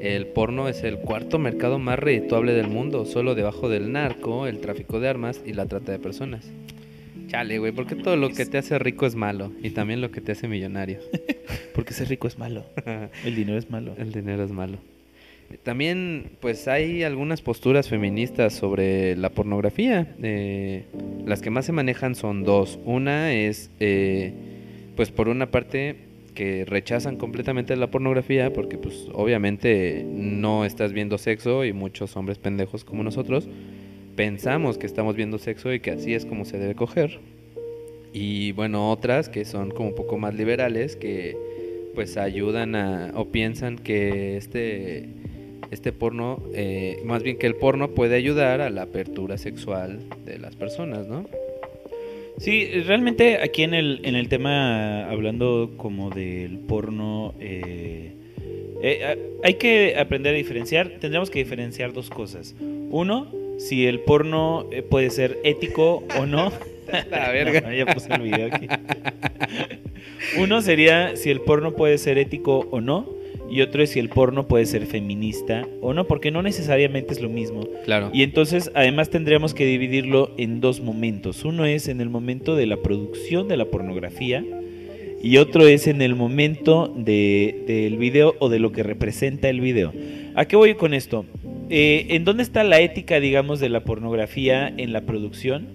el 0.00 0.26
porno 0.28 0.68
es 0.68 0.84
el 0.84 0.98
cuarto 0.98 1.40
mercado 1.40 1.80
más 1.80 1.98
redituable 1.98 2.52
del 2.52 2.68
mundo, 2.68 3.04
solo 3.04 3.34
debajo 3.34 3.68
del 3.68 3.90
narco, 3.90 4.46
el 4.46 4.60
tráfico 4.60 5.00
de 5.00 5.08
armas 5.08 5.42
y 5.44 5.54
la 5.54 5.66
trata 5.66 5.90
de 5.90 5.98
personas. 5.98 6.48
Chale, 7.26 7.58
güey, 7.58 7.72
porque 7.72 7.96
todo 7.96 8.16
lo 8.16 8.30
que 8.30 8.46
te 8.46 8.58
hace 8.58 8.78
rico 8.78 9.06
es 9.06 9.16
malo 9.16 9.50
y 9.60 9.70
también 9.70 10.00
lo 10.00 10.12
que 10.12 10.20
te 10.20 10.32
hace 10.32 10.46
millonario. 10.46 11.00
Porque 11.74 11.92
ser 11.92 12.08
rico 12.08 12.26
es 12.26 12.38
malo. 12.38 12.64
El 13.24 13.34
dinero 13.34 13.58
es 13.58 13.68
malo. 13.68 13.94
El 13.98 14.12
dinero 14.12 14.44
es 14.44 14.50
malo. 14.50 14.78
También, 15.62 16.30
pues 16.40 16.68
hay 16.68 17.02
algunas 17.02 17.42
posturas 17.42 17.88
feministas 17.88 18.54
sobre 18.54 19.16
la 19.16 19.30
pornografía. 19.30 20.14
Eh, 20.22 20.84
las 21.26 21.42
que 21.42 21.50
más 21.50 21.66
se 21.66 21.72
manejan 21.72 22.14
son 22.14 22.44
dos. 22.44 22.78
Una 22.84 23.34
es, 23.34 23.70
eh, 23.78 24.32
pues 24.96 25.10
por 25.10 25.28
una 25.28 25.50
parte, 25.50 25.96
que 26.36 26.64
rechazan 26.64 27.16
completamente 27.16 27.74
la 27.74 27.90
pornografía 27.90 28.52
porque, 28.52 28.78
pues, 28.78 29.08
obviamente 29.12 30.06
no 30.08 30.64
estás 30.64 30.92
viendo 30.92 31.18
sexo 31.18 31.64
y 31.64 31.72
muchos 31.72 32.16
hombres 32.16 32.38
pendejos 32.38 32.84
como 32.84 33.02
nosotros 33.02 33.48
pensamos 34.16 34.78
que 34.78 34.86
estamos 34.86 35.14
viendo 35.16 35.38
sexo 35.38 35.72
y 35.72 35.80
que 35.80 35.90
así 35.90 36.14
es 36.14 36.24
como 36.24 36.44
se 36.44 36.58
debe 36.58 36.74
coger. 36.74 37.18
Y 38.12 38.52
bueno, 38.52 38.90
otras 38.90 39.28
que 39.28 39.44
son 39.44 39.70
como 39.70 39.90
un 39.90 39.94
poco 39.94 40.16
más 40.16 40.34
liberales, 40.34 40.96
que 40.96 41.36
pues 41.94 42.16
ayudan 42.16 42.74
a, 42.74 43.12
o 43.14 43.26
piensan 43.26 43.76
que 43.76 44.36
este, 44.36 45.08
este 45.70 45.92
porno, 45.92 46.42
eh, 46.54 47.00
más 47.04 47.22
bien 47.22 47.38
que 47.38 47.46
el 47.46 47.56
porno 47.56 47.90
puede 47.90 48.16
ayudar 48.16 48.60
a 48.60 48.70
la 48.70 48.82
apertura 48.82 49.38
sexual 49.38 50.00
de 50.24 50.38
las 50.38 50.56
personas, 50.56 51.06
¿no? 51.06 51.26
Sí, 52.38 52.66
realmente 52.86 53.38
aquí 53.42 53.62
en 53.62 53.74
el, 53.74 54.00
en 54.04 54.14
el 54.14 54.28
tema, 54.28 55.08
hablando 55.08 55.72
como 55.76 56.10
del 56.10 56.58
porno, 56.58 57.34
eh, 57.40 58.14
eh, 58.82 59.18
hay 59.42 59.54
que 59.54 59.96
aprender 59.98 60.34
a 60.34 60.36
diferenciar, 60.36 60.98
tendríamos 61.00 61.30
que 61.30 61.38
diferenciar 61.38 61.92
dos 61.92 62.10
cosas. 62.10 62.54
Uno, 62.60 63.32
si 63.58 63.86
el 63.86 64.00
porno 64.00 64.68
eh, 64.70 64.82
puede 64.82 65.10
ser 65.10 65.38
ético 65.44 66.04
o 66.18 66.26
no. 66.26 66.52
La 67.10 67.30
verga. 67.30 67.60
No, 67.66 67.72
ya 67.72 67.86
puse 67.86 68.12
el 68.12 68.22
video 68.22 68.48
aquí. 68.52 68.68
Uno 70.38 70.60
sería 70.62 71.16
si 71.16 71.30
el 71.30 71.40
porno 71.40 71.74
puede 71.74 71.98
ser 71.98 72.18
ético 72.18 72.68
o 72.70 72.80
no. 72.80 73.15
Y 73.50 73.60
otro 73.60 73.82
es 73.82 73.90
si 73.90 74.00
el 74.00 74.08
porno 74.08 74.48
puede 74.48 74.66
ser 74.66 74.86
feminista 74.86 75.66
o 75.80 75.94
no, 75.94 76.06
porque 76.06 76.30
no 76.30 76.42
necesariamente 76.42 77.12
es 77.12 77.20
lo 77.20 77.28
mismo. 77.28 77.66
Claro. 77.84 78.10
Y 78.12 78.22
entonces 78.22 78.70
además 78.74 79.08
tendríamos 79.10 79.54
que 79.54 79.64
dividirlo 79.66 80.32
en 80.36 80.60
dos 80.60 80.80
momentos. 80.80 81.44
Uno 81.44 81.64
es 81.64 81.88
en 81.88 82.00
el 82.00 82.08
momento 82.10 82.56
de 82.56 82.66
la 82.66 82.76
producción 82.78 83.46
de 83.48 83.56
la 83.56 83.66
pornografía 83.66 84.44
y 85.22 85.36
otro 85.38 85.66
es 85.66 85.86
en 85.86 86.02
el 86.02 86.14
momento 86.16 86.92
de- 86.96 87.64
del 87.66 87.96
video 87.98 88.34
o 88.40 88.48
de 88.48 88.58
lo 88.58 88.72
que 88.72 88.82
representa 88.82 89.48
el 89.48 89.60
video. 89.60 89.92
¿A 90.34 90.44
qué 90.46 90.56
voy 90.56 90.74
con 90.74 90.92
esto? 90.92 91.24
Eh, 91.70 92.06
¿En 92.10 92.24
dónde 92.24 92.42
está 92.42 92.62
la 92.64 92.80
ética, 92.80 93.18
digamos, 93.20 93.58
de 93.60 93.68
la 93.68 93.84
pornografía 93.84 94.72
en 94.76 94.92
la 94.92 95.00
producción? 95.02 95.66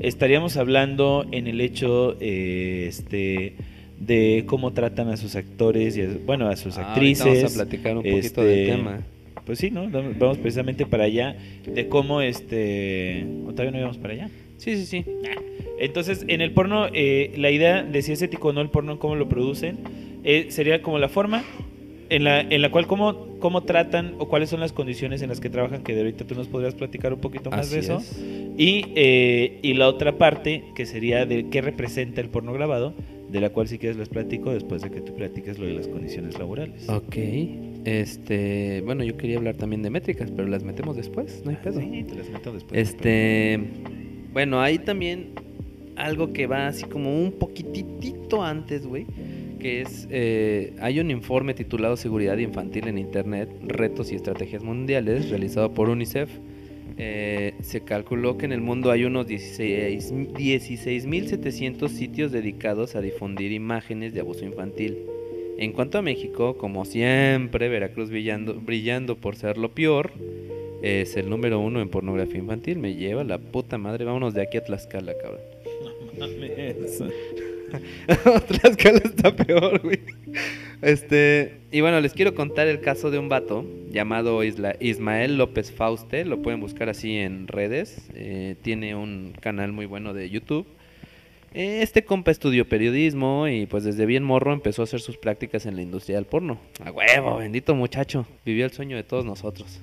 Estaríamos 0.00 0.56
hablando 0.56 1.26
en 1.30 1.46
el 1.46 1.60
hecho 1.60 2.16
eh, 2.20 2.86
este, 2.88 3.54
de 4.00 4.44
cómo 4.46 4.72
tratan 4.72 5.08
a 5.08 5.16
sus 5.16 5.36
actores 5.36 5.96
y 5.96 6.02
a- 6.02 6.08
bueno, 6.26 6.48
a 6.48 6.56
sus 6.56 6.76
Ah, 6.78 6.92
actrices. 6.92 7.24
Vamos 7.26 7.44
a 7.52 7.54
platicar 7.54 7.96
un 7.96 8.02
poquito 8.02 8.18
este, 8.18 8.42
del 8.42 8.66
tema. 8.66 9.00
Pues 9.44 9.58
sí, 9.58 9.70
¿no? 9.70 9.88
Vamos 9.90 10.18
vamos 10.18 10.38
precisamente 10.38 10.86
para 10.86 11.04
allá 11.04 11.36
de 11.66 11.88
cómo 11.88 12.20
este... 12.20 13.24
¿O 13.46 13.50
todavía 13.52 13.72
no 13.72 13.78
íbamos 13.78 13.98
para 13.98 14.14
allá? 14.14 14.30
Sí, 14.58 14.76
sí, 14.76 14.86
sí. 14.86 15.04
Entonces, 15.78 16.24
en 16.28 16.40
el 16.40 16.52
porno, 16.52 16.86
eh, 16.92 17.32
la 17.36 17.50
idea 17.50 17.82
de 17.82 18.02
si 18.02 18.12
es 18.12 18.20
ético 18.22 18.48
o 18.48 18.52
no 18.52 18.60
el 18.60 18.68
porno, 18.68 18.98
cómo 18.98 19.16
lo 19.16 19.28
producen, 19.28 19.78
eh, 20.24 20.46
sería 20.50 20.82
como 20.82 20.98
la 20.98 21.08
forma 21.08 21.42
en 22.10 22.24
la, 22.24 22.40
en 22.42 22.60
la 22.60 22.70
cual 22.70 22.86
cómo, 22.86 23.38
cómo 23.38 23.62
tratan 23.62 24.14
o 24.18 24.28
cuáles 24.28 24.50
son 24.50 24.60
las 24.60 24.72
condiciones 24.72 25.22
en 25.22 25.30
las 25.30 25.40
que 25.40 25.48
trabajan, 25.48 25.82
que 25.82 25.94
de 25.94 26.00
ahorita 26.00 26.26
tú 26.26 26.34
nos 26.34 26.48
podrías 26.48 26.74
platicar 26.74 27.14
un 27.14 27.20
poquito 27.20 27.50
más 27.50 27.60
Así 27.66 27.76
de 27.76 27.80
eso. 27.80 27.96
es. 27.98 28.22
Y, 28.58 28.84
eh, 28.96 29.58
y 29.62 29.74
la 29.74 29.88
otra 29.88 30.18
parte, 30.18 30.64
que 30.74 30.84
sería 30.86 31.24
de 31.24 31.48
qué 31.48 31.62
representa 31.62 32.20
el 32.20 32.28
porno 32.28 32.52
grabado, 32.52 32.92
de 33.30 33.40
la 33.40 33.50
cual 33.50 33.68
si 33.68 33.78
quieres 33.78 33.96
les 33.96 34.08
platico 34.08 34.52
después 34.52 34.82
de 34.82 34.90
que 34.90 35.00
tú 35.00 35.14
platiques 35.14 35.58
lo 35.58 35.66
de 35.66 35.74
las 35.74 35.88
condiciones 35.88 36.38
laborales. 36.38 36.88
Ok. 36.88 37.16
Este, 37.84 38.82
bueno, 38.84 39.04
yo 39.04 39.16
quería 39.16 39.38
hablar 39.38 39.56
también 39.56 39.82
de 39.82 39.90
métricas, 39.90 40.30
pero 40.30 40.48
las 40.48 40.64
metemos 40.64 40.96
después, 40.96 41.42
no 41.44 41.50
hay 41.50 41.56
pedo. 41.56 41.80
Sí, 41.80 42.04
te 42.08 42.14
las 42.14 42.28
meto 42.28 42.52
después. 42.52 42.78
Este, 42.78 43.58
bueno, 44.32 44.60
hay 44.60 44.78
también 44.78 45.30
algo 45.96 46.32
que 46.32 46.46
va 46.46 46.66
así 46.66 46.84
como 46.84 47.18
un 47.18 47.32
poquitito 47.32 48.42
antes, 48.42 48.86
güey, 48.86 49.06
que 49.58 49.82
es, 49.82 50.08
eh, 50.10 50.74
hay 50.80 51.00
un 51.00 51.10
informe 51.10 51.54
titulado 51.54 51.96
Seguridad 51.96 52.38
Infantil 52.38 52.88
en 52.88 52.98
Internet, 52.98 53.50
Retos 53.62 54.10
y 54.12 54.16
Estrategias 54.16 54.62
Mundiales, 54.62 55.30
realizado 55.30 55.72
por 55.72 55.88
UNICEF. 55.88 56.30
Eh, 57.02 57.54
se 57.62 57.80
calculó 57.80 58.36
que 58.36 58.44
en 58.44 58.52
el 58.52 58.60
mundo 58.60 58.90
hay 58.90 59.04
unos 59.04 59.26
16 59.26 60.12
16.700 60.12 61.88
sitios 61.88 62.30
dedicados 62.30 62.94
a 62.94 63.00
difundir 63.00 63.52
imágenes 63.52 64.12
de 64.12 64.20
abuso 64.20 64.44
infantil. 64.44 64.98
En 65.56 65.72
cuanto 65.72 65.96
a 65.96 66.02
México, 66.02 66.58
como 66.58 66.84
siempre, 66.84 67.70
Veracruz 67.70 68.10
brillando, 68.10 68.54
brillando 68.54 69.16
por 69.16 69.36
ser 69.36 69.56
lo 69.56 69.70
peor, 69.70 70.12
es 70.82 71.16
el 71.16 71.30
número 71.30 71.58
uno 71.58 71.80
en 71.80 71.88
pornografía 71.88 72.38
infantil. 72.38 72.78
Me 72.78 72.94
lleva 72.94 73.24
la 73.24 73.38
puta 73.38 73.78
madre. 73.78 74.04
Vámonos 74.04 74.34
de 74.34 74.42
aquí 74.42 74.58
a 74.58 74.64
Tlaxcala, 74.64 75.14
cabrón. 75.16 75.40
Mames. 76.18 77.02
Tlaxcala 78.48 78.98
está 79.04 79.34
peor, 79.34 79.80
güey. 79.82 80.00
Este, 80.82 81.60
y 81.70 81.80
bueno, 81.82 82.00
les 82.00 82.12
quiero 82.14 82.34
contar 82.34 82.66
el 82.68 82.80
caso 82.80 83.10
de 83.10 83.18
un 83.18 83.28
vato 83.28 83.64
llamado 83.90 84.42
Isla- 84.44 84.76
Ismael 84.80 85.36
López 85.36 85.72
Fauste. 85.72 86.24
Lo 86.24 86.40
pueden 86.42 86.60
buscar 86.60 86.88
así 86.88 87.16
en 87.18 87.46
redes. 87.48 88.08
Eh, 88.14 88.56
tiene 88.62 88.94
un 88.94 89.34
canal 89.40 89.72
muy 89.72 89.86
bueno 89.86 90.14
de 90.14 90.30
YouTube. 90.30 90.66
Este 91.52 92.04
compa 92.04 92.30
estudió 92.30 92.68
periodismo 92.68 93.48
y 93.48 93.66
pues 93.66 93.82
desde 93.82 94.06
bien 94.06 94.22
morro 94.22 94.52
empezó 94.52 94.82
a 94.82 94.84
hacer 94.84 95.00
sus 95.00 95.16
prácticas 95.18 95.66
en 95.66 95.74
la 95.74 95.82
industria 95.82 96.16
del 96.16 96.24
porno. 96.26 96.60
A 96.84 96.92
huevo, 96.92 97.38
bendito 97.38 97.74
muchacho. 97.74 98.24
Vivió 98.46 98.64
el 98.64 98.70
sueño 98.70 98.96
de 98.96 99.02
todos 99.02 99.24
nosotros. 99.24 99.80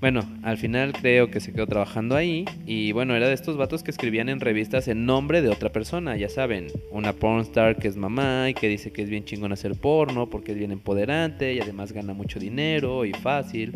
Bueno, 0.00 0.20
al 0.44 0.58
final 0.58 0.92
creo 0.92 1.28
que 1.28 1.40
se 1.40 1.52
quedó 1.52 1.66
trabajando 1.66 2.14
ahí 2.14 2.44
y 2.66 2.92
bueno, 2.92 3.16
era 3.16 3.26
de 3.26 3.34
estos 3.34 3.56
vatos 3.56 3.82
que 3.82 3.90
escribían 3.90 4.28
en 4.28 4.38
revistas 4.38 4.86
en 4.86 5.06
nombre 5.06 5.42
de 5.42 5.48
otra 5.48 5.72
persona, 5.72 6.16
ya 6.16 6.28
saben, 6.28 6.68
una 6.92 7.14
pornstar 7.14 7.78
que 7.78 7.88
es 7.88 7.96
mamá 7.96 8.48
y 8.48 8.54
que 8.54 8.68
dice 8.68 8.92
que 8.92 9.02
es 9.02 9.10
bien 9.10 9.24
chingón 9.24 9.52
hacer 9.52 9.74
porno 9.74 10.30
porque 10.30 10.52
es 10.52 10.58
bien 10.58 10.70
empoderante 10.70 11.52
y 11.52 11.58
además 11.58 11.90
gana 11.90 12.14
mucho 12.14 12.38
dinero 12.38 13.04
y 13.06 13.12
fácil 13.12 13.72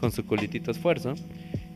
con 0.00 0.10
su 0.10 0.26
culitito 0.26 0.72
esfuerzo. 0.72 1.14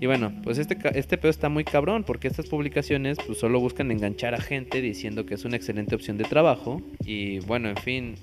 Y 0.00 0.06
bueno, 0.06 0.32
pues 0.42 0.58
este, 0.58 0.76
este 0.98 1.16
pedo 1.16 1.30
está 1.30 1.48
muy 1.48 1.62
cabrón 1.62 2.02
porque 2.02 2.26
estas 2.26 2.46
publicaciones 2.46 3.16
pues 3.24 3.38
solo 3.38 3.60
buscan 3.60 3.92
enganchar 3.92 4.34
a 4.34 4.40
gente 4.40 4.80
diciendo 4.80 5.24
que 5.24 5.34
es 5.34 5.44
una 5.44 5.54
excelente 5.54 5.94
opción 5.94 6.18
de 6.18 6.24
trabajo 6.24 6.82
y 7.04 7.38
bueno, 7.40 7.68
en 7.68 7.76
fin, 7.76 8.14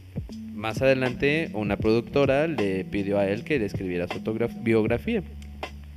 más 0.53 0.81
adelante 0.81 1.49
una 1.53 1.77
productora 1.77 2.47
le 2.47 2.83
pidió 2.83 3.19
a 3.19 3.29
él 3.29 3.45
que 3.45 3.57
le 3.57 3.67
escribiera 3.67 4.09
su 4.09 4.21
biografía. 4.61 5.23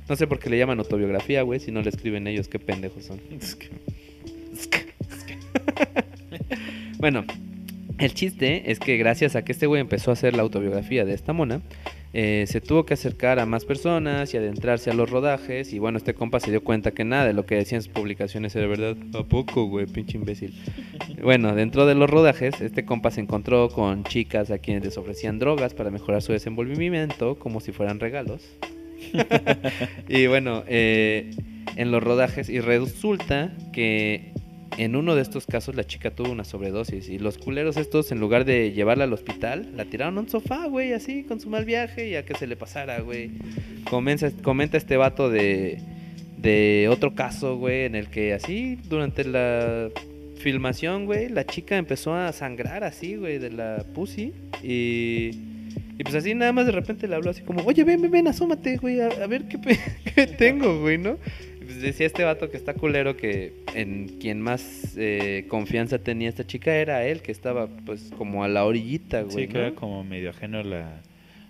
No 0.07 0.15
sé 0.15 0.27
por 0.27 0.39
qué 0.39 0.49
le 0.49 0.57
llaman 0.57 0.79
autobiografía, 0.79 1.41
güey, 1.41 1.59
si 1.59 1.71
no 1.71 1.81
le 1.81 1.89
escriben 1.89 2.27
ellos, 2.27 2.47
qué 2.47 2.59
pendejos 2.59 3.05
son. 3.05 3.19
bueno, 6.99 7.25
El 7.97 8.13
chiste 8.13 8.71
es 8.71 8.79
que 8.79 8.97
gracias 8.97 9.35
a 9.35 9.45
que 9.45 9.53
este 9.53 9.67
güey 9.67 9.79
empezó 9.79 10.11
a 10.11 10.13
hacer 10.13 10.35
la 10.35 10.41
autobiografía 10.41 11.05
de 11.05 11.13
esta 11.13 11.31
mona, 11.31 11.61
eh, 12.13 12.45
se 12.47 12.59
tuvo 12.59 12.85
que 12.85 12.93
acercar 12.93 13.39
a 13.39 13.45
más 13.45 13.65
personas 13.65 14.33
y 14.33 14.37
adentrarse 14.37 14.89
a 14.89 14.93
los 14.93 15.09
rodajes. 15.09 15.73
Y 15.73 15.79
bueno, 15.79 15.97
este 15.97 16.13
compa 16.13 16.39
se 16.39 16.51
dio 16.51 16.63
cuenta 16.63 16.91
que 16.91 17.05
nada 17.05 17.25
de 17.25 17.33
lo 17.33 17.45
que 17.45 17.55
decían 17.55 17.81
sus 17.81 17.91
publicaciones 17.91 18.55
era 18.55 18.67
verdad. 18.67 18.97
¿A 19.13 19.23
poco, 19.23 19.65
güey? 19.65 19.85
Pinche 19.85 20.17
imbécil. 20.17 20.53
bueno, 21.21 21.55
dentro 21.55 21.85
de 21.85 21.95
los 21.95 22.09
rodajes, 22.09 22.59
este 22.61 22.85
compa 22.85 23.11
se 23.11 23.21
encontró 23.21 23.69
con 23.69 24.03
chicas 24.03 24.51
a 24.51 24.57
quienes 24.57 24.83
les 24.83 24.97
ofrecían 24.97 25.39
drogas 25.39 25.73
para 25.73 25.89
mejorar 25.89 26.21
su 26.21 26.33
desenvolvimiento, 26.33 27.37
como 27.37 27.59
si 27.59 27.71
fueran 27.71 27.99
regalos. 27.99 28.41
y 30.07 30.27
bueno, 30.27 30.63
eh, 30.67 31.31
en 31.75 31.91
los 31.91 32.03
rodajes, 32.03 32.49
y 32.49 32.59
resulta 32.59 33.53
que 33.73 34.33
en 34.77 34.95
uno 34.95 35.15
de 35.15 35.21
estos 35.21 35.45
casos 35.45 35.75
la 35.75 35.85
chica 35.85 36.11
tuvo 36.11 36.31
una 36.31 36.43
sobredosis 36.43 37.09
y 37.09 37.19
los 37.19 37.37
culeros 37.37 37.77
estos 37.77 38.11
en 38.11 38.19
lugar 38.19 38.45
de 38.45 38.73
llevarla 38.73 39.05
al 39.05 39.13
hospital 39.13 39.71
la 39.75 39.85
tiraron 39.85 40.17
a 40.17 40.21
un 40.21 40.29
sofá, 40.29 40.67
güey, 40.67 40.93
así 40.93 41.23
con 41.23 41.39
su 41.39 41.49
mal 41.49 41.65
viaje 41.65 42.09
y 42.09 42.15
a 42.15 42.25
que 42.25 42.35
se 42.35 42.47
le 42.47 42.55
pasara, 42.55 42.99
güey. 42.99 43.31
Comenta, 43.89 44.77
este 44.77 44.97
vato 44.97 45.29
de, 45.29 45.79
de 46.37 46.87
otro 46.89 47.15
caso, 47.15 47.57
güey, 47.57 47.85
en 47.85 47.95
el 47.95 48.09
que 48.09 48.33
así 48.33 48.77
durante 48.89 49.23
la 49.23 49.89
filmación, 50.37 51.05
güey, 51.05 51.29
la 51.29 51.45
chica 51.45 51.77
empezó 51.77 52.13
a 52.13 52.31
sangrar 52.33 52.83
así, 52.83 53.15
güey, 53.15 53.37
de 53.37 53.51
la 53.51 53.85
pussy 53.93 54.33
y... 54.63 55.54
Y 55.97 56.03
pues 56.03 56.15
así 56.15 56.33
nada 56.35 56.51
más 56.51 56.65
de 56.65 56.71
repente 56.71 57.07
le 57.07 57.15
habló 57.15 57.31
así 57.31 57.41
como, 57.41 57.63
oye, 57.63 57.83
ven, 57.83 58.01
ven, 58.01 58.11
ven, 58.11 58.27
asómate, 58.27 58.77
güey, 58.77 58.99
a, 58.99 59.07
a 59.07 59.27
ver 59.27 59.45
qué, 60.15 60.27
tengo, 60.27 60.81
güey, 60.81 60.97
¿no? 60.97 61.17
Y 61.61 61.65
pues 61.65 61.81
decía 61.81 62.05
este 62.05 62.23
vato 62.23 62.49
que 62.49 62.57
está 62.57 62.73
culero 62.73 63.15
que 63.15 63.53
en 63.73 64.19
quien 64.19 64.41
más 64.41 64.93
eh, 64.97 65.45
confianza 65.47 65.99
tenía 65.99 66.29
esta 66.29 66.45
chica 66.45 66.75
era 66.75 67.05
él, 67.05 67.21
que 67.21 67.31
estaba 67.31 67.67
pues 67.67 68.11
como 68.17 68.43
a 68.43 68.47
la 68.47 68.65
orillita, 68.65 69.21
güey. 69.21 69.45
Sí, 69.45 69.47
que 69.47 69.57
era 69.57 69.71
como 69.71 70.03
medio 70.03 70.31
ajeno 70.31 70.59
a 70.59 70.63
la, 70.63 71.01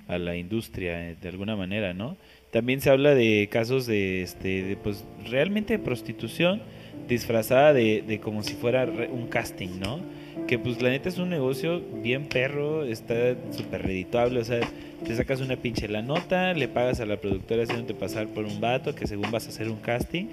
a 0.07 0.17
la 0.17 0.35
industria, 0.35 1.09
eh, 1.09 1.15
de 1.19 1.29
alguna 1.29 1.55
manera, 1.55 1.93
¿no? 1.93 2.17
También 2.51 2.81
se 2.81 2.89
habla 2.89 3.15
de 3.15 3.49
casos 3.51 3.85
de, 3.85 4.21
este, 4.21 4.63
de, 4.63 4.77
pues, 4.77 5.03
realmente 5.29 5.77
de 5.77 5.83
prostitución 5.83 6.61
disfrazada 7.09 7.73
de, 7.73 8.03
de 8.07 8.19
como 8.19 8.43
si 8.43 8.53
fuera 8.53 8.85
un 8.85 9.27
casting, 9.27 9.79
¿no? 9.79 9.99
Que 10.47 10.59
pues 10.59 10.81
la 10.81 10.89
neta 10.89 11.09
es 11.09 11.17
un 11.17 11.29
negocio 11.29 11.81
bien 12.03 12.27
perro, 12.27 12.83
está 12.83 13.35
súper 13.51 13.83
redituable, 13.83 14.39
o 14.39 14.43
sea, 14.43 14.59
te 15.05 15.15
sacas 15.15 15.41
una 15.41 15.55
pinche 15.55 15.87
la 15.87 16.01
nota, 16.01 16.53
le 16.53 16.67
pagas 16.67 16.99
a 16.99 17.05
la 17.05 17.17
productora 17.17 17.63
haciéndote 17.63 17.93
pasar 17.93 18.27
por 18.27 18.45
un 18.45 18.61
vato 18.61 18.93
que 18.93 19.07
según 19.07 19.31
vas 19.31 19.47
a 19.47 19.49
hacer 19.49 19.69
un 19.69 19.77
casting, 19.77 20.25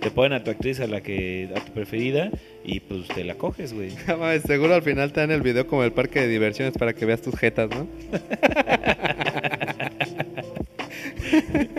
te 0.00 0.10
ponen 0.10 0.32
a 0.32 0.42
tu 0.42 0.50
actriz 0.50 0.80
a 0.80 0.86
la 0.86 1.02
que, 1.02 1.50
a 1.54 1.60
tu 1.60 1.72
preferida 1.72 2.30
y 2.64 2.80
pues 2.80 3.06
te 3.08 3.24
la 3.24 3.34
coges, 3.34 3.72
güey. 3.72 3.90
Seguro 4.46 4.74
al 4.74 4.82
final 4.82 5.12
te 5.12 5.20
dan 5.20 5.30
el 5.30 5.42
video 5.42 5.66
como 5.66 5.84
el 5.84 5.92
parque 5.92 6.20
de 6.20 6.28
diversiones 6.28 6.76
para 6.76 6.92
que 6.92 7.06
veas 7.06 7.22
tus 7.22 7.36
jetas, 7.36 7.70
¿no? 7.70 7.86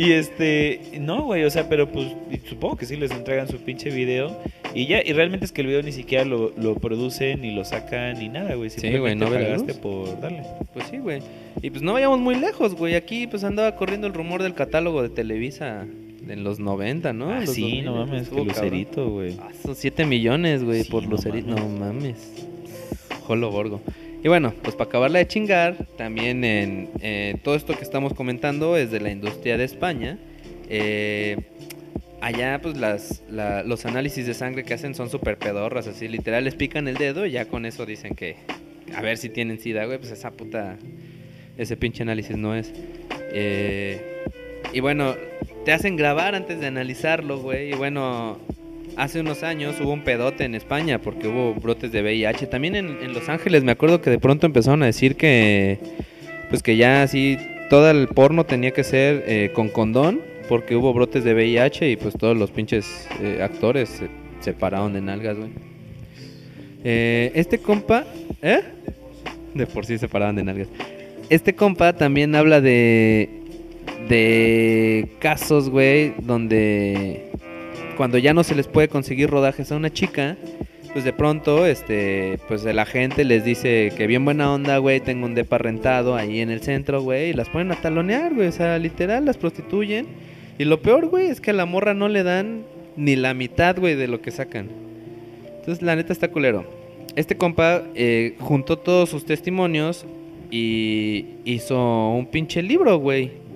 Y 0.00 0.12
este, 0.12 0.80
no, 0.98 1.24
güey, 1.24 1.44
o 1.44 1.50
sea, 1.50 1.68
pero 1.68 1.86
pues 1.92 2.06
supongo 2.48 2.78
que 2.78 2.86
sí 2.86 2.96
les 2.96 3.10
entregan 3.10 3.48
su 3.48 3.58
pinche 3.58 3.90
video 3.90 4.34
y 4.74 4.86
ya, 4.86 5.02
y 5.04 5.12
realmente 5.12 5.44
es 5.44 5.52
que 5.52 5.60
el 5.60 5.66
video 5.66 5.82
ni 5.82 5.92
siquiera 5.92 6.24
lo, 6.24 6.54
lo 6.56 6.76
producen 6.76 7.42
ni 7.42 7.50
lo 7.54 7.66
sacan 7.66 8.18
ni 8.18 8.30
nada, 8.30 8.54
güey. 8.54 8.70
Sí, 8.70 8.96
güey, 8.96 9.14
no 9.14 9.28
pagaste 9.28 9.74
por 9.74 10.18
darle. 10.18 10.42
Pues 10.72 10.86
sí, 10.90 10.96
güey. 10.96 11.20
Y 11.60 11.68
pues 11.68 11.82
no 11.82 11.92
vayamos 11.92 12.18
muy 12.18 12.36
lejos, 12.36 12.76
güey. 12.76 12.94
Aquí 12.94 13.26
pues 13.26 13.44
andaba 13.44 13.76
corriendo 13.76 14.06
el 14.06 14.14
rumor 14.14 14.42
del 14.42 14.54
catálogo 14.54 15.02
de 15.02 15.10
Televisa 15.10 15.86
en 16.26 16.44
los 16.44 16.60
90, 16.60 17.12
¿no? 17.12 17.30
ah, 17.30 17.40
los 17.40 17.50
sí, 17.50 17.60
2000, 17.60 17.84
no 17.84 17.96
mames, 17.96 18.28
que. 18.30 18.42
Lucerito, 18.42 19.10
güey. 19.10 19.36
Ah, 19.38 19.50
son 19.62 19.76
7 19.76 20.06
millones, 20.06 20.64
güey, 20.64 20.84
Sí, 20.84 20.90
por 20.90 21.02
no 21.02 21.10
Lucerito. 21.10 21.50
No 21.50 21.68
mames. 21.68 22.46
Jolo 23.26 23.50
Borgo. 23.50 23.82
Y 24.22 24.28
bueno, 24.28 24.52
pues 24.62 24.76
para 24.76 24.88
acabarla 24.88 25.18
de 25.18 25.26
chingar, 25.26 25.86
también 25.96 26.44
en 26.44 26.90
eh, 27.00 27.36
todo 27.42 27.54
esto 27.54 27.74
que 27.74 27.82
estamos 27.84 28.12
comentando 28.12 28.76
es 28.76 28.90
de 28.90 29.00
la 29.00 29.10
industria 29.10 29.56
de 29.56 29.64
España. 29.64 30.18
Eh, 30.68 31.36
allá, 32.20 32.60
pues 32.62 32.76
las, 32.76 33.22
la- 33.30 33.62
los 33.62 33.86
análisis 33.86 34.26
de 34.26 34.34
sangre 34.34 34.62
que 34.64 34.74
hacen 34.74 34.94
son 34.94 35.08
súper 35.08 35.38
pedorras, 35.38 35.86
así 35.86 36.06
literal 36.06 36.44
les 36.44 36.54
pican 36.54 36.86
el 36.86 36.96
dedo 36.96 37.24
y 37.24 37.30
ya 37.30 37.46
con 37.46 37.64
eso 37.64 37.86
dicen 37.86 38.14
que 38.14 38.36
a 38.94 39.00
ver 39.00 39.16
si 39.16 39.30
tienen 39.30 39.58
sida, 39.58 39.86
güey, 39.86 39.98
pues 39.98 40.10
esa 40.10 40.32
puta, 40.32 40.76
ese 41.56 41.76
pinche 41.78 42.02
análisis 42.02 42.36
no 42.36 42.54
es. 42.54 42.72
Eh, 43.32 44.00
y 44.74 44.80
bueno, 44.80 45.14
te 45.64 45.72
hacen 45.72 45.96
grabar 45.96 46.34
antes 46.34 46.60
de 46.60 46.66
analizarlo, 46.66 47.38
güey. 47.38 47.70
Y 47.70 47.74
bueno, 47.74 48.38
hace 48.96 49.20
unos 49.20 49.42
años 49.42 49.76
hubo 49.80 49.92
un 49.92 50.02
pedote 50.02 50.44
en 50.44 50.54
España 50.54 51.00
porque 51.00 51.28
hubo 51.28 51.54
brotes 51.54 51.92
de 51.92 52.02
VIH. 52.02 52.46
También 52.46 52.74
en, 52.76 53.12
Los 53.12 53.28
Ángeles 53.28 53.64
me 53.64 53.72
acuerdo 53.72 54.00
que 54.00 54.10
de 54.10 54.18
pronto 54.18 54.46
empezaron 54.46 54.82
a 54.82 54.86
decir 54.86 55.16
que, 55.16 55.78
pues 56.48 56.62
que 56.62 56.76
ya 56.76 57.02
así 57.02 57.38
todo 57.68 57.90
el 57.90 58.08
porno 58.08 58.44
tenía 58.44 58.72
que 58.72 58.84
ser 58.84 59.24
eh, 59.26 59.50
con 59.54 59.68
condón 59.68 60.20
porque 60.48 60.74
hubo 60.74 60.92
brotes 60.92 61.24
de 61.24 61.34
VIH 61.34 61.90
y 61.90 61.96
pues 61.96 62.14
todos 62.14 62.36
los 62.36 62.50
pinches 62.50 63.08
eh, 63.20 63.40
actores 63.42 63.88
se, 63.88 64.08
se 64.40 64.52
pararon 64.52 64.92
de 64.92 65.00
nalgas, 65.00 65.38
güey. 65.38 65.50
Eh, 66.82 67.30
este 67.34 67.58
compa, 67.58 68.04
¿eh? 68.42 68.62
De 69.54 69.66
por 69.66 69.86
sí 69.86 69.98
se 69.98 70.08
paraban 70.08 70.36
de 70.36 70.44
nalgas. 70.44 70.68
Este 71.28 71.54
compa 71.54 71.92
también 71.92 72.34
habla 72.34 72.60
de 72.60 73.40
de 74.08 75.08
casos, 75.20 75.70
güey, 75.70 76.14
donde 76.18 77.29
cuando 78.00 78.16
ya 78.16 78.32
no 78.32 78.44
se 78.44 78.54
les 78.54 78.66
puede 78.66 78.88
conseguir 78.88 79.28
rodajes 79.28 79.70
a 79.70 79.76
una 79.76 79.92
chica, 79.92 80.38
pues 80.94 81.04
de 81.04 81.12
pronto, 81.12 81.66
este, 81.66 82.38
pues 82.48 82.64
la 82.64 82.86
gente 82.86 83.26
les 83.26 83.44
dice 83.44 83.92
que 83.94 84.06
bien 84.06 84.24
buena 84.24 84.50
onda, 84.54 84.78
güey, 84.78 85.00
tengo 85.00 85.26
un 85.26 85.34
depa 85.34 85.58
rentado 85.58 86.16
ahí 86.16 86.40
en 86.40 86.48
el 86.48 86.62
centro, 86.62 87.02
güey, 87.02 87.28
y 87.28 87.32
las 87.34 87.50
ponen 87.50 87.72
a 87.72 87.82
talonear, 87.82 88.32
güey, 88.32 88.48
o 88.48 88.52
sea, 88.52 88.78
literal, 88.78 89.26
las 89.26 89.36
prostituyen. 89.36 90.06
Y 90.56 90.64
lo 90.64 90.80
peor, 90.80 91.08
güey, 91.08 91.26
es 91.26 91.42
que 91.42 91.50
a 91.50 91.52
la 91.52 91.66
morra 91.66 91.92
no 91.92 92.08
le 92.08 92.22
dan 92.22 92.62
ni 92.96 93.16
la 93.16 93.34
mitad, 93.34 93.76
güey, 93.78 93.96
de 93.96 94.08
lo 94.08 94.22
que 94.22 94.30
sacan. 94.30 94.70
Entonces, 95.58 95.82
la 95.82 95.94
neta 95.94 96.14
está 96.14 96.28
culero. 96.28 96.64
Este 97.16 97.36
compa 97.36 97.82
eh, 97.94 98.34
juntó 98.38 98.78
todos 98.78 99.10
sus 99.10 99.26
testimonios 99.26 100.06
y 100.50 101.26
hizo 101.44 102.12
un 102.12 102.24
pinche 102.30 102.62
libro, 102.62 102.96
güey. 102.96 103.49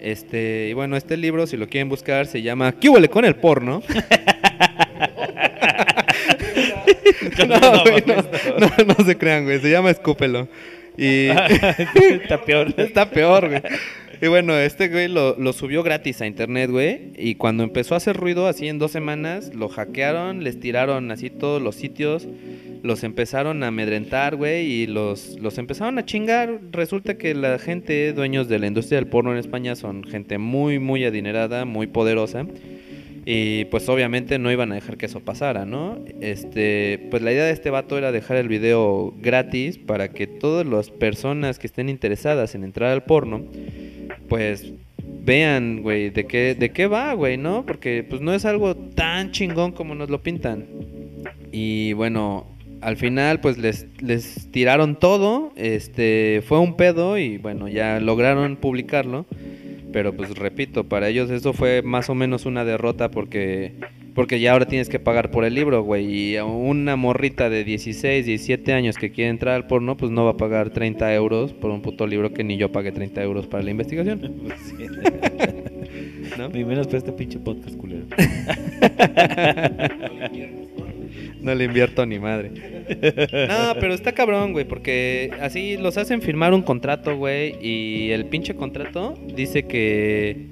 Este, 0.00 0.68
y 0.70 0.72
bueno, 0.72 0.96
este 0.96 1.16
libro, 1.16 1.46
si 1.46 1.56
lo 1.56 1.68
quieren 1.68 1.88
buscar, 1.88 2.26
se 2.26 2.42
llama 2.42 2.72
¿Qué 2.72 2.88
huele 2.88 3.08
con 3.08 3.24
el 3.24 3.36
porno? 3.36 3.82
no, 7.48 7.82
güey, 7.82 8.04
no, 8.06 8.16
no, 8.58 8.94
no 8.98 9.04
se 9.04 9.16
crean, 9.16 9.44
güey. 9.44 9.60
Se 9.60 9.70
llama 9.70 9.90
Escúpelo. 9.90 10.48
Y 10.96 11.28
Está 11.28 12.38
peor. 12.44 12.74
está 12.76 13.10
peor, 13.10 13.48
güey. 13.48 13.62
Y 14.22 14.26
bueno, 14.28 14.58
este 14.58 14.88
güey 14.88 15.08
lo, 15.08 15.34
lo 15.38 15.54
subió 15.54 15.82
gratis 15.82 16.20
a 16.20 16.26
internet, 16.26 16.70
güey. 16.70 17.12
Y 17.16 17.36
cuando 17.36 17.62
empezó 17.62 17.94
a 17.94 17.96
hacer 17.96 18.18
ruido, 18.18 18.46
así 18.46 18.68
en 18.68 18.78
dos 18.78 18.90
semanas, 18.90 19.54
lo 19.54 19.70
hackearon, 19.70 20.44
les 20.44 20.60
tiraron 20.60 21.10
así 21.10 21.30
todos 21.30 21.62
los 21.62 21.76
sitios, 21.76 22.28
los 22.82 23.02
empezaron 23.02 23.62
a 23.62 23.68
amedrentar, 23.68 24.36
güey, 24.36 24.66
y 24.66 24.86
los, 24.86 25.38
los 25.40 25.56
empezaron 25.56 25.98
a 25.98 26.04
chingar. 26.04 26.60
Resulta 26.70 27.16
que 27.16 27.34
la 27.34 27.58
gente, 27.58 28.12
dueños 28.12 28.46
de 28.46 28.58
la 28.58 28.66
industria 28.66 28.98
del 28.98 29.08
porno 29.08 29.32
en 29.32 29.38
España, 29.38 29.74
son 29.74 30.04
gente 30.04 30.36
muy, 30.36 30.78
muy 30.78 31.04
adinerada, 31.06 31.64
muy 31.64 31.86
poderosa. 31.86 32.46
Y 33.26 33.66
pues 33.66 33.88
obviamente 33.88 34.38
no 34.38 34.50
iban 34.50 34.72
a 34.72 34.76
dejar 34.76 34.96
que 34.96 35.06
eso 35.06 35.20
pasara, 35.20 35.66
¿no? 35.66 35.98
Este, 36.20 37.08
pues 37.10 37.22
la 37.22 37.32
idea 37.32 37.44
de 37.44 37.52
este 37.52 37.70
vato 37.70 37.98
era 37.98 38.12
dejar 38.12 38.38
el 38.38 38.48
video 38.48 39.14
gratis 39.18 39.78
para 39.78 40.08
que 40.08 40.26
todas 40.26 40.66
las 40.66 40.90
personas 40.90 41.58
que 41.58 41.66
estén 41.66 41.88
interesadas 41.88 42.54
en 42.54 42.64
entrar 42.64 42.90
al 42.90 43.04
porno, 43.04 43.44
pues 44.28 44.72
vean, 45.22 45.82
güey, 45.82 46.10
de 46.10 46.26
qué, 46.26 46.54
de 46.54 46.70
qué 46.70 46.86
va, 46.86 47.12
güey, 47.14 47.36
¿no? 47.36 47.66
Porque 47.66 48.04
pues 48.08 48.20
no 48.22 48.32
es 48.32 48.44
algo 48.44 48.74
tan 48.74 49.32
chingón 49.32 49.72
como 49.72 49.94
nos 49.94 50.08
lo 50.08 50.22
pintan. 50.22 50.66
Y 51.52 51.92
bueno, 51.92 52.46
al 52.80 52.96
final 52.96 53.40
pues 53.40 53.58
les, 53.58 53.86
les 54.00 54.48
tiraron 54.50 54.96
todo, 54.96 55.52
este, 55.56 56.42
fue 56.46 56.58
un 56.58 56.76
pedo 56.76 57.18
y 57.18 57.38
bueno, 57.38 57.68
ya 57.68 58.00
lograron 58.00 58.56
publicarlo. 58.56 59.26
Pero 59.92 60.14
pues 60.14 60.36
repito, 60.36 60.84
para 60.84 61.08
ellos 61.08 61.30
eso 61.30 61.52
fue 61.52 61.82
más 61.82 62.10
o 62.10 62.14
menos 62.14 62.46
una 62.46 62.64
derrota 62.64 63.10
porque 63.10 63.74
porque 64.14 64.40
ya 64.40 64.52
ahora 64.52 64.66
tienes 64.66 64.88
que 64.88 64.98
pagar 64.98 65.30
por 65.30 65.44
el 65.44 65.54
libro, 65.54 65.82
güey. 65.82 66.32
Y 66.32 66.38
una 66.38 66.96
morrita 66.96 67.48
de 67.48 67.64
16, 67.64 68.26
17 68.26 68.72
años 68.72 68.96
que 68.96 69.12
quiere 69.12 69.30
entrar 69.30 69.54
al 69.54 69.66
porno, 69.66 69.96
pues 69.96 70.10
no 70.10 70.24
va 70.24 70.32
a 70.32 70.36
pagar 70.36 70.70
30 70.70 71.14
euros 71.14 71.52
por 71.52 71.70
un 71.70 71.80
puto 71.80 72.06
libro 72.06 72.32
que 72.32 72.44
ni 72.44 72.56
yo 72.56 72.72
pagué 72.72 72.92
30 72.92 73.22
euros 73.22 73.46
para 73.46 73.62
la 73.62 73.70
investigación. 73.70 74.20
¿No? 76.38 76.48
Ni 76.48 76.64
menos 76.64 76.86
para 76.86 76.98
este 76.98 77.12
pinche 77.12 77.38
podcast 77.38 77.76
culero. 77.76 78.06
No 81.42 81.54
le 81.54 81.64
invierto 81.64 82.04
ni 82.06 82.18
madre. 82.18 82.50
No, 83.48 83.74
pero 83.80 83.94
está 83.94 84.12
cabrón, 84.12 84.52
güey, 84.52 84.64
porque 84.64 85.30
así 85.40 85.76
los 85.76 85.96
hacen 85.96 86.22
firmar 86.22 86.52
un 86.54 86.62
contrato, 86.62 87.16
güey, 87.16 87.56
y 87.60 88.10
el 88.10 88.26
pinche 88.26 88.54
contrato 88.54 89.14
dice 89.34 89.64
que 89.64 90.46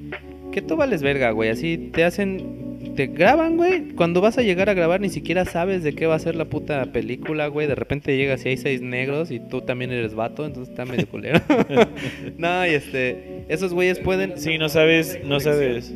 que 0.53 0.63
tú 0.63 0.77
vales 0.77 1.03
verga, 1.03 1.31
güey, 1.33 1.51
así 1.51 1.91
te 1.93 2.05
hacen 2.05 2.69
te 2.99 3.07
graban, 3.07 3.57
güey. 3.57 3.91
Cuando 3.95 4.21
vas 4.21 4.39
a 4.39 4.43
llegar 4.43 4.69
a 4.69 4.75
grabar 4.75 5.01
ni 5.01 5.09
siquiera 5.09 5.45
sabes 5.45 5.85
de 5.85 5.95
qué 5.95 6.07
va 6.07 6.17
a 6.17 6.19
ser 6.19 6.35
la 6.35 6.47
puta 6.47 6.85
película, 6.87 7.47
güey. 7.47 7.69
De 7.69 7.77
repente 7.77 8.17
llegas 8.17 8.45
y 8.45 8.49
hay 8.49 8.57
seis 8.57 8.83
negros 8.83 9.31
y 9.31 9.39
tú 9.39 9.61
también 9.61 9.93
eres 9.93 10.15
vato, 10.15 10.45
entonces 10.45 10.71
está 10.71 10.85
medio 10.85 11.07
culero. 11.07 11.41
no, 12.39 12.67
y 12.67 12.71
este, 12.71 13.45
esos 13.49 13.73
güeyes 13.73 14.01
pueden... 14.01 14.37
Sí, 14.37 14.59
no 14.59 14.69
sabes, 14.69 15.21
no 15.25 15.39
sabes. 15.39 15.95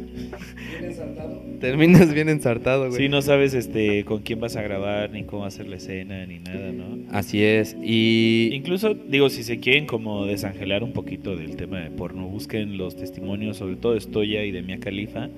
Terminas 1.62 2.12
bien 2.12 2.28
ensartado, 2.28 2.88
güey. 2.88 3.00
Sí, 3.00 3.08
no 3.08 3.22
sabes 3.22 3.54
este 3.54 4.04
con 4.04 4.22
quién 4.22 4.40
vas 4.40 4.56
a 4.56 4.62
grabar, 4.62 5.10
ni 5.10 5.22
cómo 5.22 5.44
hacer 5.44 5.68
la 5.68 5.76
escena, 5.76 6.26
ni 6.26 6.40
nada, 6.40 6.72
¿no? 6.72 6.98
Así 7.12 7.44
es. 7.44 7.76
Y... 7.80 8.50
Incluso, 8.52 8.94
digo, 8.94 9.30
si 9.30 9.44
se 9.44 9.60
quieren 9.60 9.86
como 9.86 10.26
desangelar 10.26 10.82
un 10.82 10.92
poquito 10.92 11.36
del 11.36 11.54
tema 11.54 11.78
de 11.78 11.90
porno, 11.90 12.26
busquen 12.26 12.76
los 12.78 12.96
testimonios, 12.96 13.58
sobre 13.58 13.76
todo 13.76 13.94
de 13.94 14.00
Stoya 14.00 14.44
y 14.44 14.50
de 14.50 14.62
Mia 14.62 14.80
Khalifa, 14.80 15.28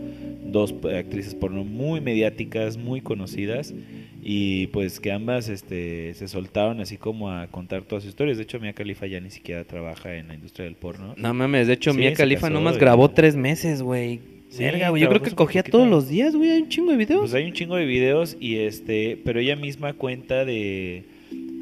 dos 0.47 0.75
actrices 0.97 1.35
porno 1.35 1.63
muy 1.63 2.01
mediáticas, 2.01 2.79
muy 2.79 3.03
conocidas, 3.03 3.75
y 4.23 4.69
pues 4.69 5.01
que 5.01 5.13
ambas 5.13 5.51
este, 5.51 6.15
se 6.15 6.27
soltaron 6.29 6.81
así 6.81 6.97
como 6.97 7.31
a 7.31 7.49
contar 7.49 7.83
todas 7.83 8.03
sus 8.05 8.09
historias. 8.09 8.39
De 8.39 8.45
hecho, 8.45 8.59
Mia 8.59 8.73
Khalifa 8.73 9.07
ya 9.07 9.21
ni 9.21 9.31
siquiera 9.31 9.65
trabaja 9.65 10.17
en 10.17 10.29
la 10.29 10.35
industria 10.35 10.65
del 10.65 10.77
porno. 10.77 11.15
No 11.19 11.35
mames, 11.35 11.67
de 11.67 11.75
hecho, 11.75 11.93
Sí, 11.93 11.99
Mia 11.99 12.15
Khalifa 12.15 12.49
nomás 12.49 12.79
grabó 12.79 13.11
tres 13.11 13.37
meses, 13.37 13.83
güey. 13.83 14.34
Sí, 14.55 14.63
Verga, 14.63 14.91
güey. 14.91 15.03
Yo 15.03 15.09
creo 15.09 15.21
que 15.21 15.33
cogía 15.33 15.65
todos 15.65 15.89
los 15.89 16.09
días, 16.09 16.37
güey. 16.37 16.51
Hay 16.51 16.63
un 16.63 16.69
chingo 16.69 16.93
de 16.93 16.97
videos. 16.97 17.23
Pues 17.23 17.35
hay 17.35 17.45
un 17.45 17.53
chingo 17.53 17.75
de 17.75 17.87
videos 17.87 18.37
y 18.39 18.59
este, 18.59 19.21
pero 19.25 19.41
ella 19.41 19.57
misma 19.57 19.95
cuenta 19.95 20.45
de 20.45 21.03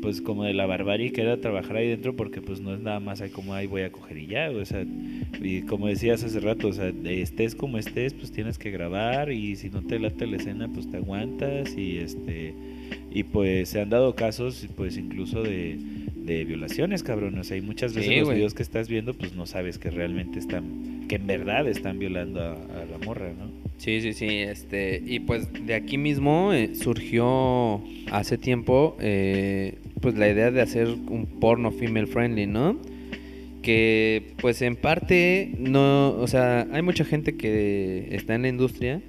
pues 0.02 0.20
como 0.20 0.44
de 0.44 0.52
la 0.52 0.66
barbarie 0.66 1.12
que 1.12 1.22
era 1.22 1.40
trabajar 1.40 1.76
ahí 1.76 1.88
dentro 1.88 2.14
porque 2.14 2.42
pues 2.42 2.60
no 2.60 2.74
es 2.74 2.80
nada 2.80 2.98
más 3.00 3.20
ahí 3.20 3.30
como 3.30 3.54
ahí 3.54 3.68
voy 3.68 3.82
a 3.82 3.92
coger 3.92 4.18
y 4.18 4.26
ya, 4.26 4.50
o 4.50 4.64
sea, 4.64 4.84
y 5.40 5.62
como 5.62 5.86
decías 5.86 6.22
hace 6.24 6.40
rato, 6.40 6.68
o 6.68 6.72
sea, 6.72 6.92
estés 7.04 7.54
como 7.54 7.78
estés, 7.78 8.12
pues 8.12 8.32
tienes 8.32 8.58
que 8.58 8.72
grabar 8.72 9.30
y 9.30 9.54
si 9.54 9.70
no 9.70 9.80
te 9.80 10.00
late 10.00 10.26
la 10.26 10.36
escena, 10.36 10.68
pues 10.68 10.90
te 10.90 10.96
aguantas 10.96 11.74
y 11.78 11.98
este 11.98 12.52
y 13.10 13.24
pues 13.24 13.68
se 13.68 13.80
han 13.80 13.90
dado 13.90 14.14
casos 14.14 14.66
pues 14.76 14.96
incluso 14.96 15.42
de, 15.42 15.78
de 16.16 16.44
violaciones, 16.44 17.02
cabrón, 17.02 17.38
o 17.38 17.44
sea, 17.44 17.56
y 17.56 17.60
muchas 17.60 17.94
veces 17.94 18.10
Sí, 18.10 18.16
los 18.18 18.24
güey. 18.26 18.36
videos 18.38 18.54
que 18.54 18.62
estás 18.62 18.88
viendo 18.88 19.14
pues 19.14 19.34
no 19.34 19.46
sabes 19.46 19.78
que 19.78 19.90
realmente 19.90 20.38
están 20.38 21.06
que 21.08 21.16
en 21.16 21.26
verdad 21.26 21.68
están 21.68 21.98
violando 21.98 22.40
a, 22.40 22.52
a 22.52 22.84
la 22.90 22.98
morra, 23.04 23.32
¿no? 23.38 23.50
Sí, 23.76 24.00
sí, 24.00 24.12
sí. 24.12 24.28
Este, 24.28 25.02
y 25.04 25.18
pues 25.20 25.48
de 25.66 25.74
aquí 25.74 25.98
mismo 25.98 26.52
eh, 26.52 26.74
surgió 26.74 27.82
hace 28.10 28.38
tiempo 28.38 28.96
eh, 29.00 29.74
pues 30.00 30.14
la 30.16 30.28
idea 30.30 30.50
de 30.50 30.60
hacer 30.62 30.88
un 30.88 31.26
porno 31.40 31.70
female 31.72 32.06
friendly, 32.06 32.46
¿no? 32.46 32.78
Que 33.62 34.32
pues 34.40 34.62
en 34.62 34.74
parte 34.76 35.52
no, 35.58 36.10
o 36.18 36.26
sea, 36.26 36.66
hay 36.72 36.82
mucha 36.82 37.04
gente 37.04 37.36
que 37.36 38.08
está 38.10 38.34
en 38.34 38.42
la 38.42 38.48
industria 38.48 39.00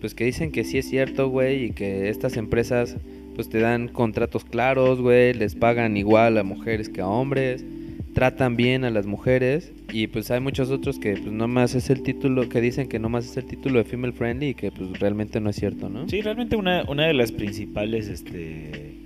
pues 0.00 0.14
que 0.14 0.24
dicen 0.24 0.52
que 0.52 0.62
sí 0.64 0.78
es 0.78 0.88
cierto, 0.88 1.28
güey, 1.28 1.64
y 1.66 1.70
que 1.70 2.08
estas 2.08 2.36
empresas 2.36 2.96
pues 3.38 3.48
te 3.48 3.60
dan 3.60 3.86
contratos 3.86 4.44
claros, 4.44 5.00
güey, 5.00 5.32
les 5.32 5.54
pagan 5.54 5.96
igual 5.96 6.38
a 6.38 6.42
mujeres 6.42 6.88
que 6.88 7.02
a 7.02 7.06
hombres, 7.06 7.64
tratan 8.12 8.56
bien 8.56 8.82
a 8.82 8.90
las 8.90 9.06
mujeres 9.06 9.70
y 9.92 10.08
pues 10.08 10.32
hay 10.32 10.40
muchos 10.40 10.72
otros 10.72 10.98
que 10.98 11.12
pues 11.12 11.30
nomás 11.30 11.76
es 11.76 11.88
el 11.88 12.02
título, 12.02 12.48
que 12.48 12.60
dicen 12.60 12.88
que 12.88 12.98
nomás 12.98 13.26
es 13.26 13.36
el 13.36 13.44
título 13.44 13.78
de 13.78 13.84
female 13.84 14.12
friendly 14.12 14.48
y 14.48 14.54
que 14.54 14.72
pues 14.72 14.98
realmente 14.98 15.38
no 15.38 15.50
es 15.50 15.54
cierto, 15.54 15.88
¿no? 15.88 16.08
Sí, 16.08 16.20
realmente 16.20 16.56
una, 16.56 16.82
una 16.88 17.06
de 17.06 17.14
las 17.14 17.30
principales, 17.30 18.08
este, 18.08 18.96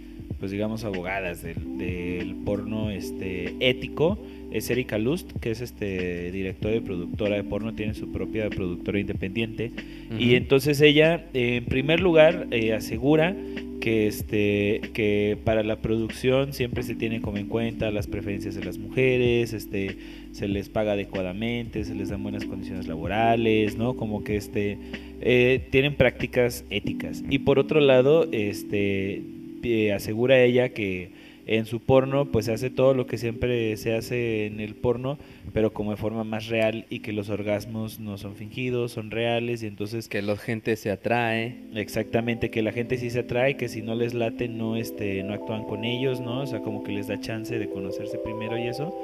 pues 0.41 0.51
digamos, 0.51 0.85
abogadas 0.85 1.43
del, 1.43 1.76
del 1.76 2.35
porno 2.37 2.91
este, 2.91 3.55
ético 3.61 4.18
es 4.51 4.70
Erika 4.70 4.97
Lust, 4.97 5.30
que 5.41 5.51
es 5.51 5.61
este 5.61 6.33
directora 6.33 6.76
y 6.76 6.80
productora 6.80 7.37
de 7.37 7.45
porno, 7.45 7.74
tiene 7.74 7.93
su 7.93 8.11
propia 8.11 8.49
productora 8.49 8.99
independiente. 8.99 9.72
Y 10.18 10.37
entonces 10.37 10.80
ella, 10.80 11.26
eh, 11.35 11.57
en 11.57 11.64
primer 11.66 12.01
lugar, 12.01 12.47
eh, 12.51 12.72
asegura 12.72 13.35
que 13.83 14.07
este 14.07 14.80
que 14.95 15.37
para 15.45 15.64
la 15.64 15.83
producción 15.83 16.53
siempre 16.53 16.85
se 16.85 16.95
tiene 16.95 17.20
como 17.20 17.39
en 17.39 17.49
cuenta 17.49 17.91
las 17.91 18.07
preferencias 18.07 18.55
de 18.55 18.64
las 18.64 18.78
mujeres, 18.78 19.53
este 19.53 19.97
se 20.30 20.47
les 20.47 20.68
paga 20.68 20.93
adecuadamente, 20.93 21.85
se 21.85 21.97
les 21.97 22.09
dan 22.09 22.22
buenas 22.22 22.45
condiciones 22.45 22.87
laborales, 22.87 23.76
¿no? 23.76 23.97
Como 23.97 24.22
que 24.22 24.37
este 24.37 24.78
eh, 25.20 25.66
tienen 25.70 25.97
prácticas 25.97 26.64
éticas. 26.70 27.24
Y 27.28 27.41
por 27.41 27.59
otro 27.59 27.80
lado, 27.80 28.28
este 28.30 29.24
eh, 29.64 29.93
asegura 29.93 30.41
ella 30.41 30.68
que 30.68 31.11
en 31.47 31.66
su 31.66 31.80
porno 31.80 32.26
pues 32.26 32.47
se 32.47 32.53
hace 32.53 32.70
todo 32.70 32.95
lo 32.95 33.07
que 33.07 33.18
siempre 33.18 33.76
se 33.76 33.95
hace 33.95 34.47
en 34.47 34.61
el 34.61 34.74
porno, 34.74 35.18
pero 35.53 35.72
como 35.72 35.90
de 35.90 35.97
forma 35.97 36.24
más 36.24 36.47
real 36.47 36.86
y 36.88 37.01
que 37.01 37.12
los 37.12 37.30
orgasmos 37.30 38.01
no 38.01 38.18
son 38.18 38.36
fingidos, 38.36 38.93
son 38.93 39.11
reales 39.11 39.62
y 39.62 39.66
entonces 39.66 40.09
que 40.09 40.22
la 40.22 40.36
gente 40.36 40.76
se 40.76 40.90
atrae. 40.90 41.57
Exactamente, 41.74 42.51
que 42.51 42.62
la 42.62 42.72
gente 42.72 42.97
sí 42.99 43.11
se 43.11 43.20
atrae, 43.20 43.57
que 43.57 43.68
si 43.68 43.82
no 43.82 43.95
les 43.95 44.14
late 44.14 44.49
no 44.49 44.76
este 44.76 45.22
no 45.22 45.34
actúan 45.34 45.64
con 45.64 45.84
ellos, 45.84 46.20
¿no? 46.20 46.43
O 46.43 46.47
sea, 46.47 46.61
como 46.61 46.84
que 46.84 46.93
les 46.93 47.09
da 47.09 47.20
chance 47.20 47.59
de 47.59 47.68
conocerse 47.68 48.18
primero 48.18 48.59
y 48.59 48.68
eso 48.68 48.97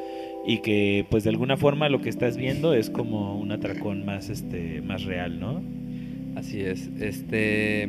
y 0.47 0.59
que 0.59 1.05
pues 1.11 1.24
de 1.24 1.30
alguna 1.30 1.57
forma 1.57 1.89
lo 1.89 2.01
que 2.01 2.09
estás 2.09 2.36
viendo 2.36 2.72
es 2.72 2.91
como 2.91 3.39
un 3.39 3.53
atracón 3.53 4.05
más 4.05 4.30
este 4.30 4.80
más 4.80 5.05
real, 5.05 5.41
¿no? 5.41 5.62
Así 6.36 6.61
es. 6.61 6.89
Este 7.01 7.89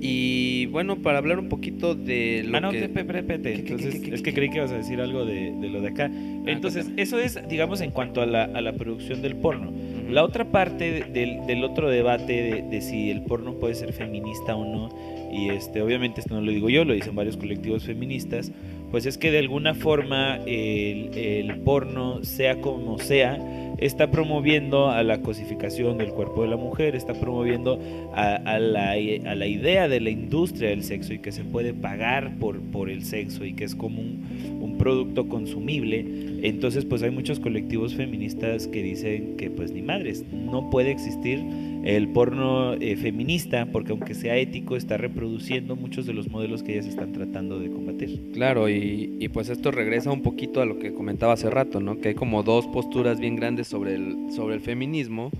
y 0.00 0.66
bueno, 0.66 0.96
para 1.02 1.18
hablar 1.18 1.38
un 1.38 1.48
poquito 1.48 1.94
de 1.94 2.42
lo 2.46 2.56
ah, 2.56 2.60
no, 2.60 2.70
que 2.70 2.84
espérate, 2.84 3.18
espérate, 3.18 3.52
¿Qué, 3.52 3.62
qué, 3.62 3.64
qué, 3.64 3.72
Entonces, 3.74 4.02
es 4.12 4.22
que 4.22 4.32
creí 4.32 4.48
que 4.50 4.56
ibas 4.56 4.72
a 4.72 4.78
decir 4.78 5.00
algo 5.00 5.24
de, 5.24 5.52
de 5.60 5.68
lo 5.68 5.80
de 5.80 5.88
acá. 5.88 6.10
Entonces, 6.46 6.84
cuéntame. 6.84 7.02
eso 7.02 7.18
es, 7.18 7.38
digamos, 7.48 7.80
en 7.80 7.90
cuanto 7.90 8.22
a 8.22 8.26
la, 8.26 8.44
a 8.44 8.60
la 8.60 8.72
producción 8.72 9.20
del 9.22 9.36
porno. 9.36 9.70
Ujú. 9.70 10.10
La 10.12 10.24
otra 10.24 10.44
parte 10.50 10.90
de- 10.90 11.04
del, 11.04 11.46
del 11.46 11.62
otro 11.64 11.90
debate 11.90 12.32
de, 12.42 12.62
de 12.62 12.80
si 12.80 13.10
el 13.10 13.22
porno 13.22 13.54
puede 13.54 13.74
ser 13.74 13.92
feminista 13.92 14.56
o 14.56 14.64
no, 14.64 14.88
y 15.32 15.50
este, 15.50 15.80
obviamente 15.82 16.20
esto 16.20 16.34
no 16.34 16.40
lo 16.40 16.50
digo 16.50 16.68
yo, 16.70 16.84
lo 16.84 16.94
dicen 16.94 17.14
varios 17.14 17.36
colectivos 17.36 17.84
feministas, 17.84 18.50
pues 18.90 19.06
es 19.06 19.16
que 19.18 19.30
de 19.30 19.38
alguna 19.38 19.74
forma 19.74 20.38
el, 20.46 21.10
el 21.16 21.56
porno, 21.60 22.24
sea 22.24 22.56
como 22.60 22.98
sea, 22.98 23.38
está 23.80 24.10
promoviendo 24.10 24.90
a 24.90 25.02
la 25.02 25.22
cosificación 25.22 25.98
del 25.98 26.10
cuerpo 26.10 26.42
de 26.42 26.48
la 26.48 26.56
mujer, 26.56 26.94
está 26.94 27.14
promoviendo 27.14 27.80
a, 28.14 28.58
la, 28.58 28.96
idea 28.96 29.88
de 29.88 30.00
la 30.00 30.10
industria 30.10 30.70
del 30.70 30.84
sexo 30.84 31.14
y 31.14 31.18
que 31.18 31.32
se 31.32 31.44
puede 31.44 31.72
pagar 31.72 32.36
por, 32.38 32.90
el 32.90 33.04
sexo 33.04 33.44
y 33.44 33.54
que 33.54 33.64
es 33.64 33.74
como 33.74 34.00
un, 34.00 34.58
un 34.60 34.78
producto 34.78 35.28
consumible. 35.28 36.04
Entonces 36.42 36.84
pues 36.84 37.02
hay 37.02 37.10
muchos 37.10 37.40
colectivos 37.40 37.94
feministas 37.94 38.66
que 38.66 38.82
dicen 38.82 39.36
que 39.36 39.50
pues 39.50 39.72
ni 39.72 39.82
madres, 39.82 40.24
no 40.32 40.70
puede 40.70 40.90
existir 40.90 41.40
el 41.84 42.08
porno 42.08 42.74
eh, 42.74 42.96
feminista 42.96 43.66
porque 43.72 43.92
aunque 43.92 44.14
sea 44.14 44.36
ético 44.36 44.76
está 44.76 44.96
reproduciendo 44.96 45.76
muchos 45.76 46.06
de 46.06 46.12
los 46.12 46.28
modelos 46.28 46.62
que 46.62 46.72
ellas 46.74 46.86
están 46.86 47.12
tratando 47.12 47.58
de 47.58 47.70
combatir. 47.70 48.30
Claro, 48.32 48.68
y, 48.68 49.16
y 49.18 49.28
pues 49.28 49.48
esto 49.48 49.70
regresa 49.70 50.10
un 50.10 50.22
poquito 50.22 50.60
a 50.60 50.66
lo 50.66 50.78
que 50.78 50.92
comentaba 50.92 51.32
hace 51.32 51.48
rato, 51.48 51.80
¿no? 51.80 51.98
Que 51.98 52.08
hay 52.08 52.14
como 52.14 52.42
dos 52.42 52.66
posturas 52.66 53.18
bien 53.18 53.36
grandes 53.36 53.68
sobre 53.70 53.94
el, 53.94 54.32
sobre 54.34 54.56
el 54.56 54.60
feminismo. 54.60 55.30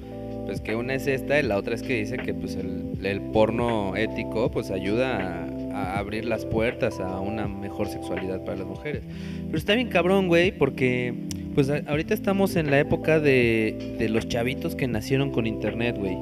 Pues 0.46 0.60
que 0.60 0.74
una 0.74 0.94
es 0.94 1.06
esta 1.06 1.38
y 1.38 1.42
la 1.42 1.56
otra 1.56 1.74
es 1.74 1.82
que 1.82 1.98
dice 1.98 2.16
que 2.16 2.32
pues 2.32 2.56
el, 2.56 3.04
el 3.04 3.20
porno 3.20 3.94
ético 3.96 4.50
pues 4.50 4.70
ayuda 4.70 5.46
a, 5.72 5.98
abrir 5.98 6.24
las 6.24 6.44
puertas 6.46 6.98
a 6.98 7.20
una 7.20 7.46
mejor 7.46 7.88
sexualidad 7.88 8.44
para 8.44 8.58
las 8.58 8.66
mujeres. 8.66 9.02
Pero 9.46 9.58
está 9.58 9.74
bien 9.74 9.88
cabrón, 9.88 10.28
güey, 10.28 10.50
porque 10.50 11.14
pues 11.54 11.70
ahorita 11.70 12.14
estamos 12.14 12.56
en 12.56 12.70
la 12.70 12.80
época 12.80 13.20
de, 13.20 13.96
de 13.98 14.08
los 14.08 14.28
chavitos 14.28 14.74
que 14.74 14.88
nacieron 14.88 15.30
con 15.30 15.46
internet, 15.46 15.96
güey. 15.98 16.16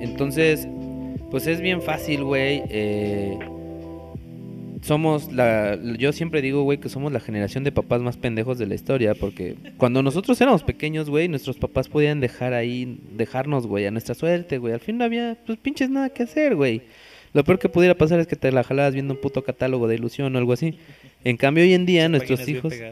Entonces, 0.00 0.68
pues 1.30 1.46
es 1.46 1.60
bien 1.60 1.82
fácil, 1.82 2.22
güey. 2.24 2.62
eh, 2.68 3.38
somos 4.84 5.32
la. 5.32 5.78
Yo 5.98 6.12
siempre 6.12 6.42
digo, 6.42 6.62
güey, 6.62 6.78
que 6.78 6.90
somos 6.90 7.10
la 7.10 7.20
generación 7.20 7.64
de 7.64 7.72
papás 7.72 8.02
más 8.02 8.18
pendejos 8.18 8.58
de 8.58 8.66
la 8.66 8.74
historia. 8.74 9.14
Porque 9.14 9.56
cuando 9.78 10.02
nosotros 10.02 10.38
éramos 10.40 10.62
pequeños, 10.62 11.08
güey, 11.08 11.28
nuestros 11.28 11.56
papás 11.56 11.88
podían 11.88 12.20
dejar 12.20 12.52
ahí, 12.52 13.00
dejarnos, 13.12 13.66
güey, 13.66 13.86
a 13.86 13.90
nuestra 13.90 14.14
suerte, 14.14 14.58
güey. 14.58 14.74
Al 14.74 14.80
fin 14.80 14.98
no 14.98 15.04
había, 15.04 15.38
pues 15.46 15.58
pinches 15.58 15.88
nada 15.88 16.10
que 16.10 16.24
hacer, 16.24 16.54
güey. 16.54 16.82
Lo 17.32 17.42
peor 17.42 17.58
que 17.58 17.68
pudiera 17.68 17.96
pasar 17.96 18.20
es 18.20 18.26
que 18.26 18.36
te 18.36 18.52
la 18.52 18.62
jalabas 18.62 18.94
viendo 18.94 19.14
un 19.14 19.20
puto 19.20 19.42
catálogo 19.42 19.88
de 19.88 19.96
ilusión 19.96 20.34
o 20.34 20.38
algo 20.38 20.52
así. 20.52 20.78
En 21.24 21.38
cambio, 21.38 21.64
hoy 21.64 21.72
en 21.72 21.86
día, 21.86 22.08
nuestros 22.08 22.46
hijos. 22.48 22.74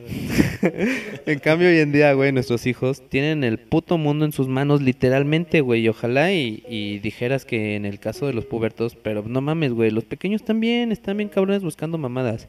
En 1.27 1.41
cambio, 1.41 1.69
hoy 1.69 1.79
en 1.79 1.91
día, 1.91 2.13
güey, 2.13 2.31
nuestros 2.31 2.67
hijos 2.67 3.09
tienen 3.09 3.43
el 3.43 3.59
puto 3.59 3.99
mundo 3.99 4.25
en 4.25 4.33
sus 4.33 4.47
manos, 4.47 4.81
literalmente, 4.81 5.61
güey. 5.61 5.83
Y 5.83 5.89
ojalá 5.89 6.33
y, 6.33 6.63
y 6.69 7.01
dijeras 7.01 7.45
que 7.45 7.75
en 7.75 7.85
el 7.85 7.99
caso 7.99 8.29
de 8.29 8.33
los 8.33 8.45
pubertos, 8.45 8.95
pero 8.95 9.25
no 9.27 9.41
mames, 9.41 9.73
güey, 9.73 9.91
los 9.91 10.05
pequeños 10.05 10.45
también 10.45 10.93
están 10.93 11.17
bien 11.17 11.29
cabrones 11.29 11.63
buscando 11.63 11.99
mamadas. 11.99 12.49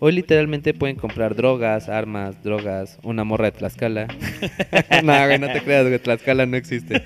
Hoy 0.00 0.12
literalmente 0.12 0.74
pueden 0.74 0.94
comprar 0.94 1.34
drogas, 1.34 1.88
armas, 1.88 2.40
drogas, 2.44 2.98
una 3.02 3.24
morra 3.24 3.46
de 3.46 3.52
Tlaxcala. 3.52 4.06
no, 5.02 5.26
güey, 5.26 5.38
no 5.40 5.52
te 5.52 5.60
creas, 5.60 5.86
güey, 5.86 5.98
Tlaxcala 5.98 6.46
no 6.46 6.56
existe. 6.56 7.02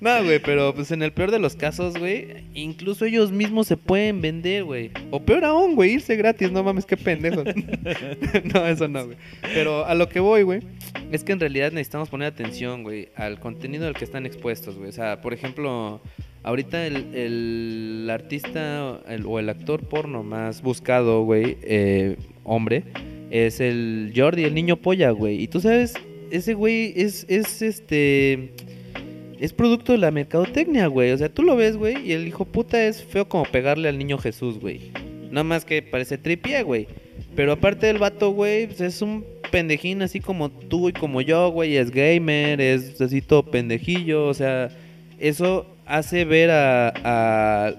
No, 0.00 0.22
güey, 0.22 0.38
pero 0.38 0.74
pues 0.74 0.90
en 0.90 1.02
el 1.02 1.12
peor 1.12 1.30
de 1.30 1.38
los 1.38 1.56
casos, 1.56 1.96
güey, 1.96 2.44
incluso 2.52 3.06
ellos 3.06 3.32
mismos 3.32 3.66
se 3.66 3.78
pueden 3.78 4.20
vender, 4.20 4.64
güey. 4.64 4.90
O 5.10 5.20
peor 5.20 5.46
aún, 5.46 5.74
güey, 5.76 5.94
irse 5.94 6.14
gratis, 6.16 6.52
no 6.52 6.62
mames, 6.62 6.84
qué 6.84 6.96
pendejo. 6.96 7.42
no, 8.54 8.66
eso 8.66 8.86
no, 8.86 9.06
güey. 9.06 9.16
Pero 9.54 9.86
a 9.86 9.94
lo 9.94 10.08
que 10.10 10.20
voy, 10.20 10.42
güey, 10.42 10.60
Es 11.10 11.24
que 11.24 11.32
en 11.32 11.40
realidad 11.40 11.72
necesitamos 11.72 12.10
poner 12.10 12.28
atención, 12.28 12.82
güey, 12.82 13.08
al 13.16 13.40
contenido 13.40 13.86
al 13.86 13.94
que 13.94 14.04
están 14.04 14.26
expuestos, 14.26 14.76
güey. 14.76 14.90
O 14.90 14.92
sea, 14.92 15.22
por 15.22 15.32
ejemplo, 15.32 16.02
ahorita 16.42 16.86
el, 16.86 17.14
el 17.14 18.10
artista 18.10 19.00
o 19.24 19.38
el 19.38 19.48
actor 19.48 19.88
porno 19.88 20.22
más 20.22 20.60
buscado, 20.60 21.22
güey, 21.22 21.56
eh, 21.62 22.16
hombre, 22.42 22.84
es 23.30 23.58
el 23.60 24.12
Jordi, 24.14 24.44
el 24.44 24.54
niño 24.54 24.76
polla, 24.76 25.10
güey. 25.12 25.42
Y 25.42 25.48
tú 25.48 25.62
sabes, 25.62 25.94
ese 26.36 26.54
güey 26.54 26.92
es, 26.96 27.24
es 27.28 27.62
este... 27.62 28.52
Es 29.40 29.52
producto 29.52 29.92
de 29.92 29.98
la 29.98 30.10
mercadotecnia, 30.10 30.86
güey. 30.86 31.10
O 31.10 31.18
sea, 31.18 31.28
tú 31.28 31.42
lo 31.42 31.56
ves, 31.56 31.76
güey, 31.76 32.06
y 32.08 32.12
el 32.12 32.26
hijo 32.26 32.44
puta 32.44 32.82
es 32.86 33.02
feo 33.02 33.28
como 33.28 33.44
pegarle 33.44 33.88
al 33.88 33.98
niño 33.98 34.16
Jesús, 34.16 34.58
güey. 34.58 34.92
Nada 35.30 35.44
más 35.44 35.64
que 35.64 35.82
parece 35.82 36.16
tripié, 36.16 36.62
güey. 36.62 36.86
Pero 37.34 37.52
aparte 37.52 37.86
del 37.86 37.98
vato, 37.98 38.30
güey, 38.30 38.66
pues 38.68 38.80
es 38.80 39.02
un 39.02 39.24
pendejín 39.50 40.02
así 40.02 40.20
como 40.20 40.50
tú 40.50 40.88
y 40.88 40.92
como 40.92 41.20
yo, 41.20 41.50
güey. 41.50 41.76
Es 41.76 41.90
gamer, 41.90 42.60
es 42.60 43.00
así 43.00 43.20
todo 43.20 43.42
pendejillo. 43.44 44.26
O 44.26 44.34
sea, 44.34 44.70
eso 45.18 45.66
hace 45.84 46.24
ver 46.24 46.50
a, 46.50 46.92
a- 47.04 47.74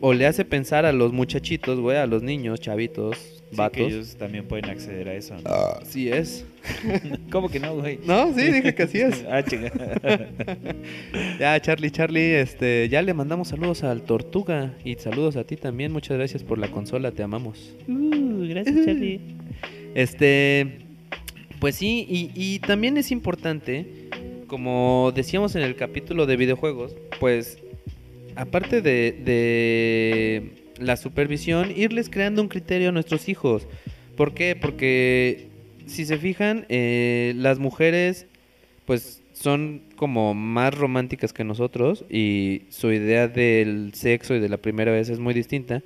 O 0.00 0.14
le 0.14 0.26
hace 0.26 0.44
pensar 0.44 0.86
a 0.86 0.92
los 0.92 1.12
muchachitos, 1.12 1.80
güey, 1.80 1.96
a 1.98 2.06
los 2.06 2.22
niños, 2.22 2.60
chavitos, 2.60 3.41
Sí, 3.52 3.62
que 3.72 3.84
ellos 3.84 4.16
también 4.16 4.46
pueden 4.46 4.70
acceder 4.70 5.08
a 5.08 5.14
eso. 5.14 5.34
¿no? 5.34 5.50
Así 5.80 6.08
es. 6.08 6.44
¿Cómo 7.30 7.48
que 7.48 7.60
no, 7.60 7.76
güey? 7.76 7.98
No, 8.04 8.32
sí, 8.34 8.50
dije 8.50 8.74
que 8.74 8.82
así 8.84 9.00
es. 9.00 9.24
ah, 9.30 9.42
chinga. 9.42 9.70
Ya, 11.38 11.60
Charlie, 11.60 11.90
Charlie, 11.90 12.36
este, 12.36 12.88
ya 12.88 13.02
le 13.02 13.14
mandamos 13.14 13.48
saludos 13.48 13.82
al 13.82 14.02
Tortuga 14.02 14.74
y 14.84 14.94
saludos 14.94 15.36
a 15.36 15.44
ti 15.44 15.56
también. 15.56 15.92
Muchas 15.92 16.16
gracias 16.16 16.42
por 16.42 16.58
la 16.58 16.70
consola, 16.70 17.10
te 17.10 17.22
amamos. 17.22 17.74
Uh, 17.88 18.46
gracias, 18.48 18.86
Charlie. 18.86 19.20
Este, 19.94 20.86
pues 21.60 21.76
sí, 21.76 22.06
y, 22.08 22.30
y 22.34 22.58
también 22.60 22.96
es 22.96 23.10
importante, 23.10 24.08
como 24.46 25.12
decíamos 25.14 25.54
en 25.56 25.62
el 25.62 25.76
capítulo 25.76 26.26
de 26.26 26.36
videojuegos, 26.36 26.94
pues 27.20 27.58
aparte 28.36 28.80
de, 28.80 29.12
de 29.24 30.61
la 30.82 30.96
supervisión, 30.96 31.72
irles 31.74 32.08
creando 32.10 32.42
un 32.42 32.48
criterio 32.48 32.90
a 32.90 32.92
nuestros 32.92 33.28
hijos. 33.28 33.66
¿Por 34.16 34.34
qué? 34.34 34.56
Porque 34.56 35.48
si 35.86 36.04
se 36.04 36.18
fijan, 36.18 36.66
eh, 36.68 37.32
las 37.36 37.58
mujeres 37.58 38.26
pues 38.84 39.22
son 39.32 39.82
como 39.96 40.34
más 40.34 40.76
románticas 40.76 41.32
que 41.32 41.44
nosotros 41.44 42.04
y 42.10 42.62
su 42.70 42.92
idea 42.92 43.28
del 43.28 43.92
sexo 43.94 44.34
y 44.34 44.40
de 44.40 44.48
la 44.48 44.56
primera 44.56 44.92
vez 44.92 45.08
es 45.08 45.18
muy 45.18 45.34
distinta. 45.34 45.82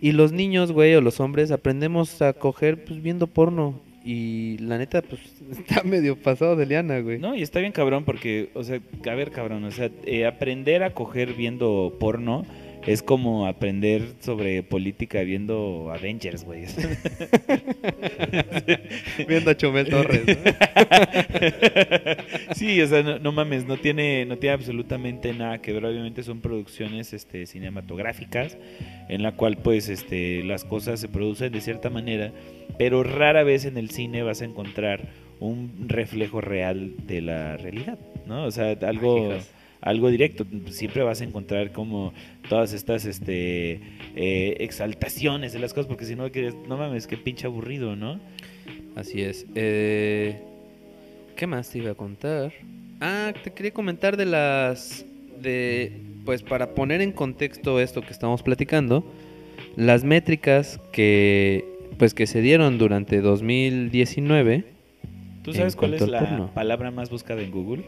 Y 0.00 0.12
los 0.12 0.32
niños, 0.32 0.72
güey, 0.72 0.94
o 0.94 1.00
los 1.00 1.20
hombres 1.20 1.50
aprendemos 1.50 2.22
a 2.22 2.32
coger 2.32 2.84
pues 2.84 3.02
viendo 3.02 3.26
porno. 3.26 3.80
Y 4.02 4.56
la 4.58 4.78
neta, 4.78 5.02
pues 5.02 5.20
está 5.50 5.82
medio 5.82 6.16
pasado 6.16 6.56
de 6.56 6.66
liana, 6.66 7.00
güey. 7.00 7.18
No, 7.18 7.34
y 7.34 7.42
está 7.42 7.60
bien 7.60 7.72
cabrón 7.72 8.04
porque, 8.04 8.50
o 8.54 8.64
sea, 8.64 8.80
a 9.06 9.14
ver, 9.14 9.30
cabrón, 9.30 9.64
o 9.64 9.70
sea, 9.70 9.90
eh, 10.06 10.26
aprender 10.26 10.82
a 10.82 10.94
coger 10.94 11.34
viendo 11.34 11.96
porno 12.00 12.46
es 12.86 13.02
como 13.02 13.46
aprender 13.46 14.14
sobre 14.20 14.62
política 14.62 15.22
viendo 15.22 15.92
Avengers, 15.92 16.44
güey. 16.44 16.66
Viendo 19.28 19.50
a 19.50 19.56
Chumel 19.56 19.88
Torres, 19.88 20.24
¿no? 20.26 20.34
sí, 22.54 22.80
o 22.80 22.86
sea, 22.86 23.02
no, 23.02 23.18
no 23.18 23.32
mames, 23.32 23.66
no 23.66 23.76
tiene, 23.76 24.24
no 24.24 24.38
tiene 24.38 24.54
absolutamente 24.54 25.32
nada 25.32 25.58
que 25.58 25.72
ver. 25.72 25.84
Obviamente 25.84 26.22
son 26.22 26.40
producciones 26.40 27.12
este, 27.12 27.46
cinematográficas 27.46 28.56
en 29.08 29.22
la 29.22 29.32
cual 29.32 29.58
pues 29.58 29.88
este, 29.88 30.42
las 30.44 30.64
cosas 30.64 31.00
se 31.00 31.08
producen 31.08 31.52
de 31.52 31.60
cierta 31.60 31.90
manera, 31.90 32.32
pero 32.78 33.02
rara 33.02 33.42
vez 33.42 33.64
en 33.64 33.76
el 33.76 33.90
cine 33.90 34.22
vas 34.22 34.42
a 34.42 34.44
encontrar 34.44 35.08
un 35.40 35.88
reflejo 35.88 36.40
real 36.40 36.94
de 37.06 37.20
la 37.20 37.56
realidad, 37.56 37.98
¿no? 38.26 38.44
O 38.44 38.50
sea, 38.50 38.76
algo. 38.82 39.34
Algo 39.80 40.10
directo. 40.10 40.46
Siempre 40.70 41.02
vas 41.02 41.20
a 41.20 41.24
encontrar 41.24 41.72
como 41.72 42.12
todas 42.48 42.72
estas 42.72 43.04
este, 43.04 43.80
eh, 44.16 44.56
exaltaciones 44.60 45.52
de 45.52 45.58
las 45.58 45.72
cosas, 45.72 45.86
porque 45.86 46.04
si 46.04 46.14
no, 46.14 46.24
no 46.68 46.76
mames, 46.76 47.06
qué 47.06 47.16
pinche 47.16 47.46
aburrido, 47.46 47.96
¿no? 47.96 48.20
Así 48.96 49.22
es. 49.22 49.46
Eh, 49.54 50.40
¿Qué 51.36 51.46
más 51.46 51.70
te 51.70 51.78
iba 51.78 51.92
a 51.92 51.94
contar? 51.94 52.52
Ah, 53.00 53.32
te 53.42 53.52
quería 53.52 53.72
comentar 53.72 54.16
de 54.16 54.26
las... 54.26 55.04
de 55.40 55.92
Pues 56.24 56.42
para 56.42 56.74
poner 56.74 57.00
en 57.00 57.12
contexto 57.12 57.80
esto 57.80 58.02
que 58.02 58.12
estamos 58.12 58.42
platicando, 58.42 59.04
las 59.76 60.04
métricas 60.04 60.80
que 60.92 61.64
pues 61.98 62.14
que 62.14 62.26
se 62.26 62.40
dieron 62.40 62.78
durante 62.78 63.20
2019, 63.20 64.64
¿Tú 65.42 65.52
sabes 65.52 65.76
cuál 65.76 65.94
es 65.94 66.06
la 66.06 66.20
porno. 66.20 66.50
palabra 66.54 66.90
más 66.90 67.10
buscada 67.10 67.42
en 67.42 67.50
Google? 67.50 67.84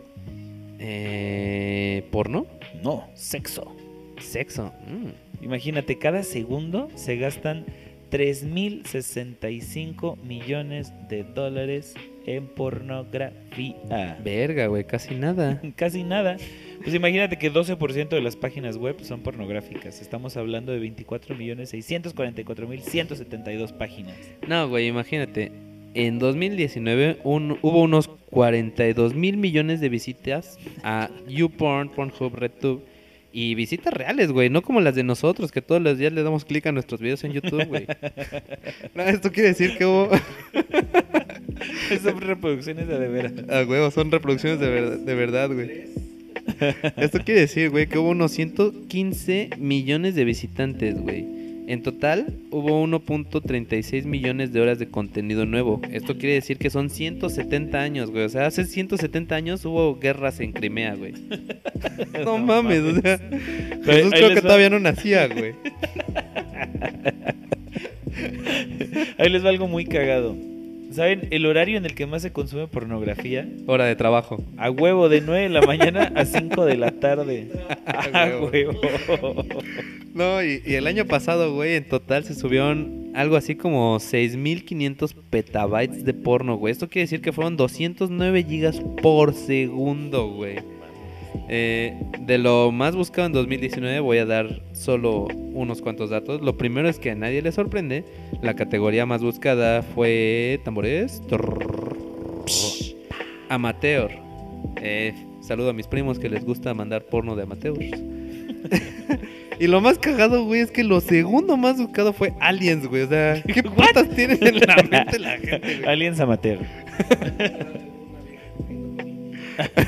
Eh, 0.85 2.03
porno, 2.11 2.47
No, 2.83 3.09
sexo. 3.15 3.73
sexo. 4.19 4.73
mm. 4.89 5.45
Imagínate, 5.45 5.97
cada 5.99 6.23
segundo 6.25 6.89
se 6.95 7.17
gastan 7.17 7.65
3.065 8.11 10.17
millones 10.23 10.93
de 11.09 11.25
dólares 11.25 11.95
en 12.27 12.47
pornografía. 12.47 14.19
Verga, 14.23 14.67
güey, 14.69 14.85
casi 14.85 15.15
nada. 15.15 15.61
Casi 15.77 16.05
nada. 16.05 16.37
Pues 16.83 16.95
imagínate 16.95 17.37
que 17.39 17.51
12% 17.53 18.09
de 18.11 18.21
las 18.21 18.37
páginas 18.37 18.77
web 18.77 18.97
son 19.03 19.23
pornográficas. 19.23 20.01
Estamos 20.01 20.37
hablando 20.37 20.71
de 20.73 20.81
24.644.172 20.81 23.73
páginas. 23.77 24.15
No, 24.47 24.69
güey, 24.69 24.87
imagínate. 24.89 25.51
En 25.95 26.19
2019 26.19 27.19
un- 27.25 27.59
hubo 27.63 27.83
unos 27.83 28.09
42 28.31 29.15
mil 29.15 29.37
millones 29.37 29.81
de 29.81 29.89
visitas 29.89 30.59
a 30.83 31.11
YouPorn, 31.29 31.91
Pornhub, 31.91 32.35
RedTube. 32.35 32.83
Y 33.35 33.55
visitas 33.55 33.95
reales, 33.95 34.31
güey, 34.31 34.51
no 34.51 34.61
como 34.61 34.83
las 34.83 34.95
de 34.95 35.05
nosotros, 35.05 35.51
que 35.53 35.63
todos 35.63 35.81
los 35.81 35.97
días 35.97 36.13
le 36.13 36.23
damos 36.23 36.45
clic 36.45 36.67
a 36.67 36.73
nuestros 36.73 37.01
videos 37.01 37.25
en 37.25 37.33
YouTube, 37.33 37.65
güey. 37.67 37.87
No, 38.95 39.03
esto 39.05 39.33
quiere 39.33 39.49
decir 39.51 39.77
que 39.79 39.87
hubo... 39.87 40.11
son 42.03 42.21
reproducciones 42.21 42.89
de 42.89 42.99
de 42.99 43.09
veras. 43.09 43.33
A 43.49 43.65
huevo, 43.69 43.91
son 43.91 44.11
reproducciones 44.11 44.61
de, 44.61 44.69
ver- 44.69 44.99
de 44.99 45.15
verdad, 45.15 45.51
güey. 45.53 45.85
Esto 46.99 47.21
quiere 47.25 47.41
decir, 47.41 47.71
güey, 47.71 47.87
que 47.87 47.99
hubo 47.99 48.11
unos 48.11 48.33
115 48.33 49.51
millones 49.59 50.15
de 50.15 50.25
visitantes, 50.25 51.01
güey. 51.01 51.25
En 51.67 51.83
total, 51.83 52.39
hubo 52.51 52.85
1.36 52.85 54.05
millones 54.05 54.53
de 54.53 54.61
horas 54.61 54.79
de 54.79 54.89
contenido 54.89 55.47
nuevo. 55.47 55.81
Esto 55.91 56.19
quiere 56.19 56.35
decir 56.35 56.59
que 56.59 56.71
son 56.71 56.91
170 56.91 57.81
años, 57.81 58.11
güey. 58.11 58.25
O 58.25 58.29
sea, 58.29 58.47
hace 58.47 58.65
170 58.65 59.35
años 59.35 59.65
hubo 59.65 59.99
guerras 59.99 60.41
en 60.41 60.53
Crimea, 60.53 60.95
güey. 60.95 61.15
No, 62.25 62.39
mames, 62.39 62.81
o 62.81 63.01
sea. 63.01 63.19
Jesús 63.85 64.13
creo 64.13 64.29
que 64.29 64.35
va. 64.37 64.43
todavía 64.43 64.71
no 64.71 64.79
nacía, 64.79 65.27
güey. 65.27 65.55
Ahí 69.19 69.29
les 69.31 69.45
va 69.45 69.49
algo 69.49 69.67
muy 69.67 69.85
cagado. 69.85 70.37
¿Saben 70.93 71.29
el 71.31 71.47
horario 71.47 71.79
en 71.79 71.87
el 71.87 71.95
que 71.95 72.07
más 72.07 72.21
se 72.23 72.33
consume 72.33 72.67
pornografía? 72.67 73.49
Hora 73.67 73.87
de 73.87 73.97
trabajo. 73.97 74.45
A 74.59 74.71
huevo, 74.71 75.09
de 75.09 75.23
9 75.23 75.45
de 75.45 75.49
la 75.49 75.63
mañana 75.63 76.13
a 76.15 76.27
5 76.27 76.67
de 76.67 76.77
la 76.77 76.91
tarde. 76.91 77.49
A 77.87 78.29
huevo. 78.39 78.81
No, 80.15 80.43
y, 80.43 80.63
el 80.67 80.87
año 80.87 81.07
pasado, 81.07 81.55
güey, 81.55 81.77
en 81.77 81.89
total 81.89 82.25
se 82.25 82.35
subieron 82.35 83.13
algo 83.15 83.37
así 83.37 83.55
como 83.55 83.99
6.500 83.99 85.15
petabytes 85.31 86.05
de 86.05 86.15
porno, 86.15 86.57
güey. 86.57 86.73
Esto 86.73 86.89
quiere 86.89 87.05
decir 87.05 87.23
que 87.23 87.33
fueron 87.33 87.57
209 87.57 88.45
gigas 88.45 88.81
por 89.01 89.33
segundo, 89.33 90.29
güey. 90.29 90.57
Eh, 91.49 91.99
de 92.21 92.39
lo 92.39 92.73
más 92.73 92.95
buscado 92.95 93.27
en 93.27 93.33
2019 93.33 94.01
voy 94.01 94.19
a 94.19 94.27
dar 94.27 94.63
solo 94.73 95.27
unos 95.53 95.81
cuantos 95.81 96.11
datos. 96.11 96.43
Lo 96.43 96.57
primero 96.57 96.89
es 96.89 96.99
que 96.99 97.11
a 97.11 97.15
nadie 97.15 97.41
le 97.41 97.53
sorprende. 97.53 98.05
La 98.43 98.55
categoría 98.55 99.07
más 99.07 99.23
buscada 99.23 99.83
fue... 99.83 100.61
¿Tambores? 100.65 101.23
Amateur. 103.49 104.11
Eh, 104.83 105.15
saludo 105.41 105.71
a 105.71 105.73
mis 105.73 105.87
primos 105.87 106.19
que 106.19 106.29
les 106.29 106.45
gusta 106.45 106.75
mandar 106.75 107.05
porno 107.07 107.35
de 107.35 107.43
amateurs. 107.45 107.91
Y 109.61 109.69
lo 109.69 109.81
más 109.81 109.97
cagado, 109.99 110.45
güey, 110.45 110.61
es 110.63 110.73
que 110.73 110.83
lo 110.83 111.01
segundo 111.01 111.57
más 111.57 111.77
buscado 111.77 112.13
fue 112.13 112.33
Aliens, 112.41 112.87
güey. 112.89 113.03
O 113.03 113.09
sea, 113.09 113.41
¿qué 113.55 113.63
putas 113.63 114.09
tienen 114.11 114.45
en 114.45 114.59
la 114.61 114.77
mente 114.91 115.19
la 115.21 115.31
gente, 115.39 115.59
güey? 115.77 115.85
Aliens 115.85 116.19
Amateur. 116.19 116.59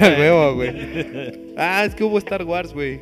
Huevo, 0.00 0.54
güey. 0.54 0.70
Ah, 1.56 1.84
es 1.84 1.94
que 1.94 2.04
hubo 2.04 2.18
Star 2.18 2.44
Wars, 2.44 2.72
güey. 2.72 3.00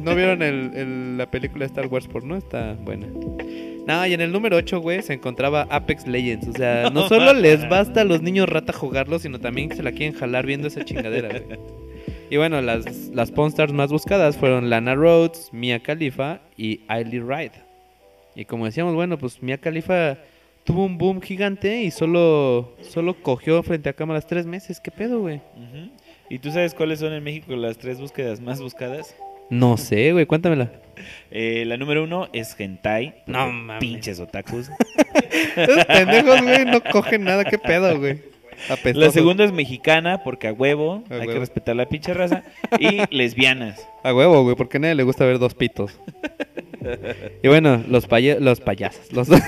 ¿No 0.00 0.14
vieron 0.14 0.42
el, 0.42 0.70
el- 0.74 1.16
la 1.18 1.30
película 1.30 1.60
de 1.64 1.66
Star 1.66 1.86
Wars 1.86 2.06
por 2.06 2.22
no? 2.24 2.36
Está 2.36 2.74
buena. 2.74 3.06
No, 3.86 4.06
y 4.06 4.14
en 4.14 4.20
el 4.20 4.32
número 4.32 4.56
8, 4.56 4.80
güey, 4.80 5.02
se 5.02 5.12
encontraba 5.14 5.66
Apex 5.70 6.06
Legends. 6.06 6.48
O 6.48 6.52
sea, 6.52 6.90
no 6.90 7.08
solo 7.08 7.32
les 7.32 7.68
basta 7.68 8.02
a 8.02 8.04
los 8.04 8.22
niños 8.22 8.48
rata 8.48 8.72
jugarlo, 8.72 9.18
sino 9.18 9.40
también 9.40 9.74
se 9.74 9.82
la 9.82 9.92
quieren 9.92 10.12
jalar 10.18 10.46
viendo 10.46 10.68
esa 10.68 10.84
chingadera, 10.84 11.28
güey. 11.28 11.58
Y 12.30 12.36
bueno, 12.36 12.60
las, 12.62 12.84
las 13.08 13.30
Stars 13.30 13.72
más 13.72 13.90
buscadas 13.90 14.36
fueron 14.36 14.70
Lana 14.70 14.94
Rhodes, 14.94 15.50
Mia 15.52 15.80
Khalifa 15.80 16.40
y 16.56 16.80
Ailey 16.88 17.20
Wright. 17.20 17.52
Y 18.34 18.44
como 18.46 18.64
decíamos, 18.64 18.94
bueno, 18.94 19.18
pues 19.18 19.42
Mia 19.42 19.58
Khalifa 19.58 20.18
tuvo 20.64 20.84
un 20.84 20.98
boom 20.98 21.20
gigante 21.20 21.82
y 21.82 21.90
solo, 21.90 22.74
solo 22.80 23.22
cogió 23.22 23.62
frente 23.62 23.90
a 23.90 23.92
cámaras 23.92 24.26
tres 24.26 24.46
meses. 24.46 24.80
¿Qué 24.80 24.90
pedo, 24.90 25.20
güey? 25.20 25.40
¿Y 26.30 26.38
tú 26.38 26.50
sabes 26.50 26.74
cuáles 26.74 26.98
son 27.00 27.12
en 27.12 27.22
México 27.22 27.54
las 27.54 27.78
tres 27.78 28.00
búsquedas 28.00 28.40
más 28.40 28.60
buscadas? 28.60 29.14
No 29.50 29.76
sé, 29.76 30.12
güey, 30.12 30.26
cuéntamela. 30.26 30.70
Eh, 31.32 31.64
la 31.66 31.76
número 31.76 32.04
uno 32.04 32.28
es 32.32 32.54
hentai. 32.56 33.24
No 33.26 33.50
mames. 33.50 33.80
Pinches 33.80 34.20
otakus. 34.20 34.70
Esos 35.56 35.84
pendejos, 35.86 36.40
güey, 36.40 36.64
no 36.64 36.80
cogen 36.80 37.24
nada. 37.24 37.44
¿Qué 37.44 37.58
pedo, 37.58 37.98
güey? 37.98 38.20
La 38.94 39.10
segunda 39.10 39.44
es 39.44 39.52
mexicana, 39.52 40.22
porque 40.24 40.48
a 40.48 40.52
huevo, 40.52 41.04
A 41.10 41.14
hay 41.14 41.26
que 41.26 41.38
respetar 41.38 41.76
la 41.76 41.86
pinche 41.86 42.14
raza. 42.14 42.42
Y 42.78 43.00
lesbianas. 43.14 43.86
A 44.02 44.14
huevo, 44.14 44.42
güey, 44.42 44.56
porque 44.56 44.76
a 44.78 44.80
nadie 44.80 44.94
le 44.94 45.02
gusta 45.02 45.24
ver 45.24 45.38
dos 45.38 45.54
pitos. 45.54 45.98
y 47.42 47.48
bueno, 47.48 47.82
los, 47.88 48.06
paya- 48.06 48.38
los 48.40 48.60
payasos. 48.60 49.12
Los... 49.12 49.28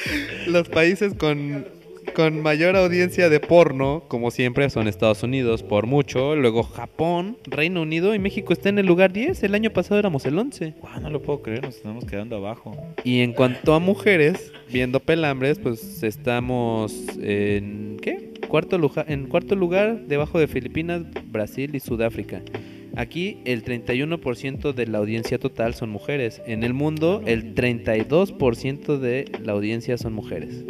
los 0.46 0.68
países 0.68 1.14
con, 1.14 1.66
con 2.14 2.42
mayor 2.42 2.76
audiencia 2.76 3.28
de 3.28 3.40
porno, 3.40 4.04
como 4.08 4.30
siempre, 4.30 4.68
son 4.70 4.88
Estados 4.88 5.22
Unidos 5.22 5.62
por 5.62 5.86
mucho. 5.86 6.36
Luego 6.36 6.62
Japón, 6.62 7.36
Reino 7.44 7.82
Unido 7.82 8.14
y 8.14 8.18
México 8.18 8.52
está 8.52 8.68
en 8.68 8.78
el 8.78 8.86
lugar 8.86 9.12
10. 9.12 9.42
El 9.42 9.54
año 9.54 9.70
pasado 9.70 9.98
éramos 9.98 10.26
el 10.26 10.38
11. 10.38 10.74
Guau, 10.80 11.00
no 11.00 11.10
lo 11.10 11.22
puedo 11.22 11.42
creer, 11.42 11.62
nos 11.62 11.76
estamos 11.76 12.04
quedando 12.04 12.36
abajo. 12.36 12.76
Y 13.04 13.20
en 13.20 13.32
cuanto 13.32 13.74
a 13.74 13.78
mujeres, 13.78 14.52
viendo 14.70 15.00
pelambres, 15.00 15.58
pues 15.58 16.02
estamos 16.02 16.94
en 17.20 17.96
¿qué? 18.02 18.32
Cuarto 18.48 18.78
lugar, 18.78 19.06
en 19.08 19.26
cuarto 19.26 19.54
lugar, 19.54 20.06
debajo 20.06 20.38
de 20.38 20.48
Filipinas, 20.48 21.02
Brasil 21.26 21.74
y 21.74 21.80
Sudáfrica. 21.80 22.42
Aquí 22.96 23.38
el 23.44 23.64
31% 23.64 24.72
de 24.72 24.86
la 24.86 24.98
audiencia 24.98 25.38
total 25.38 25.74
son 25.74 25.90
mujeres. 25.90 26.42
En 26.46 26.64
el 26.64 26.74
mundo 26.74 27.22
el 27.24 27.54
32% 27.54 28.98
de 28.98 29.30
la 29.42 29.52
audiencia 29.52 29.96
son 29.96 30.12
mujeres. 30.12 30.64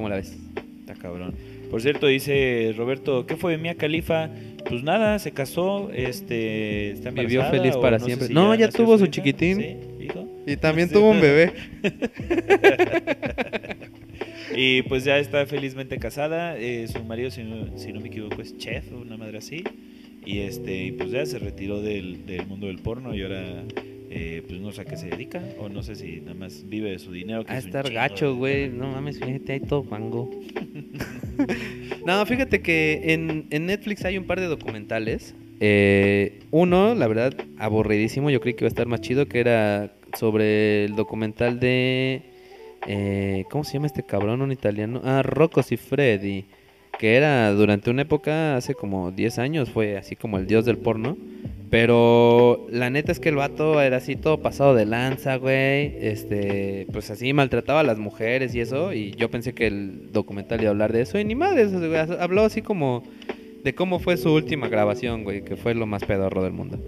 ¿Cómo 0.00 0.08
la 0.08 0.16
ves? 0.16 0.34
Está 0.80 0.94
cabrón. 0.94 1.34
Por 1.70 1.82
cierto, 1.82 2.06
dice 2.06 2.72
Roberto, 2.74 3.26
¿qué 3.26 3.36
fue 3.36 3.52
de 3.52 3.58
Mia 3.58 3.74
Califa? 3.74 4.30
Pues 4.66 4.82
nada, 4.82 5.18
se 5.18 5.32
casó, 5.32 5.90
este, 5.92 6.92
está 6.92 7.10
Vivió 7.10 7.44
feliz 7.50 7.76
para 7.76 7.98
sé 7.98 8.06
siempre. 8.06 8.28
si 8.28 8.32
No, 8.32 8.54
ya 8.54 8.70
tuvo 8.70 8.96
su 8.96 9.04
hija. 9.04 9.10
chiquitín. 9.10 9.58
Sí, 9.58 9.76
hijo. 10.06 10.26
Y 10.46 10.56
también 10.56 10.88
Sí. 10.88 10.94
tuvo 10.98 11.10
un 11.10 11.20
bebé. 11.20 11.52
Y 14.56 14.82
pues 14.82 15.04
ya 15.04 15.18
está 15.18 15.44
felizmente 15.46 15.96
casada. 15.98 16.58
eh, 16.58 16.88
su 16.88 17.04
marido, 17.04 17.30
si 17.30 17.44
no, 17.44 17.76
si 17.78 17.92
no 17.92 18.00
me 18.00 18.08
equivoco, 18.08 18.40
es 18.42 18.56
chef 18.58 18.90
o 18.92 18.96
una 19.02 19.16
madre 19.18 19.38
así. 19.38 19.62
Y 20.26 20.40
este, 20.40 20.84
y 20.86 20.92
pues 20.92 21.10
ya 21.12 21.24
se 21.24 21.38
retiró 21.38 21.80
del, 21.80 22.26
del 22.26 22.46
mundo 22.46 22.66
del 22.66 22.78
porno 22.78 23.14
y 23.14 23.22
ahora 23.22 23.62
eh, 24.10 24.42
pues 24.46 24.60
no 24.60 24.72
sé 24.72 24.82
a 24.82 24.84
qué 24.84 24.96
se 24.96 25.08
dedica. 25.08 25.42
O 25.58 25.68
no 25.68 25.82
sé 25.82 25.94
si 25.94 26.20
nada 26.20 26.34
más 26.34 26.64
vive 26.68 26.90
de 26.90 26.98
su 26.98 27.12
dinero. 27.12 27.44
Que 27.44 27.52
A 27.52 27.58
es 27.58 27.66
estar 27.66 27.90
gacho, 27.90 28.34
güey. 28.36 28.68
No 28.68 28.88
mames, 28.90 29.18
fíjate, 29.20 29.52
hay 29.54 29.60
todo 29.60 29.84
fango. 29.84 30.30
no, 32.06 32.26
fíjate 32.26 32.60
que 32.60 33.12
en, 33.12 33.46
en 33.50 33.66
Netflix 33.66 34.04
hay 34.04 34.18
un 34.18 34.24
par 34.24 34.40
de 34.40 34.46
documentales. 34.46 35.34
Eh, 35.60 36.40
uno, 36.50 36.94
la 36.94 37.06
verdad, 37.06 37.34
aburridísimo. 37.58 38.30
Yo 38.30 38.40
creí 38.40 38.54
que 38.54 38.64
iba 38.64 38.68
a 38.68 38.74
estar 38.74 38.86
más 38.86 39.00
chido, 39.00 39.26
que 39.26 39.40
era 39.40 39.94
sobre 40.18 40.84
el 40.86 40.96
documental 40.96 41.60
de... 41.60 42.22
eh, 42.86 43.44
¿Cómo 43.50 43.64
se 43.64 43.74
llama 43.74 43.86
este 43.86 44.02
cabrón? 44.02 44.42
Un 44.42 44.52
italiano. 44.52 45.00
Ah, 45.04 45.22
Rocco 45.22 45.62
Freddy. 45.62 46.46
Que 47.00 47.16
era 47.16 47.50
durante 47.52 47.88
una 47.88 48.02
época, 48.02 48.56
hace 48.56 48.74
como 48.74 49.10
10 49.10 49.38
años, 49.38 49.70
fue 49.70 49.96
así 49.96 50.16
como 50.16 50.36
el 50.36 50.46
dios 50.46 50.66
del 50.66 50.76
porno. 50.76 51.16
Pero 51.70 52.66
la 52.70 52.90
neta 52.90 53.10
es 53.10 53.18
que 53.18 53.30
el 53.30 53.36
vato 53.36 53.80
era 53.80 53.96
así 53.96 54.16
todo 54.16 54.42
pasado 54.42 54.74
de 54.74 54.84
lanza, 54.84 55.36
güey. 55.36 55.94
Este, 55.98 56.86
pues 56.92 57.10
así 57.10 57.32
maltrataba 57.32 57.80
a 57.80 57.84
las 57.84 57.98
mujeres 57.98 58.54
y 58.54 58.60
eso. 58.60 58.92
Y 58.92 59.12
yo 59.12 59.30
pensé 59.30 59.54
que 59.54 59.68
el 59.68 60.12
documental 60.12 60.60
iba 60.60 60.68
a 60.68 60.72
hablar 60.72 60.92
de 60.92 61.00
eso. 61.00 61.18
Y 61.18 61.24
ni 61.24 61.34
madres, 61.34 61.72
o 61.72 61.80
sea, 61.80 62.02
habló 62.22 62.42
así 62.42 62.60
como 62.60 63.02
de 63.64 63.74
cómo 63.74 63.98
fue 63.98 64.18
su 64.18 64.30
última 64.34 64.68
grabación, 64.68 65.24
güey. 65.24 65.40
Que 65.42 65.56
fue 65.56 65.72
lo 65.72 65.86
más 65.86 66.04
pedorro 66.04 66.42
del 66.42 66.52
mundo. 66.52 66.78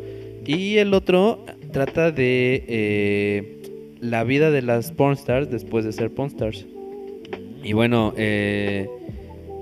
Y 0.45 0.77
el 0.77 0.93
otro 0.93 1.47
trata 1.73 2.11
de 2.11 2.67
eh, 2.69 3.97
la 4.03 4.25
vida 4.25 4.51
de 4.51 4.61
las 4.61 4.93
pornstars 4.93 5.51
después 5.51 5.87
de 5.87 5.93
ser 5.93 6.11
pornstars. 6.11 6.67
Y 7.65 7.73
bueno, 7.73 8.13
eh, 8.19 8.91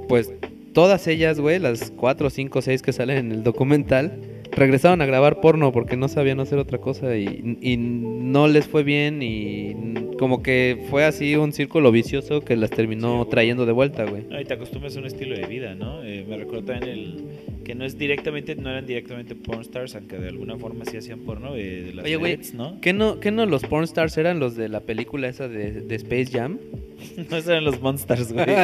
pues 0.09 0.32
todas 0.73 1.07
ellas, 1.07 1.41
güey, 1.41 1.59
las 1.59 1.91
4, 1.91 2.31
5, 2.31 2.62
6 2.62 2.83
que 2.83 2.93
salen 2.93 3.18
en 3.18 3.33
el 3.33 3.43
documental, 3.43 4.21
regresaron 4.53 5.01
a 5.03 5.07
grabar 5.07 5.41
porno 5.41 5.73
porque 5.73 5.97
no 5.97 6.09
sabían 6.09 6.41
hacer 6.41 6.59
otra 6.59 6.79
cosa 6.79 7.16
y, 7.16 7.59
y 7.61 7.77
no 7.77 8.49
les 8.49 8.66
fue 8.66 8.83
bien 8.83 9.23
y 9.23 9.75
como 10.18 10.43
que 10.43 10.87
fue 10.91 11.05
así 11.05 11.37
un 11.37 11.53
círculo 11.53 11.91
vicioso 11.93 12.41
que 12.43 12.57
las 12.57 12.71
terminó 12.71 13.25
Sí, 13.25 13.31
trayendo 13.31 13.64
de 13.64 13.73
vuelta, 13.73 14.05
güey. 14.05 14.25
No, 14.29 14.41
y 14.41 14.45
te 14.45 14.55
acostumbras 14.55 14.97
a 14.97 15.01
un 15.01 15.07
estilo 15.07 15.37
de 15.37 15.47
vida, 15.47 15.75
¿no? 15.75 16.03
Eh, 16.05 16.25
me 16.29 16.37
recuerdo 16.37 16.66
también 16.66 16.99
el 16.99 17.25
que 17.71 17.77
no 17.77 17.85
es 17.85 17.97
directamente, 17.97 18.57
no 18.57 18.68
eran 18.68 18.85
directamente 18.85 19.37
pornstars, 19.37 19.95
aunque 19.95 20.18
de 20.18 20.27
alguna 20.27 20.59
forma 20.59 20.85
sí 20.87 20.97
hacían 20.97 21.21
porno, 21.21 21.55
eh, 21.55 21.83
de 21.83 21.95
las 21.95 22.05
Oye, 22.05 22.16
güey, 22.16 22.37
¿no? 22.53 22.81
¿Qué 22.81 22.93
no, 22.93 23.21
qué 23.21 23.31
no 23.31 23.47
los 23.47 23.62
pornstars 23.62 24.18
eran 24.18 24.41
los 24.41 24.57
de 24.57 24.68
la 24.68 24.81
película 24.81 25.29
esa 25.29 25.47
de, 25.47 25.71
de 25.71 25.95
Space 25.95 26.33
Jam? 26.33 26.59
No 27.16 27.37
esos 27.37 27.49
eran 27.49 27.64
los 27.64 27.81
monsters, 27.81 28.33
güey. 28.33 28.47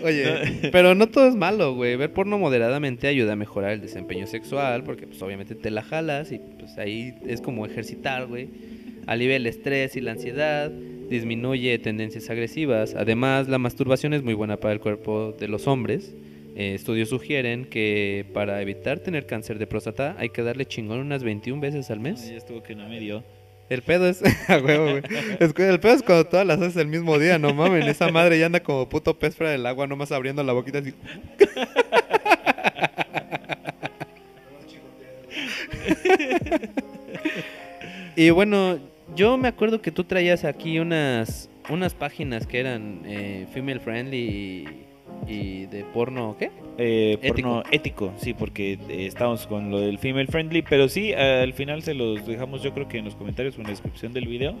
Ah. 0.00 0.04
Oye, 0.04 0.70
pero 0.70 0.94
no 0.94 1.08
todo 1.08 1.28
es 1.28 1.34
malo, 1.34 1.74
güey. 1.74 1.96
Ver 1.96 2.12
porno 2.12 2.38
moderadamente 2.38 3.08
ayuda 3.08 3.32
a 3.32 3.36
mejorar 3.36 3.72
el 3.72 3.80
desempeño 3.80 4.26
sexual, 4.26 4.84
porque 4.84 5.06
pues 5.06 5.20
obviamente 5.22 5.54
te 5.54 5.70
la 5.70 5.82
jalas 5.82 6.30
y 6.32 6.38
pues 6.38 6.78
ahí 6.78 7.14
es 7.26 7.40
como 7.40 7.66
ejercitar, 7.66 8.26
güey. 8.26 8.48
Alivia 9.06 9.36
el 9.36 9.46
estrés 9.46 9.96
y 9.96 10.00
la 10.00 10.12
ansiedad, 10.12 10.70
disminuye 11.08 11.78
tendencias 11.78 12.28
agresivas. 12.30 12.94
Además, 12.94 13.48
la 13.48 13.58
masturbación 13.58 14.14
es 14.14 14.22
muy 14.22 14.34
buena 14.34 14.58
para 14.58 14.74
el 14.74 14.80
cuerpo 14.80 15.34
de 15.38 15.48
los 15.48 15.66
hombres. 15.66 16.14
Eh, 16.56 16.74
estudios 16.74 17.10
sugieren 17.10 17.66
que 17.66 18.26
para 18.34 18.60
evitar 18.60 18.98
tener 18.98 19.26
cáncer 19.26 19.58
de 19.58 19.66
próstata 19.66 20.16
hay 20.18 20.30
que 20.30 20.42
darle 20.42 20.66
chingón 20.66 20.98
unas 20.98 21.22
21 21.22 21.60
veces 21.60 21.90
al 21.90 22.00
mes. 22.00 22.28
Ya 22.28 22.36
estuvo 22.36 22.62
que 22.62 22.74
no 22.74 22.88
me 22.88 22.98
dio. 22.98 23.22
El 23.68 23.82
pedo 23.82 24.08
es. 24.08 24.22
a 24.48 24.58
huevo, 24.58 24.90
güey. 24.90 25.02
Es 25.40 25.52
que 25.52 25.68
el 25.68 25.78
pedo 25.78 25.94
es 25.94 26.02
cuando 26.02 26.26
todas 26.26 26.46
las 26.46 26.60
haces 26.60 26.76
el 26.76 26.88
mismo 26.88 27.18
día, 27.18 27.38
no 27.38 27.54
mames. 27.54 27.86
Esa 27.86 28.10
madre 28.10 28.38
ya 28.38 28.46
anda 28.46 28.60
como 28.60 28.88
puto 28.88 29.18
pez 29.18 29.36
fuera 29.36 29.52
del 29.52 29.66
agua, 29.66 29.86
nomás 29.86 30.10
abriendo 30.10 30.42
la 30.42 30.52
boquita 30.52 30.78
así. 30.78 30.94
y 38.16 38.30
bueno, 38.30 38.78
yo 39.16 39.36
me 39.36 39.48
acuerdo 39.48 39.80
que 39.80 39.90
tú 39.92 40.04
traías 40.04 40.44
aquí 40.44 40.78
unas 40.78 41.50
unas 41.70 41.92
páginas 41.94 42.46
que 42.46 42.60
eran 42.60 43.02
eh, 43.04 43.46
female 43.52 43.78
friendly 43.80 44.64
y, 45.26 45.30
y 45.32 45.66
de 45.66 45.84
porno, 45.84 46.34
¿qué? 46.38 46.50
Eh, 46.78 47.18
Ético. 47.20 47.34
porno 47.34 47.62
ético, 47.70 48.12
sí, 48.16 48.32
porque 48.34 48.78
eh, 48.88 49.06
estamos 49.06 49.46
con 49.46 49.70
lo 49.70 49.80
del 49.80 49.98
female 49.98 50.28
friendly, 50.28 50.62
pero 50.62 50.88
sí, 50.88 51.12
al 51.12 51.52
final 51.52 51.82
se 51.82 51.92
los 51.92 52.26
dejamos 52.26 52.62
yo 52.62 52.72
creo 52.72 52.88
que 52.88 52.98
en 52.98 53.04
los 53.04 53.16
comentarios 53.16 53.54
o 53.56 53.58
en 53.58 53.64
la 53.64 53.70
descripción 53.70 54.12
del 54.12 54.26
video. 54.26 54.52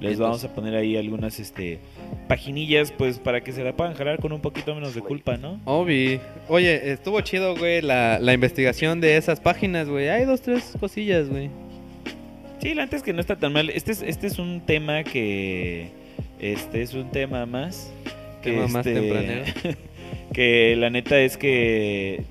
Les 0.00 0.12
Entonces- 0.12 0.18
vamos 0.20 0.44
a 0.44 0.54
poner 0.54 0.74
ahí 0.76 0.96
algunas 0.96 1.40
este 1.40 1.80
paginillas 2.28 2.92
pues 2.92 3.18
para 3.18 3.42
que 3.42 3.50
se 3.52 3.64
la 3.64 3.72
puedan 3.76 3.94
jalar 3.94 4.20
con 4.20 4.32
un 4.32 4.40
poquito 4.40 4.72
menos 4.74 4.94
de 4.94 5.00
culpa, 5.00 5.36
¿no? 5.36 5.60
Obi. 5.64 6.20
Oye, 6.48 6.92
estuvo 6.92 7.20
chido, 7.20 7.56
güey, 7.56 7.82
la, 7.82 8.18
la 8.20 8.32
investigación 8.32 9.00
de 9.00 9.16
esas 9.16 9.40
páginas, 9.40 9.88
güey. 9.88 10.08
Hay 10.08 10.24
dos, 10.24 10.40
tres 10.40 10.74
cosillas, 10.78 11.28
güey. 11.28 11.50
Sí, 12.60 12.74
la 12.74 12.84
neta 12.84 12.96
es 12.96 13.02
que 13.02 13.12
no 13.12 13.20
está 13.20 13.36
tan 13.36 13.52
mal. 13.52 13.70
Este 13.70 13.92
es, 13.92 14.02
este 14.02 14.26
es 14.26 14.38
un 14.38 14.60
tema 14.60 15.04
que. 15.04 15.90
Este 16.40 16.82
es 16.82 16.94
un 16.94 17.10
tema 17.10 17.46
más. 17.46 17.92
Que 18.42 18.52
Tema 18.52 18.68
más 18.68 18.86
este, 18.86 19.00
tempranero. 19.00 19.44
que 20.32 20.74
la 20.76 20.90
neta 20.90 21.18
es 21.20 21.36
que. 21.36 22.24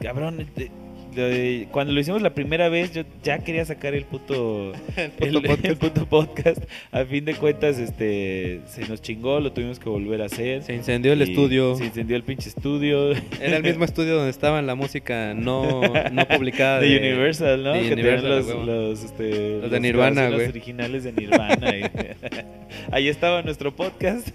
Cabrón, 0.00 0.46
de- 0.56 0.70
de- 1.14 1.68
cuando 1.70 1.92
lo 1.92 2.00
hicimos 2.00 2.22
la 2.22 2.34
primera 2.34 2.68
vez, 2.68 2.92
yo 2.92 3.02
ya 3.22 3.38
quería 3.38 3.64
sacar 3.64 3.94
el 3.94 4.04
puto. 4.04 4.72
El 4.96 5.12
el, 5.18 5.32
puto 5.34 5.42
podcast. 5.48 5.64
el 5.66 5.76
puto 5.76 6.06
podcast. 6.06 6.58
A 6.92 7.04
fin 7.04 7.24
de 7.24 7.34
cuentas, 7.34 7.78
este. 7.78 8.60
Se 8.66 8.86
nos 8.88 9.00
chingó, 9.02 9.40
lo 9.40 9.52
tuvimos 9.52 9.78
que 9.78 9.88
volver 9.88 10.22
a 10.22 10.26
hacer. 10.26 10.62
Se 10.62 10.74
incendió 10.74 11.12
el 11.12 11.22
estudio. 11.22 11.74
Se 11.76 11.84
incendió 11.86 12.16
el 12.16 12.22
pinche 12.22 12.48
estudio. 12.48 13.12
Era 13.40 13.56
el 13.56 13.62
mismo 13.62 13.84
estudio 13.84 14.14
donde 14.16 14.30
estaba 14.30 14.60
la 14.62 14.74
música 14.74 15.34
no, 15.34 15.80
no 16.12 16.28
publicada. 16.28 16.80
de, 16.80 16.96
Universal, 16.98 17.62
¿no? 17.62 17.72
de 17.74 17.82
que 17.82 17.92
Universal, 17.94 18.28
los, 18.30 18.66
los, 18.66 19.04
este, 19.04 19.58
Los 19.60 19.70
de 19.70 19.80
Nirvana, 19.80 20.28
güey. 20.30 20.48
originales 20.48 21.04
de 21.04 21.12
Nirvana. 21.12 21.76
y- 21.76 21.84
Ahí 22.92 23.08
estaba 23.08 23.42
nuestro 23.42 23.74
podcast. 23.74 24.28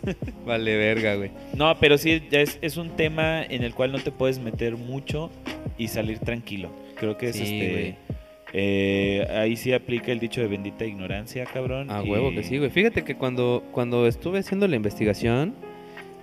Vale, 0.45 0.75
verga, 0.77 1.15
güey. 1.15 1.31
No, 1.55 1.75
pero 1.79 1.97
sí, 1.97 2.21
ya 2.31 2.41
es, 2.41 2.57
es 2.61 2.77
un 2.77 2.89
tema 2.91 3.43
en 3.43 3.63
el 3.63 3.73
cual 3.73 3.91
no 3.91 3.99
te 3.99 4.11
puedes 4.11 4.39
meter 4.39 4.75
mucho 4.77 5.29
y 5.77 5.87
salir 5.87 6.19
tranquilo. 6.19 6.68
Creo 6.99 7.17
que 7.17 7.29
es 7.29 7.35
Sí, 7.35 7.43
este. 7.43 7.71
güey. 7.71 7.95
eh, 8.53 9.27
ahí 9.31 9.55
sí 9.55 9.73
aplica 9.73 10.11
el 10.11 10.19
dicho 10.19 10.41
de 10.41 10.47
bendita 10.47 10.85
ignorancia, 10.85 11.45
cabrón. 11.45 11.89
A 11.91 12.03
y- 12.03 12.09
huevo 12.09 12.31
que 12.31 12.43
sí, 12.43 12.57
güey. 12.57 12.69
Fíjate 12.69 13.03
que 13.03 13.15
cuando, 13.15 13.63
cuando 13.71 14.07
estuve 14.07 14.39
haciendo 14.39 14.67
la 14.67 14.75
investigación, 14.75 15.53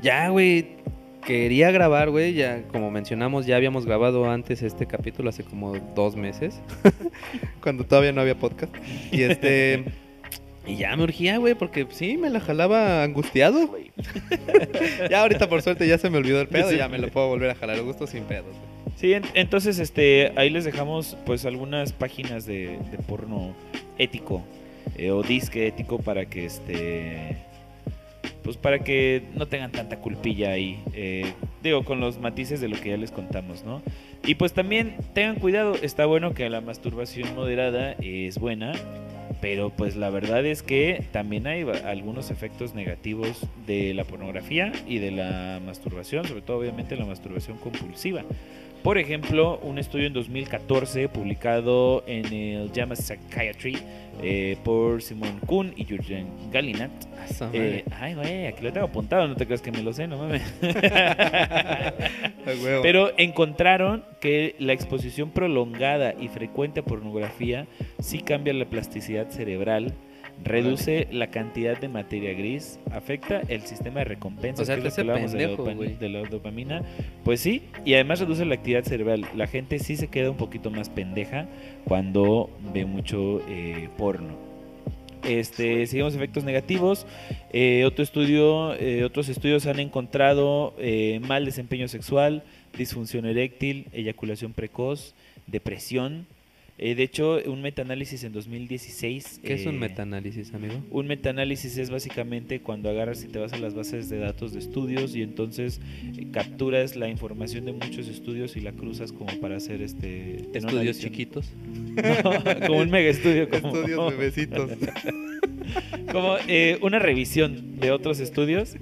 ya, 0.02 0.28
güey, 0.28 0.66
quería 1.24 1.70
grabar, 1.70 2.10
güey. 2.10 2.34
Ya, 2.34 2.62
como 2.68 2.90
mencionamos, 2.90 3.46
ya 3.46 3.56
habíamos 3.56 3.86
grabado 3.86 4.30
antes 4.30 4.62
este 4.62 4.86
capítulo 4.86 5.30
hace 5.30 5.44
como 5.44 5.74
dos 5.94 6.16
meses. 6.16 6.60
Cuando 7.62 7.84
todavía 7.84 8.12
no 8.12 8.20
había 8.20 8.36
podcast. 8.36 8.74
Y 9.12 9.22
este. 9.22 9.84
Y 10.66 10.76
ya 10.76 10.96
me 10.96 11.04
urgía, 11.04 11.38
güey, 11.38 11.54
porque 11.54 11.86
sí, 11.90 12.16
me 12.16 12.28
la 12.28 12.40
jalaba 12.40 13.04
angustiado, 13.04 13.68
güey. 13.68 13.92
ya 15.10 15.22
ahorita 15.22 15.48
por 15.48 15.62
suerte 15.62 15.86
ya 15.86 15.96
se 15.96 16.10
me 16.10 16.18
olvidó 16.18 16.40
el 16.40 16.48
pedo, 16.48 16.72
ya 16.72 16.88
me 16.88 16.98
lo 16.98 17.08
puedo 17.08 17.28
volver 17.28 17.50
a 17.50 17.54
jalar 17.54 17.76
a 17.78 17.82
gusto 17.82 18.06
sin 18.08 18.24
pedos. 18.24 18.46
güey. 18.46 18.75
Sí, 18.96 19.12
en- 19.12 19.24
entonces 19.34 19.78
este, 19.78 20.32
ahí 20.36 20.50
les 20.50 20.64
dejamos 20.64 21.16
pues 21.26 21.44
algunas 21.44 21.92
páginas 21.92 22.46
de, 22.46 22.78
porno 23.06 23.54
ético 23.98 24.42
eh, 24.96 25.10
o 25.10 25.22
disque 25.22 25.66
ético 25.66 25.98
para 25.98 26.26
que 26.26 26.46
este 26.46 27.36
pues 28.42 28.56
para 28.56 28.78
que 28.78 29.24
no 29.34 29.46
tengan 29.48 29.72
tanta 29.72 29.98
culpilla 29.98 30.50
ahí. 30.52 30.80
eh, 30.94 31.32
digo, 31.64 31.84
con 31.84 31.98
los 32.00 32.18
matices 32.20 32.60
de 32.60 32.68
lo 32.68 32.76
que 32.80 32.90
ya 32.90 32.96
les 32.96 33.10
contamos, 33.10 33.64
¿no? 33.64 33.82
Y 34.24 34.36
pues 34.36 34.52
también 34.52 34.94
tengan 35.14 35.36
cuidado, 35.40 35.74
está 35.82 36.06
bueno 36.06 36.32
que 36.32 36.48
la 36.48 36.60
masturbación 36.60 37.34
moderada 37.34 37.92
es 38.00 38.38
buena, 38.38 38.72
pero 39.40 39.70
pues 39.70 39.96
la 39.96 40.10
verdad 40.10 40.46
es 40.46 40.62
que 40.62 41.02
también 41.10 41.48
hay 41.48 41.66
algunos 41.84 42.30
efectos 42.30 42.72
negativos 42.72 43.46
de 43.66 43.94
la 43.94 44.04
pornografía 44.04 44.70
y 44.86 44.98
de 44.98 45.10
la 45.10 45.60
masturbación, 45.66 46.24
sobre 46.24 46.42
todo 46.42 46.58
obviamente 46.58 46.94
la 46.94 47.04
masturbación 47.04 47.58
compulsiva. 47.58 48.22
Por 48.86 48.98
ejemplo, 48.98 49.58
un 49.64 49.80
estudio 49.80 50.06
en 50.06 50.12
2014 50.12 51.08
publicado 51.08 52.04
en 52.06 52.32
el 52.32 52.70
JAMA 52.72 52.94
Psychiatry 52.94 53.76
eh, 54.22 54.56
por 54.62 55.02
Simon 55.02 55.40
Kuhn 55.44 55.72
y 55.74 55.84
Jürgen 55.84 56.28
Galinat. 56.52 56.92
Eh, 57.52 57.84
ay, 57.98 58.14
güey, 58.14 58.46
aquí 58.46 58.62
lo 58.62 58.72
tengo 58.72 58.86
apuntado, 58.86 59.26
no 59.26 59.34
te 59.34 59.44
creas 59.44 59.60
que 59.60 59.72
me 59.72 59.82
lo 59.82 59.92
sé, 59.92 60.06
no 60.06 60.18
mames. 60.18 60.42
Pero 62.82 63.10
encontraron 63.18 64.04
que 64.20 64.54
la 64.60 64.72
exposición 64.72 65.30
prolongada 65.30 66.14
y 66.16 66.28
frecuente 66.28 66.78
a 66.78 66.84
pornografía 66.84 67.66
sí 67.98 68.20
cambia 68.20 68.54
la 68.54 68.66
plasticidad 68.66 69.30
cerebral, 69.30 69.94
reduce 70.44 71.08
la 71.10 71.28
cantidad 71.28 71.78
de 71.78 71.88
materia 71.88 72.32
gris, 72.34 72.78
afecta 72.90 73.40
el 73.48 73.62
sistema 73.62 74.00
de 74.00 74.04
recompensa, 74.04 74.62
O 74.62 74.64
sea, 74.64 74.76
que 74.76 74.82
te 74.82 74.88
es 74.88 74.98
lo 74.98 75.04
que 75.04 75.10
hace 75.24 75.44
hablábamos 75.44 75.78
de, 75.78 75.88
la 75.88 75.98
de 75.98 76.08
la 76.08 76.28
dopamina. 76.28 76.82
Pues 77.24 77.40
sí, 77.40 77.62
y 77.84 77.94
además 77.94 78.20
reduce 78.20 78.44
la 78.44 78.54
actividad 78.54 78.84
cerebral. 78.84 79.26
La 79.34 79.46
gente 79.46 79.78
sí 79.78 79.96
se 79.96 80.08
queda 80.08 80.30
un 80.30 80.36
poquito 80.36 80.70
más 80.70 80.88
pendeja 80.88 81.46
cuando 81.84 82.50
ve 82.72 82.84
mucho 82.84 83.40
eh, 83.48 83.88
porno. 83.96 84.36
Este, 85.24 85.86
seguimos 85.86 86.14
efectos 86.14 86.44
negativos. 86.44 87.06
Eh, 87.52 87.84
otro 87.84 88.04
estudio, 88.04 88.74
eh, 88.74 89.04
otros 89.04 89.28
estudios 89.28 89.66
han 89.66 89.80
encontrado 89.80 90.74
mal 91.22 91.44
desempeño 91.44 91.88
sexual, 91.88 92.44
disfunción 92.76 93.26
eréctil, 93.26 93.88
eyaculación 93.92 94.52
precoz, 94.52 95.14
depresión. 95.46 96.26
Eh, 96.78 96.94
de 96.94 97.04
hecho, 97.04 97.38
un 97.46 97.62
metaanálisis 97.62 98.22
en 98.24 98.32
2016. 98.32 99.40
¿Qué 99.42 99.54
es 99.54 99.64
un 99.64 99.76
eh, 99.76 99.78
metaanálisis, 99.78 100.52
amigo? 100.52 100.74
Un 100.90 101.06
metaanálisis 101.06 101.78
es 101.78 101.88
básicamente 101.88 102.60
cuando 102.60 102.90
agarras 102.90 103.24
y 103.24 103.28
te 103.28 103.38
vas 103.38 103.54
a 103.54 103.58
las 103.58 103.74
bases 103.74 104.10
de 104.10 104.18
datos 104.18 104.52
de 104.52 104.58
estudios 104.58 105.16
y 105.16 105.22
entonces 105.22 105.80
eh, 106.18 106.26
capturas 106.32 106.94
la 106.94 107.08
información 107.08 107.64
de 107.64 107.72
muchos 107.72 108.08
estudios 108.08 108.56
y 108.56 108.60
la 108.60 108.72
cruzas 108.72 109.12
como 109.12 109.32
para 109.40 109.56
hacer 109.56 109.80
este 109.80 110.36
Estudios 110.52 110.98
chiquitos. 110.98 111.46
No, 111.96 112.66
como 112.66 112.80
un 112.80 112.90
mega 112.90 113.08
estudio 113.08 113.48
como, 113.48 113.74
Estudios 113.74 114.10
bebecitos. 114.10 114.70
como 116.12 116.36
eh, 116.46 116.78
una 116.82 116.98
revisión 116.98 117.80
de 117.80 117.90
otros 117.90 118.20
estudios 118.20 118.76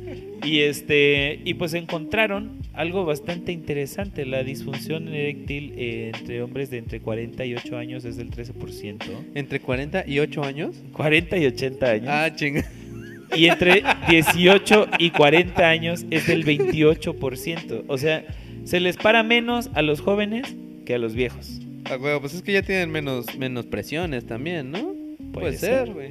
y 0.45 0.61
este 0.61 1.41
y 1.45 1.55
pues 1.55 1.75
encontraron 1.75 2.53
algo 2.75 3.05
bastante 3.05 3.53
interesante 3.53 4.27
la 4.27 4.43
disfunción 4.45 5.09
eréctil 5.09 5.73
eh, 5.77 6.13
entre 6.15 6.43
hombres 6.43 6.71
de 6.71 6.79
entre 6.79 7.01
40 7.01 7.45
y 7.47 7.55
8 7.55 7.77
años 7.79 8.05
es 8.05 8.17
del 8.17 8.31
13% 8.31 8.99
¿Entre 9.35 9.61
40 9.61 10.05
y 10.07 10.19
8 10.21 10.45
años? 10.45 10.77
40 10.93 11.37
y 11.39 11.47
80 11.47 11.91
años 11.91 12.09
Ah, 12.11 12.31
chinga. 12.35 12.65
y 13.37 13.47
entre 13.47 13.83
18 14.09 14.89
y 14.99 15.11
40 15.11 15.69
años 15.69 16.05
es 16.11 16.27
del 16.27 16.45
28% 16.45 17.85
o 17.87 17.99
sea 17.99 18.25
se 18.65 18.81
les 18.81 18.97
para 18.97 19.23
menos 19.23 19.71
a 19.75 19.83
los 19.83 20.01
jóvenes 20.01 20.55
que 20.85 20.95
a 20.95 20.99
los 20.99 21.15
viejos 21.15 21.61
A 21.85 21.97
huevo, 21.97 22.21
pues 22.21 22.35
es 22.35 22.43
que 22.43 22.53
ya 22.53 22.63
tienen 22.63 22.91
menos, 22.91 23.37
menos 23.39 23.67
presiones 23.67 24.27
también, 24.27 24.71
¿no? 24.71 24.95
Puede, 25.33 25.33
Puede 25.33 25.59
ser, 25.59 25.93
güey. 25.93 26.11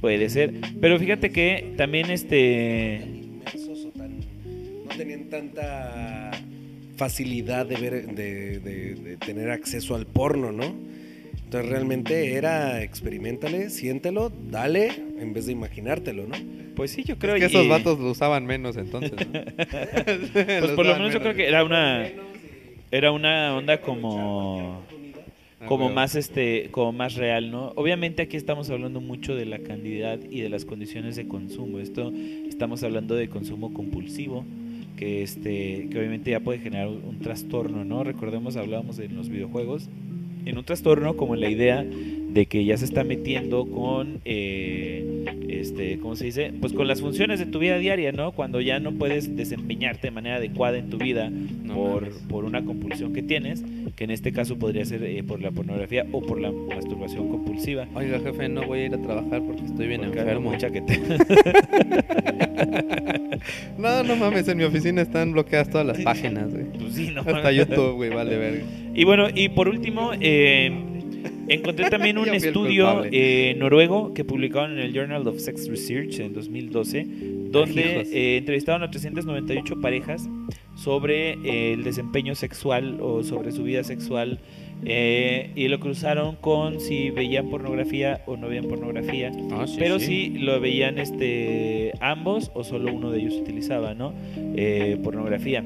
puede 0.00 0.28
ser 0.28 0.54
pero 0.80 0.98
fíjate 0.98 1.30
que 1.30 1.74
también 1.76 2.10
este 2.10 3.17
tenían 4.98 5.24
tanta 5.30 6.32
facilidad 6.96 7.64
de 7.66 7.76
ver, 7.76 8.06
de, 8.14 8.58
de- 8.58 8.94
de 8.96 9.16
tener 9.16 9.50
acceso 9.50 9.94
al 9.94 10.04
porno, 10.06 10.52
¿no? 10.52 10.74
Entonces 11.44 11.70
realmente 11.70 12.34
era 12.34 12.82
experimentale, 12.82 13.70
siéntelo, 13.70 14.30
dale, 14.50 14.88
en 15.18 15.32
vez 15.32 15.46
de 15.46 15.52
imaginártelo, 15.52 16.26
¿no? 16.26 16.34
pues 16.76 16.92
sí 16.92 17.02
yo 17.02 17.18
creo 17.18 17.34
Es 17.34 17.40
que 17.40 17.46
esos 17.46 17.66
vatos 17.68 17.98
lo 17.98 18.10
usaban 18.12 18.44
menos 18.46 18.76
entonces, 18.76 19.12
¿no? 19.12 19.26
Pues 20.60 20.70
por 20.76 20.84
lo 20.86 20.92
menos 20.94 21.12
yo 21.12 21.20
creo 21.20 21.34
que 21.34 21.46
era 21.48 21.64
una 21.64 22.06
era 22.90 23.12
una 23.12 23.56
onda 23.56 23.80
como 23.80 24.82
Ah, 25.60 25.66
como 25.66 25.90
más 25.90 26.14
este 26.14 26.68
como 26.70 26.92
más 26.92 27.14
real, 27.16 27.50
¿no? 27.50 27.72
Obviamente 27.74 28.22
aquí 28.22 28.36
estamos 28.36 28.70
hablando 28.70 29.00
mucho 29.00 29.34
de 29.34 29.44
la 29.44 29.58
cantidad 29.58 30.16
y 30.30 30.40
de 30.40 30.48
las 30.48 30.64
condiciones 30.64 31.16
de 31.16 31.26
consumo. 31.26 31.80
Esto 31.80 32.12
estamos 32.48 32.84
hablando 32.84 33.16
de 33.16 33.28
consumo 33.28 33.72
compulsivo 33.74 34.44
que 34.98 35.22
este 35.22 35.88
que 35.90 35.98
obviamente 35.98 36.32
ya 36.32 36.40
puede 36.40 36.58
generar 36.58 36.88
un, 36.88 37.20
trastorno, 37.20 37.84
¿no? 37.84 38.02
Recordemos 38.02 38.56
hablábamos 38.56 38.96
de 38.96 39.08
los 39.08 39.28
videojuegos 39.28 39.88
en 40.44 40.58
un 40.58 40.64
trastorno 40.64 41.16
como 41.16 41.34
en 41.34 41.40
la 41.40 41.48
idea 41.48 41.86
de 42.38 42.46
que 42.46 42.64
ya 42.64 42.76
se 42.76 42.84
está 42.84 43.02
metiendo 43.02 43.66
con 43.66 44.20
eh, 44.24 45.24
este 45.48 45.98
cómo 45.98 46.14
se 46.14 46.26
dice 46.26 46.52
pues 46.60 46.72
con 46.72 46.86
las 46.86 47.00
funciones 47.00 47.40
de 47.40 47.46
tu 47.46 47.58
vida 47.58 47.78
diaria 47.78 48.12
no 48.12 48.30
cuando 48.30 48.60
ya 48.60 48.78
no 48.78 48.92
puedes 48.92 49.34
desempeñarte 49.36 50.06
de 50.06 50.10
manera 50.12 50.36
adecuada 50.36 50.78
en 50.78 50.88
tu 50.88 50.98
vida 50.98 51.30
No 51.30 51.74
por, 51.74 52.08
por 52.28 52.44
una 52.44 52.64
compulsión 52.64 53.12
que 53.12 53.24
tienes 53.24 53.64
que 53.96 54.04
en 54.04 54.12
este 54.12 54.32
caso 54.32 54.56
podría 54.56 54.84
ser 54.84 55.02
eh, 55.02 55.24
por 55.24 55.40
la 55.40 55.50
pornografía 55.50 56.06
o 56.12 56.20
por 56.20 56.40
la 56.40 56.52
masturbación 56.52 57.28
compulsiva 57.28 57.88
Oiga, 57.94 58.20
jefe, 58.20 58.48
no 58.48 58.64
voy 58.64 58.78
a 58.80 58.86
ir 58.86 58.94
a 58.94 59.02
trabajar 59.02 59.42
porque 59.42 59.64
estoy 59.64 59.88
bien 59.88 60.02
Porque 60.02 60.20
enfermo. 60.20 60.52
No, 63.78 64.02
no 64.02 64.16
mames, 64.16 64.48
en 64.48 64.58
mi 64.58 64.64
oficina 64.64 65.02
están 65.02 65.32
bloqueadas 65.32 65.70
todas 65.70 65.86
las 65.86 65.98
páginas, 66.00 66.52
güey. 66.52 66.64
Pues 66.64 66.94
sí, 66.94 67.10
no. 67.14 67.20
Hasta 67.20 67.52
YouTube, 67.52 67.94
güey, 67.94 68.10
vale 68.10 68.36
verga. 68.36 68.64
Y 68.94 69.04
bueno, 69.04 69.28
y 69.32 69.48
por 69.50 69.68
último, 69.68 70.10
eh, 70.20 70.97
encontré 71.48 71.90
también 71.90 72.18
un 72.18 72.28
estudio 72.28 73.04
eh, 73.10 73.54
noruego 73.58 74.14
que 74.14 74.24
publicaron 74.24 74.72
en 74.72 74.78
el 74.78 74.92
Journal 74.92 75.26
of 75.26 75.38
Sex 75.38 75.68
Research 75.68 76.20
en 76.20 76.32
2012, 76.32 77.06
donde 77.50 78.00
eh, 78.12 78.36
entrevistaron 78.38 78.82
a 78.82 78.90
398 78.90 79.80
parejas 79.80 80.28
sobre 80.74 81.32
eh, 81.32 81.72
el 81.72 81.84
desempeño 81.84 82.34
sexual 82.34 82.98
o 83.00 83.24
sobre 83.24 83.52
su 83.52 83.64
vida 83.64 83.82
sexual 83.82 84.40
eh, 84.84 85.50
y 85.56 85.66
lo 85.68 85.80
cruzaron 85.80 86.36
con 86.36 86.80
si 86.80 87.10
veían 87.10 87.50
pornografía 87.50 88.22
o 88.26 88.36
no 88.36 88.48
veían 88.48 88.66
pornografía. 88.66 89.32
Ah, 89.50 89.64
pero 89.78 89.98
si 89.98 90.30
lo 90.38 90.60
veían 90.60 90.98
este 90.98 91.92
ambos 92.00 92.52
o 92.54 92.62
solo 92.62 92.92
uno 92.92 93.10
de 93.10 93.20
ellos 93.20 93.34
utilizaba, 93.34 93.94
¿no? 93.94 94.14
Pornografía. 95.02 95.64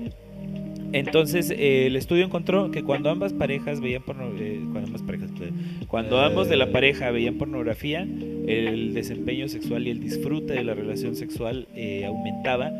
Entonces 0.93 1.51
eh, 1.51 1.87
el 1.87 1.97
estudio 1.97 2.25
encontró 2.25 2.71
que 2.71 2.83
cuando 2.83 3.11
ambas 3.11 3.33
parejas 3.33 3.81
veían 3.81 4.03
porno- 4.03 4.33
eh, 4.39 4.61
cuando 4.73 4.89
ambas 4.89 5.03
parejas, 5.03 5.31
eh, 5.41 5.51
cuando 5.89 6.21
ambos 6.21 6.49
de 6.49 6.57
la 6.57 6.71
pareja 6.71 7.11
veían 7.11 7.35
pornografía, 7.37 8.07
el 8.47 8.93
desempeño 8.95 9.49
sexual 9.49 9.87
y 9.87 9.91
el 9.91 10.01
disfrute 10.01 10.53
de 10.55 10.65
la 10.65 10.75
relación 10.75 11.17
sexual 11.17 11.67
eh, 11.75 12.05
aumentaba. 12.05 12.71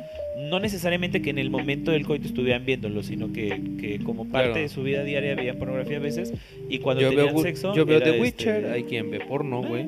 No 0.51 0.59
necesariamente 0.61 1.23
que 1.23 1.31
en 1.31 1.39
el 1.39 1.51
momento 1.51 1.93
del 1.93 2.05
coito 2.05 2.27
estuvieran 2.27 2.65
viéndolo, 2.67 3.03
sino 3.03 3.33
que, 3.33 3.61
que 3.81 3.99
como 4.01 4.25
parte 4.27 4.49
Claro. 4.49 4.63
de 4.63 4.69
su 4.69 4.83
vida 4.83 5.05
diaria 5.05 5.35
veían 5.35 5.57
pornografía 5.57 5.99
a 5.99 6.01
veces 6.01 6.33
y 6.69 6.79
cuando 6.79 7.03
Yo 7.03 7.11
tenían 7.11 7.35
veo, 7.35 7.43
sexo 7.43 7.75
yo 7.75 7.87
veo 7.87 8.03
The 8.03 8.21
Witcher, 8.21 8.57
este, 8.57 8.71
hay 8.73 8.83
quien 8.85 9.11
ve 9.11 9.21
porno, 9.21 9.63
güey. 9.63 9.87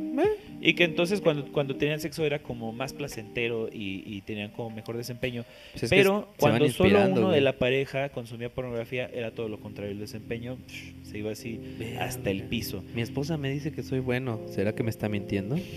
Y 0.67 0.73
que 0.73 0.85
entonces 0.85 1.21
cuando, 1.21 1.45
cuando 1.53 1.77
tenían 1.77 2.01
sexo 2.01 2.25
era 2.25 2.39
como 2.39 2.73
más 2.73 2.95
placentero 2.95 3.69
y, 3.71 4.03
y 4.07 4.23
tenían 4.23 4.49
como 4.51 4.71
mejor 4.71 4.97
desempeño. 4.97 5.45
Pues 5.79 5.91
Pero 5.91 6.33
cuando 6.39 6.67
solo 6.71 7.07
uno 7.07 7.31
de 7.31 7.43
la 7.43 7.53
pareja 7.53 8.09
consumía 8.09 8.49
pornografía 8.49 9.11
era 9.13 9.31
todo 9.31 9.51
lo 9.51 9.61
contrario. 9.61 9.93
El 9.93 9.99
desempeño 9.99 10.57
psh, 10.67 10.93
se 11.03 11.19
iba 11.19 11.33
así 11.33 11.61
hasta 12.01 12.31
el 12.31 12.45
piso. 12.45 12.83
Mi 12.95 13.03
esposa 13.03 13.37
me 13.37 13.51
dice 13.51 13.73
que 13.73 13.83
soy 13.83 14.01
bueno. 14.01 14.41
¿Será 14.49 14.75
que 14.75 14.83
me 14.83 14.89
está 14.89 15.11
mintiendo? 15.11 15.57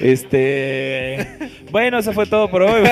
Este. 0.00 1.26
bueno, 1.70 1.98
eso 1.98 2.12
fue 2.12 2.26
todo 2.26 2.50
por 2.50 2.62
hoy. 2.62 2.82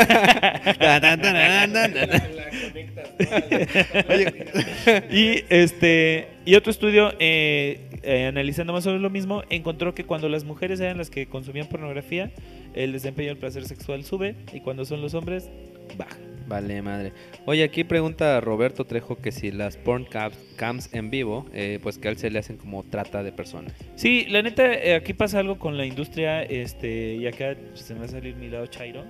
y 5.10 5.44
este 5.50 6.28
y 6.46 6.54
otro 6.54 6.70
estudio 6.70 7.12
eh, 7.18 7.89
eh, 8.02 8.26
analizando 8.26 8.72
más 8.72 8.84
sobre 8.84 8.98
lo 8.98 9.10
mismo 9.10 9.42
encontró 9.50 9.94
que 9.94 10.04
cuando 10.04 10.28
las 10.28 10.44
mujeres 10.44 10.80
eran 10.80 10.98
las 10.98 11.10
que 11.10 11.26
consumían 11.26 11.68
pornografía 11.68 12.30
el 12.74 12.92
desempeño 12.92 13.28
del 13.28 13.38
placer 13.38 13.64
sexual 13.66 14.04
sube 14.04 14.36
y 14.52 14.60
cuando 14.60 14.84
son 14.84 15.02
los 15.02 15.14
hombres 15.14 15.50
baja 15.96 16.16
Vale, 16.50 16.82
madre. 16.82 17.12
Oye, 17.46 17.62
aquí 17.62 17.84
pregunta 17.84 18.40
Roberto 18.40 18.84
Trejo 18.84 19.14
que 19.14 19.30
si 19.30 19.52
las 19.52 19.76
porn 19.76 20.04
cams, 20.56 20.92
en 20.92 21.08
vivo, 21.08 21.46
eh, 21.52 21.78
pues 21.80 21.96
que 21.96 22.08
a 22.08 22.10
él 22.10 22.16
se 22.16 22.28
le 22.28 22.40
hacen 22.40 22.56
como 22.56 22.82
trata 22.82 23.22
de 23.22 23.30
personas. 23.30 23.72
Sí, 23.94 24.26
la 24.28 24.42
neta, 24.42 24.74
eh, 24.74 24.96
aquí 24.96 25.14
pasa 25.14 25.38
algo 25.38 25.60
con 25.60 25.76
la 25.76 25.86
industria, 25.86 26.42
este, 26.42 27.14
y 27.14 27.28
acá 27.28 27.54
se 27.74 27.94
me 27.94 28.00
va 28.00 28.06
a 28.06 28.08
salir 28.08 28.34
mi 28.34 28.48
lado 28.48 28.66
chairo, 28.66 29.04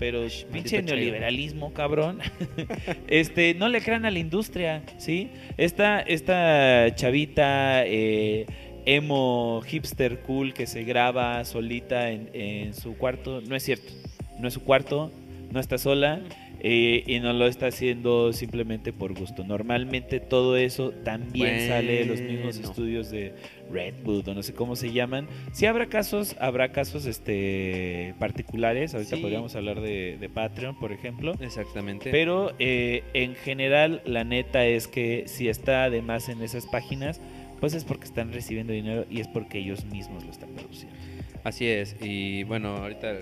pero 0.00 0.26
pinche 0.50 0.82
neoliberalismo, 0.82 1.74
cabrón. 1.74 2.20
este, 3.06 3.52
no 3.52 3.68
le 3.68 3.82
crean 3.82 4.06
a 4.06 4.10
la 4.10 4.18
industria, 4.18 4.82
¿sí? 4.96 5.30
Esta, 5.58 6.00
esta 6.00 6.94
chavita 6.94 7.84
eh, 7.84 8.46
emo 8.86 9.60
hipster 9.66 10.20
cool 10.20 10.54
que 10.54 10.66
se 10.66 10.84
graba 10.84 11.44
solita 11.44 12.10
en, 12.10 12.30
en 12.32 12.72
su 12.72 12.96
cuarto, 12.96 13.42
no 13.42 13.54
es 13.54 13.62
cierto, 13.62 13.92
no 14.38 14.48
es 14.48 14.54
su 14.54 14.64
cuarto, 14.64 15.12
no 15.52 15.60
está 15.60 15.76
sola. 15.76 16.22
Eh, 16.62 17.02
y 17.06 17.20
no 17.20 17.32
lo 17.32 17.46
está 17.46 17.66
haciendo 17.68 18.32
simplemente 18.32 18.92
por 18.92 19.14
gusto. 19.18 19.44
Normalmente 19.44 20.20
todo 20.20 20.56
eso 20.56 20.90
también 21.04 21.68
sale 21.68 21.98
de 22.00 22.04
los 22.04 22.20
mismos 22.20 22.58
estudios 22.58 23.10
de 23.10 23.34
Redwood 23.72 24.28
o 24.28 24.34
no 24.34 24.42
sé 24.42 24.52
cómo 24.54 24.76
se 24.76 24.92
llaman. 24.92 25.26
Sí 25.52 25.66
habrá 25.66 25.86
casos, 25.86 26.36
habrá 26.38 26.72
casos 26.72 27.06
este 27.06 28.14
particulares. 28.18 28.94
Ahorita 28.94 29.16
Sí. 29.16 29.22
podríamos 29.22 29.54
hablar 29.56 29.80
de, 29.80 30.16
de 30.20 30.28
Patreon, 30.28 30.78
por 30.78 30.92
ejemplo. 30.92 31.34
Exactamente. 31.40 32.10
Pero 32.10 32.52
eh, 32.58 33.02
en 33.14 33.34
general, 33.34 34.02
la 34.04 34.24
neta 34.24 34.66
es 34.66 34.86
que 34.86 35.24
si 35.26 35.48
está 35.48 35.84
además 35.84 36.28
en 36.28 36.42
esas 36.42 36.66
páginas, 36.66 37.20
pues 37.60 37.74
es 37.74 37.84
porque 37.84 38.04
están 38.06 38.32
recibiendo 38.32 38.72
dinero 38.72 39.04
y 39.10 39.20
es 39.20 39.28
porque 39.28 39.58
ellos 39.58 39.84
mismos 39.86 40.24
lo 40.24 40.30
están 40.30 40.50
produciendo. 40.50 40.96
Así 41.42 41.66
es. 41.66 41.96
Y 42.02 42.42
bueno, 42.44 42.76
ahorita 42.76 43.12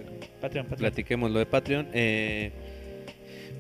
Patreon, 0.41 0.67
Patreon. 0.67 0.67
platiquemos 0.79 1.31
lo 1.31 1.39
de 1.39 1.47
Patreon. 1.47 1.89
Eh, 1.93 2.51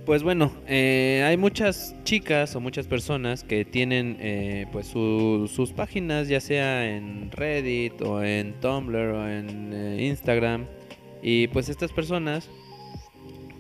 pues 0.08 0.22
bueno, 0.22 0.50
eh, 0.66 1.22
hay 1.26 1.36
muchas 1.36 1.94
chicas 2.04 2.56
o 2.56 2.60
muchas 2.60 2.86
personas 2.86 3.44
que 3.44 3.66
tienen 3.66 4.16
eh, 4.20 4.64
pues 4.72 4.86
su- 4.86 5.50
sus 5.54 5.72
páginas, 5.72 6.28
ya 6.28 6.40
sea 6.40 6.96
en 6.96 7.30
Reddit 7.30 8.00
o 8.00 8.24
en 8.24 8.54
Tumblr 8.54 8.96
o 8.96 9.28
en 9.28 9.70
eh, 9.74 10.06
Instagram. 10.06 10.64
Y 11.22 11.48
pues 11.48 11.68
estas 11.68 11.92
personas, 11.92 12.48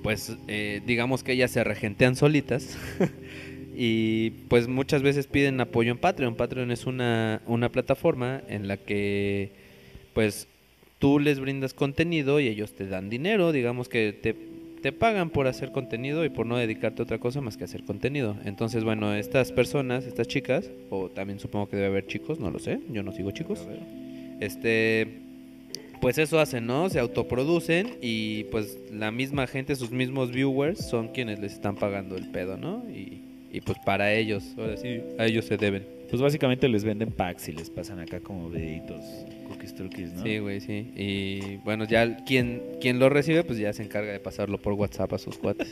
pues 0.02 0.38
eh, 0.46 0.80
digamos 0.86 1.22
que 1.22 1.32
ellas 1.32 1.50
se 1.50 1.62
regentean 1.64 2.16
solitas. 2.16 2.78
y 3.76 4.30
pues 4.48 4.68
muchas 4.68 5.02
veces 5.02 5.26
piden 5.26 5.60
apoyo 5.60 5.92
en 5.92 5.98
Patreon. 5.98 6.34
Patreon 6.34 6.70
es 6.70 6.86
una, 6.86 7.42
una 7.44 7.68
plataforma 7.68 8.40
en 8.48 8.68
la 8.68 8.78
que 8.78 9.50
pues 10.14 10.48
tú 10.98 11.18
les 11.18 11.40
brindas 11.40 11.74
contenido 11.74 12.40
y 12.40 12.48
ellos 12.48 12.72
te 12.72 12.86
dan 12.86 13.10
dinero, 13.10 13.52
digamos 13.52 13.90
que 13.90 14.14
te, 14.14 14.34
te 14.82 14.92
pagan 14.92 15.30
por 15.30 15.46
hacer 15.46 15.72
contenido 15.72 16.24
y 16.24 16.28
por 16.28 16.46
no 16.46 16.56
dedicarte 16.56 17.02
a 17.02 17.04
otra 17.04 17.18
cosa 17.18 17.40
más 17.40 17.56
que 17.56 17.64
hacer 17.64 17.82
contenido. 17.82 18.36
Entonces, 18.44 18.84
bueno, 18.84 19.14
estas 19.14 19.52
personas, 19.52 20.06
estas 20.06 20.28
chicas, 20.28 20.70
o 20.90 21.08
también 21.08 21.40
supongo 21.40 21.68
que 21.68 21.76
debe 21.76 21.88
haber 21.88 22.06
chicos, 22.06 22.38
no 22.38 22.50
lo 22.50 22.58
sé, 22.58 22.80
yo 22.88 23.02
no 23.02 23.12
sigo 23.12 23.30
chicos. 23.30 23.66
Este, 24.40 25.20
pues 26.00 26.18
eso 26.18 26.38
hacen, 26.38 26.66
¿no? 26.66 26.88
Se 26.90 27.00
autoproducen 27.00 27.96
y 28.00 28.44
pues 28.44 28.78
la 28.92 29.10
misma 29.10 29.46
gente, 29.46 29.74
sus 29.74 29.90
mismos 29.90 30.30
viewers 30.30 30.78
son 30.86 31.08
quienes 31.08 31.40
les 31.40 31.54
están 31.54 31.76
pagando 31.76 32.16
el 32.16 32.28
pedo, 32.30 32.56
¿no? 32.56 32.84
Y, 32.88 33.20
y 33.52 33.60
pues 33.60 33.78
para 33.84 34.12
ellos, 34.12 34.54
ahora 34.56 34.76
sí, 34.76 35.00
a 35.18 35.26
ellos 35.26 35.44
se 35.46 35.56
deben. 35.56 35.97
Pues 36.10 36.22
básicamente 36.22 36.68
les 36.68 36.84
venden 36.84 37.12
packs 37.12 37.48
y 37.48 37.52
les 37.52 37.68
pasan 37.68 37.98
acá 38.00 38.20
como 38.20 38.48
videitos, 38.48 39.04
cookies, 39.46 39.74
truquis, 39.74 40.12
¿no? 40.14 40.22
Sí, 40.22 40.38
güey, 40.38 40.60
sí. 40.60 40.90
Y 40.96 41.56
bueno, 41.58 41.84
ya 41.84 42.24
quien, 42.24 42.62
quien 42.80 42.98
lo 42.98 43.10
recibe, 43.10 43.44
pues 43.44 43.58
ya 43.58 43.72
se 43.74 43.82
encarga 43.82 44.12
de 44.12 44.18
pasarlo 44.18 44.58
por 44.58 44.72
WhatsApp 44.72 45.12
a 45.12 45.18
sus 45.18 45.36
cuates. 45.36 45.68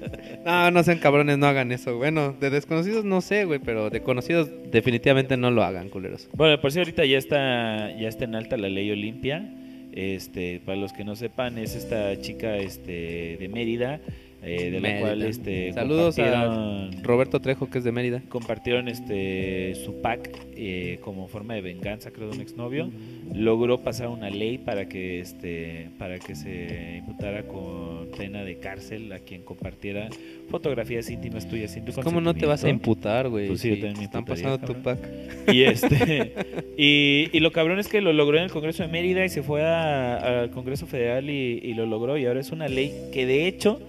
no, 0.44 0.70
no 0.72 0.82
sean 0.82 0.98
cabrones, 0.98 1.38
no 1.38 1.46
hagan 1.46 1.70
eso. 1.70 1.96
Bueno, 1.96 2.32
de 2.32 2.50
desconocidos 2.50 3.04
no 3.04 3.20
sé, 3.20 3.44
güey, 3.44 3.60
pero 3.60 3.88
de 3.88 4.02
conocidos 4.02 4.50
definitivamente 4.72 5.36
no 5.36 5.52
lo 5.52 5.62
hagan, 5.62 5.88
culeros. 5.88 6.28
Bueno, 6.32 6.60
por 6.60 6.72
si 6.72 6.80
ahorita 6.80 7.04
ya 7.04 7.18
está, 7.18 7.96
ya 7.96 8.08
está 8.08 8.24
en 8.24 8.34
alta 8.34 8.56
la 8.56 8.68
ley 8.68 8.90
Olimpia. 8.90 9.52
Este, 9.92 10.60
para 10.60 10.76
los 10.76 10.92
que 10.92 11.04
no 11.04 11.16
sepan, 11.16 11.56
es 11.56 11.74
esta 11.74 12.20
chica 12.20 12.58
este, 12.58 13.38
de 13.40 13.48
Mérida, 13.48 14.00
eh, 14.46 14.70
de 14.70 14.80
la 14.80 14.88
Mérida. 14.88 15.00
cual 15.00 15.22
este, 15.22 15.72
Saludos 15.72 16.18
a 16.18 16.88
Roberto 17.02 17.40
Trejo, 17.40 17.68
que 17.68 17.78
es 17.78 17.84
de 17.84 17.92
Mérida. 17.92 18.22
compartieron 18.28 18.88
este 18.88 19.74
su 19.74 20.00
pack 20.00 20.30
eh, 20.56 20.98
como 21.02 21.26
forma 21.28 21.54
de 21.54 21.60
venganza 21.60 22.10
creo 22.12 22.30
de 22.30 22.36
un 22.36 22.40
exnovio 22.40 22.90
logró 23.34 23.80
pasar 23.80 24.08
una 24.08 24.30
ley 24.30 24.58
para 24.58 24.88
que 24.88 25.20
este 25.20 25.90
para 25.98 26.18
que 26.18 26.34
se 26.34 26.98
imputara 26.98 27.42
con 27.42 28.08
pena 28.16 28.44
de 28.44 28.58
cárcel 28.58 29.12
a 29.12 29.18
quien 29.18 29.42
compartiera 29.42 30.08
fotografías 30.48 31.10
íntimas 31.10 31.48
tuyas 31.48 31.72
sin 31.72 31.84
tu 31.84 31.92
¿Cómo 32.02 32.20
no 32.20 32.34
te 32.34 32.46
vas 32.46 32.62
a 32.64 32.68
imputar, 32.68 33.28
güey? 33.28 33.48
Pues 33.48 33.60
sí, 33.60 33.72
están 34.00 34.24
pasando 34.24 34.58
tu 34.58 34.74
pack. 34.80 34.98
y 35.52 35.64
este 35.64 36.32
y, 36.76 37.28
y 37.32 37.40
lo 37.40 37.50
cabrón 37.52 37.78
es 37.78 37.88
que 37.88 38.00
lo 38.00 38.12
logró 38.12 38.38
en 38.38 38.44
el 38.44 38.50
Congreso 38.50 38.82
de 38.82 38.88
Mérida 38.88 39.24
y 39.24 39.28
se 39.28 39.42
fue 39.42 39.64
al 39.64 40.50
Congreso 40.50 40.86
Federal 40.86 41.28
y, 41.28 41.60
y 41.62 41.74
lo 41.74 41.86
logró 41.86 42.16
y 42.16 42.26
ahora 42.26 42.40
es 42.40 42.52
una 42.52 42.68
ley 42.68 42.92
que 43.12 43.26
de 43.26 43.46
hecho 43.48 43.80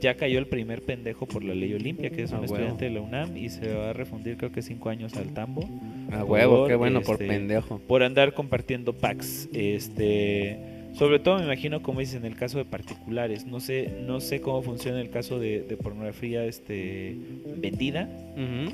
ya 0.00 0.14
cayó 0.14 0.38
el 0.38 0.46
primer 0.46 0.82
pendejo 0.82 1.26
por 1.26 1.42
la 1.44 1.54
ley 1.54 1.72
Olimpia, 1.74 2.10
que 2.10 2.22
es 2.22 2.32
Ah, 2.32 2.36
un 2.36 2.42
huevo. 2.42 2.54
estudiante 2.54 2.84
de 2.86 2.90
la 2.92 3.00
UNAM 3.00 3.36
y 3.36 3.48
se 3.48 3.72
va 3.74 3.90
a 3.90 3.92
refundir 3.92 4.36
creo 4.36 4.52
que 4.52 4.62
cinco 4.62 4.88
años 4.88 5.14
al 5.16 5.32
tambo 5.34 5.68
A 6.12 6.24
huevo, 6.24 6.58
Por, 6.58 6.68
qué 6.68 6.74
bueno 6.76 7.00
por 7.02 7.14
este, 7.14 7.26
pendejo. 7.26 7.78
por 7.86 8.02
andar 8.02 8.32
compartiendo 8.34 8.92
packs. 8.92 9.48
Este, 9.52 10.58
sobre 10.94 11.18
todo 11.18 11.36
me 11.38 11.44
imagino 11.44 11.82
como 11.82 12.00
dices 12.00 12.14
en 12.16 12.24
el 12.24 12.36
caso 12.36 12.56
de 12.58 12.64
particulares. 12.64 13.44
No 13.46 13.60
sé, 13.60 13.90
no 14.06 14.20
sé 14.20 14.40
cómo 14.40 14.62
funciona 14.62 15.00
el 15.00 15.10
caso 15.10 15.38
de, 15.38 15.60
de 15.62 15.76
pornografía 15.76 16.44
este 16.46 17.16
vendida. 17.58 18.08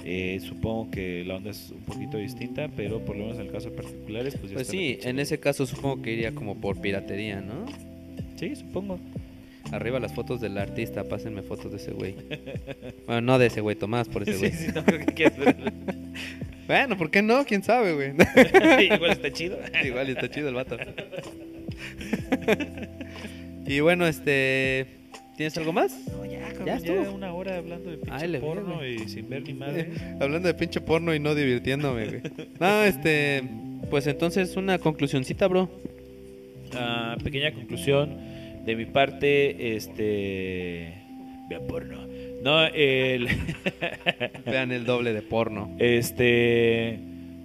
Eh, 0.04 0.38
supongo 0.40 0.90
que 0.90 1.24
la 1.24 1.36
onda 1.36 1.50
es 1.50 1.70
un 1.72 1.82
poquito 1.82 2.18
distinta, 2.18 2.68
pero 2.76 3.00
por 3.04 3.16
lo 3.16 3.22
menos 3.24 3.38
en 3.40 3.46
el 3.46 3.52
caso 3.52 3.70
de 3.70 3.76
particulares, 3.76 4.36
pues 4.36 4.50
ya 4.52 4.54
Pues 4.56 4.68
está 4.68 4.72
sí, 4.78 4.98
en 5.02 5.18
ese 5.18 5.40
caso 5.40 5.66
supongo 5.66 6.00
que 6.02 6.12
iría 6.12 6.32
como 6.32 6.60
por 6.60 6.80
piratería, 6.80 7.40
¿no? 7.40 7.66
Sí, 8.36 8.54
supongo. 8.56 8.98
Arriba 9.72 9.98
las 9.98 10.12
fotos 10.12 10.40
del 10.42 10.58
artista, 10.58 11.04
pásenme 11.04 11.40
fotos 11.42 11.70
de 11.70 11.78
ese 11.78 11.92
güey. 11.92 12.14
Bueno, 13.06 13.22
no 13.22 13.38
de 13.38 13.46
ese 13.46 13.62
güey, 13.62 13.74
Tomás, 13.74 14.06
por 14.06 14.22
ese 14.22 14.32
Sí, 14.34 14.38
güey. 14.38 14.52
sí, 14.52 14.66
no 14.74 14.84
creo 14.84 15.00
que 15.04 15.12
quieras 15.12 15.38
verlo. 15.38 15.70
Bueno, 16.64 16.96
¿por 16.96 17.10
qué 17.10 17.22
no? 17.22 17.44
¿Quién 17.44 17.62
sabe, 17.64 17.92
güey? 17.92 18.10
Igual 18.84 19.10
está 19.10 19.32
chido. 19.32 19.58
Igual 19.84 20.08
está 20.10 20.30
chido 20.30 20.48
el 20.48 20.54
vato. 20.54 20.76
y 23.66 23.80
bueno, 23.80 24.06
este... 24.06 24.86
¿Tienes 25.36 25.56
algo 25.58 25.72
más? 25.72 25.92
No, 26.12 26.24
ya, 26.24 26.40
cabrón, 26.52 26.66
Ya 26.66 26.78
ya, 26.78 27.10
una 27.10 27.34
hora 27.34 27.56
hablando 27.56 27.90
de 27.90 27.96
pinche 27.98 28.14
Ay, 28.14 28.38
porno 28.38 28.86
y 28.86 28.96
sin 29.08 29.28
ver 29.28 29.42
ni 29.42 29.54
madre. 29.54 29.90
Hablando 30.20 30.46
de 30.46 30.54
pinche 30.54 30.80
porno 30.80 31.12
y 31.14 31.18
no 31.18 31.34
divirtiéndome, 31.34 32.06
güey. 32.06 32.22
No, 32.60 32.84
este... 32.84 33.42
Pues 33.90 34.06
entonces 34.06 34.56
una 34.56 34.78
conclusioncita, 34.78 35.48
bro. 35.48 35.68
Ah, 36.74 37.16
pequeña 37.22 37.52
conclusión 37.52 38.31
de 38.64 38.76
mi 38.76 38.86
parte, 38.86 39.76
este 39.76 40.94
vean 41.48 41.66
porno. 41.66 42.06
No, 42.42 42.64
el 42.66 43.28
Vean 44.46 44.72
el 44.72 44.84
doble 44.84 45.12
de 45.12 45.22
porno. 45.22 45.74
este 45.78 46.98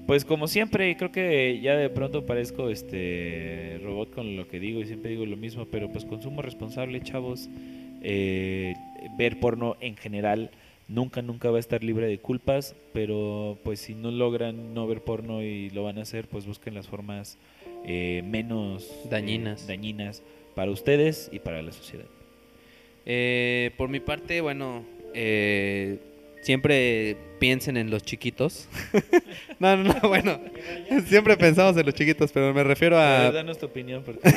pues 0.08 0.24
como 0.24 0.48
siempre, 0.48 0.96
creo 0.96 1.12
que 1.12 1.60
ya 1.62 1.76
de 1.76 1.90
pronto 1.90 2.26
parezco 2.26 2.70
este 2.70 3.78
robot 3.84 4.14
con 4.14 4.38
lo 4.38 4.48
que 4.48 4.58
digo 4.58 4.80
y 4.80 4.86
siempre 4.86 5.12
digo 5.12 5.26
lo 5.26 5.36
mismo, 5.36 5.66
pero 5.66 5.92
pues 5.92 6.06
consumo 6.06 6.42
responsable, 6.42 7.02
chavos. 7.02 7.50
Eh, 8.02 8.74
ver 9.18 9.38
porno 9.40 9.76
en 9.82 9.98
general 9.98 10.52
nunca 10.88 11.22
nunca 11.22 11.52
va 11.52 11.58
a 11.58 11.60
estar 11.60 11.84
libre 11.84 12.08
de 12.08 12.20
culpas, 12.20 12.74
pero 12.94 13.58
pues 13.64 13.82
si 13.82 13.96
no 13.96 14.12
logran 14.12 14.74
no 14.74 14.88
ver 14.88 15.02
porno 15.02 15.42
y 15.42 15.70
lo 15.72 15.84
van 15.84 15.98
a 15.98 16.04
hacer, 16.04 16.30
pues 16.30 16.46
busquen 16.46 16.74
las 16.74 16.88
formas 16.88 17.38
eh, 17.86 18.24
menos 18.26 18.86
eh, 18.86 19.08
Dañinas. 19.10 19.68
Para 20.58 20.72
ustedes 20.72 21.30
y 21.32 21.38
para 21.38 21.62
la 21.62 21.72
sociedad. 21.72 22.08
Eh, 23.06 23.70
por 23.78 23.90
mi 23.90 24.00
parte, 24.00 24.42
bueno, 24.42 24.84
eh, 25.14 26.00
siempre 26.42 27.16
piensen 27.40 27.78
en 27.78 27.92
los 27.92 28.02
chiquitos. 28.02 28.68
no, 29.60 29.78
no, 29.78 29.94
no, 29.94 30.10
bueno, 30.10 30.40
siempre 31.06 31.38
pensamos 31.38 31.78
en 31.78 31.86
los 31.86 31.94
chiquitos, 31.94 32.32
pero 32.32 32.56
me 32.56 32.64
refiero 32.64 32.98
a... 32.98 33.32
danos 33.32 33.60
tu 33.60 33.68
opinión 33.68 34.02
porque 34.04 34.20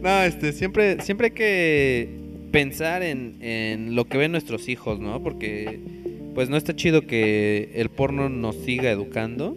No, 0.00 0.22
este, 0.22 0.52
siempre, 0.52 1.00
siempre 1.00 1.26
hay 1.26 1.32
que 1.32 2.08
pensar 2.52 3.02
en, 3.02 3.38
en 3.40 3.96
lo 3.96 4.04
que 4.04 4.18
ven 4.18 4.30
nuestros 4.30 4.68
hijos, 4.68 5.00
¿no? 5.00 5.20
Porque, 5.20 5.80
pues, 6.36 6.48
no 6.48 6.56
está 6.56 6.76
chido 6.76 7.08
que 7.08 7.72
el 7.74 7.88
porno 7.88 8.28
nos 8.28 8.54
siga 8.54 8.92
educando. 8.92 9.56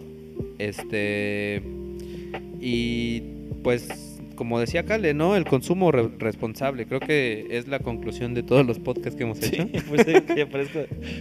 Este. 0.58 1.77
Y, 2.60 3.22
pues, 3.62 3.88
como 4.34 4.60
decía 4.60 4.84
Cale, 4.84 5.14
¿no? 5.14 5.34
El 5.36 5.44
consumo 5.44 5.90
re- 5.90 6.08
responsable. 6.18 6.86
Creo 6.86 7.00
que 7.00 7.46
es 7.50 7.66
la 7.68 7.80
conclusión 7.80 8.34
de 8.34 8.42
todos 8.42 8.64
los 8.66 8.78
podcasts 8.78 9.16
que 9.16 9.24
hemos 9.24 9.42
hecho. 9.42 9.62
Sí, 9.72 9.80
pues 9.88 10.04
que 10.04 10.46
parezco 10.46 10.80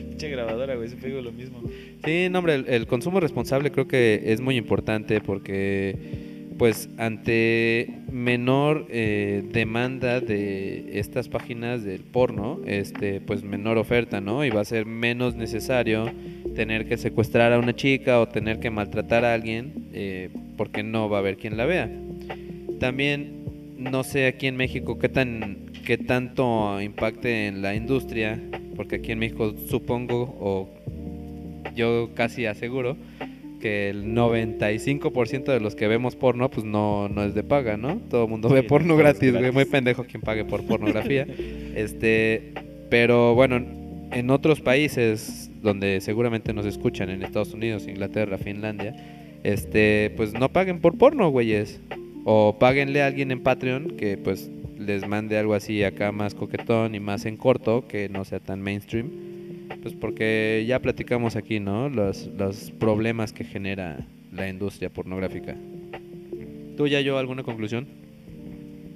pinche 0.10 0.30
grabadora, 0.30 0.76
güey, 0.76 0.88
siempre 0.88 1.10
digo 1.10 1.22
lo 1.22 1.32
mismo. 1.32 1.62
Sí, 2.06 2.28
no, 2.30 2.40
hombre, 2.40 2.56
el, 2.56 2.68
el 2.68 2.88
consumo 2.88 3.20
responsable 3.20 3.72
creo 3.72 3.88
que 3.88 4.22
es 4.26 4.40
muy 4.42 4.56
importante 4.56 5.20
porque, 5.22 5.96
pues 6.58 6.90
ante 6.98 8.02
menor 8.12 8.88
eh, 8.90 9.44
demanda 9.52 10.20
de 10.20 11.00
estas 11.00 11.30
páginas 11.30 11.84
del 11.84 12.02
porno, 12.02 12.62
este, 12.66 13.22
pues 13.22 13.44
menor 13.44 13.78
oferta, 13.78 14.22
¿no? 14.22 14.44
Y 14.44 14.50
va 14.50 14.62
a 14.62 14.66
ser 14.66 14.86
menos 14.86 15.36
necesario 15.36 16.12
tener 16.56 16.88
que 16.88 16.98
secuestrar 16.98 17.54
a 17.54 17.60
una 17.60 17.76
chica 17.76 18.20
o 18.20 18.28
tener 18.28 18.60
que 18.60 18.72
maltratar 18.72 19.24
a 19.24 19.34
alguien 19.34 19.90
eh, 19.94 20.30
porque 20.58 20.82
no 20.84 21.10
va 21.10 21.18
a 21.18 21.20
haber 21.20 21.38
quien 21.38 21.58
la 21.58 21.66
vea. 21.66 21.90
También 22.80 23.44
no 23.78 24.04
sé 24.04 24.26
aquí 24.26 24.48
en 24.48 24.56
México 24.56 24.98
qué 24.98 25.10
tan 25.10 25.68
qué 25.86 25.98
tanto 25.98 26.82
impacte 26.82 27.48
en 27.48 27.62
la 27.62 27.76
industria, 27.76 28.42
porque 28.76 28.98
aquí 28.98 29.12
en 29.12 29.20
México 29.20 29.56
supongo 29.70 30.36
o 30.40 30.70
yo 31.76 32.10
casi 32.16 32.46
aseguro 32.46 32.98
que 33.60 33.90
el 33.90 34.14
95% 34.14 35.46
de 35.46 35.60
los 35.60 35.76
que 35.76 35.88
vemos 35.88 36.16
porno 36.16 36.50
pues 36.50 36.66
no, 36.66 37.10
no 37.10 37.24
es 37.24 37.34
de 37.34 37.44
paga, 37.44 37.78
¿no? 37.78 37.98
Todo 38.10 38.24
el 38.24 38.30
mundo 38.30 38.50
ve 38.50 38.64
porno 38.64 38.96
gratis, 38.96 39.34
güey, 39.34 39.52
muy 39.52 39.66
pendejo 39.66 40.06
quien 40.06 40.22
pague 40.22 40.46
por 40.46 40.66
pornografía. 40.66 41.26
este, 41.76 42.54
pero 42.90 43.36
bueno, 43.36 43.58
en 44.12 44.30
otros 44.30 44.62
países 44.62 45.52
donde 45.62 46.02
seguramente 46.02 46.54
nos 46.54 46.66
escuchan 46.66 47.10
en 47.10 47.24
Estados 47.24 47.54
Unidos, 47.54 47.88
Inglaterra, 47.88 48.38
Finlandia, 48.38 48.96
este, 49.44 50.14
pues 50.16 50.34
no 50.34 50.50
paguen 50.50 50.80
por 50.80 50.98
porno, 50.98 51.30
güeyes. 51.30 51.80
O 52.26 52.58
páguenle 52.60 53.02
a 53.02 53.08
alguien 53.08 53.32
en 53.32 53.42
Patreon 53.42 53.96
que 53.98 54.18
pues 54.18 54.52
les 54.78 55.08
mande 55.08 55.38
algo 55.38 55.54
así 55.54 55.84
acá 55.84 56.12
más 56.12 56.36
coquetón 56.36 56.96
y 56.96 57.00
más 57.00 57.26
en 57.26 57.38
corto, 57.38 57.88
que 57.88 58.10
no 58.10 58.26
sea 58.26 58.40
tan 58.40 58.62
mainstream. 58.62 59.37
Pues 59.88 59.96
porque 60.02 60.66
ya 60.68 60.82
platicamos 60.82 61.38
aquí, 61.38 61.62
¿no? 61.62 61.88
Los, 61.88 62.28
los 62.38 62.72
problemas 62.72 63.32
que 63.32 63.46
genera 63.46 64.06
la 64.34 64.50
industria 64.50 64.90
pornográfica. 64.90 65.56
¿Tú 66.76 66.88
ya 66.88 67.00
yo 67.00 67.18
alguna 67.18 67.44
conclusión? 67.44 67.88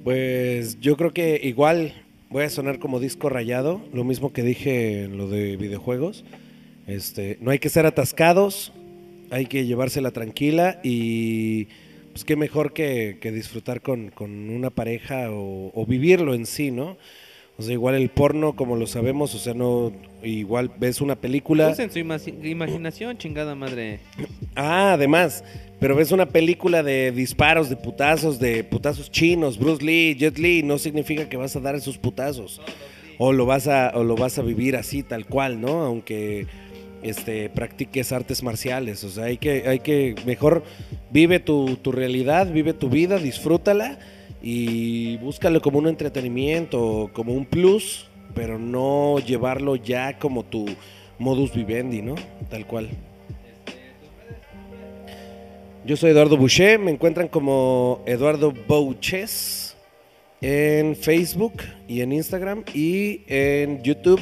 Pues 0.04 0.82
yo 0.82 0.98
creo 0.98 1.14
que 1.14 1.40
igual 1.42 1.94
voy 2.30 2.44
a 2.44 2.50
sonar 2.50 2.80
como 2.80 3.00
disco 3.00 3.30
rayado, 3.30 3.82
lo 3.94 4.04
mismo 4.04 4.34
que 4.34 4.44
dije 4.44 5.04
en 5.04 5.16
lo 5.16 5.30
de 5.30 5.56
videojuegos. 5.56 6.26
Este, 6.88 7.38
no 7.40 7.52
hay 7.52 7.60
que 7.60 7.70
ser 7.70 7.86
atascados, 7.86 8.74
hay 9.30 9.46
que 9.46 9.66
llevársela 9.66 10.12
tranquila 10.12 10.82
y 10.84 11.70
pues 12.12 12.26
qué 12.26 12.36
mejor 12.36 12.74
que, 12.74 13.18
que 13.22 13.32
disfrutar 13.32 13.80
con, 13.80 14.10
con 14.10 14.50
una 14.50 14.72
pareja 14.72 15.32
o, 15.32 15.72
o 15.74 15.86
vivirlo 15.86 16.34
en 16.34 16.46
sí, 16.46 16.70
¿no? 16.70 16.98
O 17.62 17.64
sea, 17.66 17.74
igual 17.74 17.96
el 17.96 18.10
porno, 18.10 18.56
como 18.56 18.76
lo 18.76 18.88
sabemos, 18.88 19.36
o 19.36 19.38
sea, 19.38 19.54
no, 19.54 19.92
igual 20.24 20.72
ves 20.80 21.00
una 21.00 21.16
película. 21.16 21.70
Usen 21.70 21.92
su 21.92 22.00
imagi- 22.00 22.44
imaginación, 22.44 23.18
chingada 23.18 23.54
madre. 23.56 24.00
Ah, 24.56 24.94
además, 24.94 25.44
pero 25.80 25.96
ves 25.96 26.12
una 26.12 26.26
película 26.26 26.82
de 26.84 27.12
disparos, 27.12 27.70
de 27.70 27.76
putazos, 27.78 28.40
de 28.40 28.64
putazos 28.64 29.12
chinos, 29.12 29.58
Bruce 29.60 29.84
Lee, 29.84 30.16
Jet 30.16 30.38
Li, 30.38 30.64
no 30.64 30.78
significa 30.78 31.30
que 31.30 31.38
vas 31.38 31.56
a 31.56 31.60
dar 31.60 31.76
esos 31.76 31.98
putazos. 31.98 32.60
O 33.18 33.32
lo 33.32 33.46
vas 33.46 33.68
a, 33.68 33.92
o 33.94 34.04
lo 34.04 34.16
vas 34.16 34.40
a 34.40 34.42
vivir 34.42 34.76
así, 34.76 35.04
tal 35.04 35.28
cual, 35.28 35.62
¿no? 35.62 35.84
Aunque 35.84 36.48
este, 37.04 37.50
practiques 37.50 38.12
artes 38.12 38.42
marciales. 38.42 39.04
O 39.04 39.10
sea, 39.10 39.26
hay 39.26 39.38
que, 39.38 39.68
hay 39.68 39.80
que 39.80 40.16
mejor 40.26 40.64
vive 41.12 41.40
tu, 41.40 41.78
tu 41.78 41.92
realidad, 41.92 42.52
vive 42.52 42.74
tu 42.74 42.90
vida, 42.90 43.20
disfrútala 43.20 44.00
y 44.42 45.18
búscalo 45.18 45.62
como 45.62 45.80
un 45.80 45.88
entretenimiento, 45.88 47.10
como 47.14 47.34
un 47.34 47.46
plus, 47.46 48.08
pero 48.34 48.58
no 48.58 49.20
llevarlo 49.20 49.76
ya 49.76 50.18
como 50.18 50.44
tu 50.44 50.66
modus 51.20 51.54
vivendi, 51.54 52.02
¿no? 52.02 52.16
Tal 52.50 52.66
cual. 52.66 52.90
Yo 55.86 55.98
soy 55.98 56.12
Eduardo 56.12 56.38
Boucher, 56.38 56.80
me 56.80 56.92
encuentran 56.92 57.28
como 57.28 58.04
Eduardo 58.06 58.54
Bouches 58.68 59.76
en 60.42 60.96
Facebook 60.96 61.54
y 61.88 62.02
en 62.02 62.12
Instagram 62.12 62.64
y 62.74 63.22
en 63.28 63.82
YouTube 63.84 64.22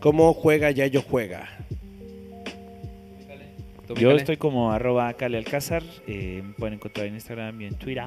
como 0.00 0.32
Juega 0.34 0.70
Yayo 0.70 1.02
Juega. 1.02 1.48
¿Tú, 3.86 3.94
Yo 3.94 4.12
estoy 4.12 4.36
como 4.36 4.70
arroba 4.70 5.12
Cale 5.14 5.36
Alcázar, 5.36 5.82
eh, 6.06 6.42
me 6.44 6.54
pueden 6.54 6.74
encontrar 6.74 7.06
en 7.06 7.14
Instagram 7.14 7.60
y 7.60 7.64
en 7.66 7.74
Twitter 7.74 8.04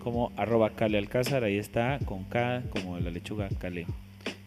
como 0.00 0.32
arroba 0.36 0.72
Alcázar, 0.76 1.44
ahí 1.44 1.58
está, 1.58 2.00
con 2.04 2.24
K 2.24 2.64
como 2.70 2.98
la 2.98 3.10
lechuga 3.10 3.48
Cale. 3.58 3.86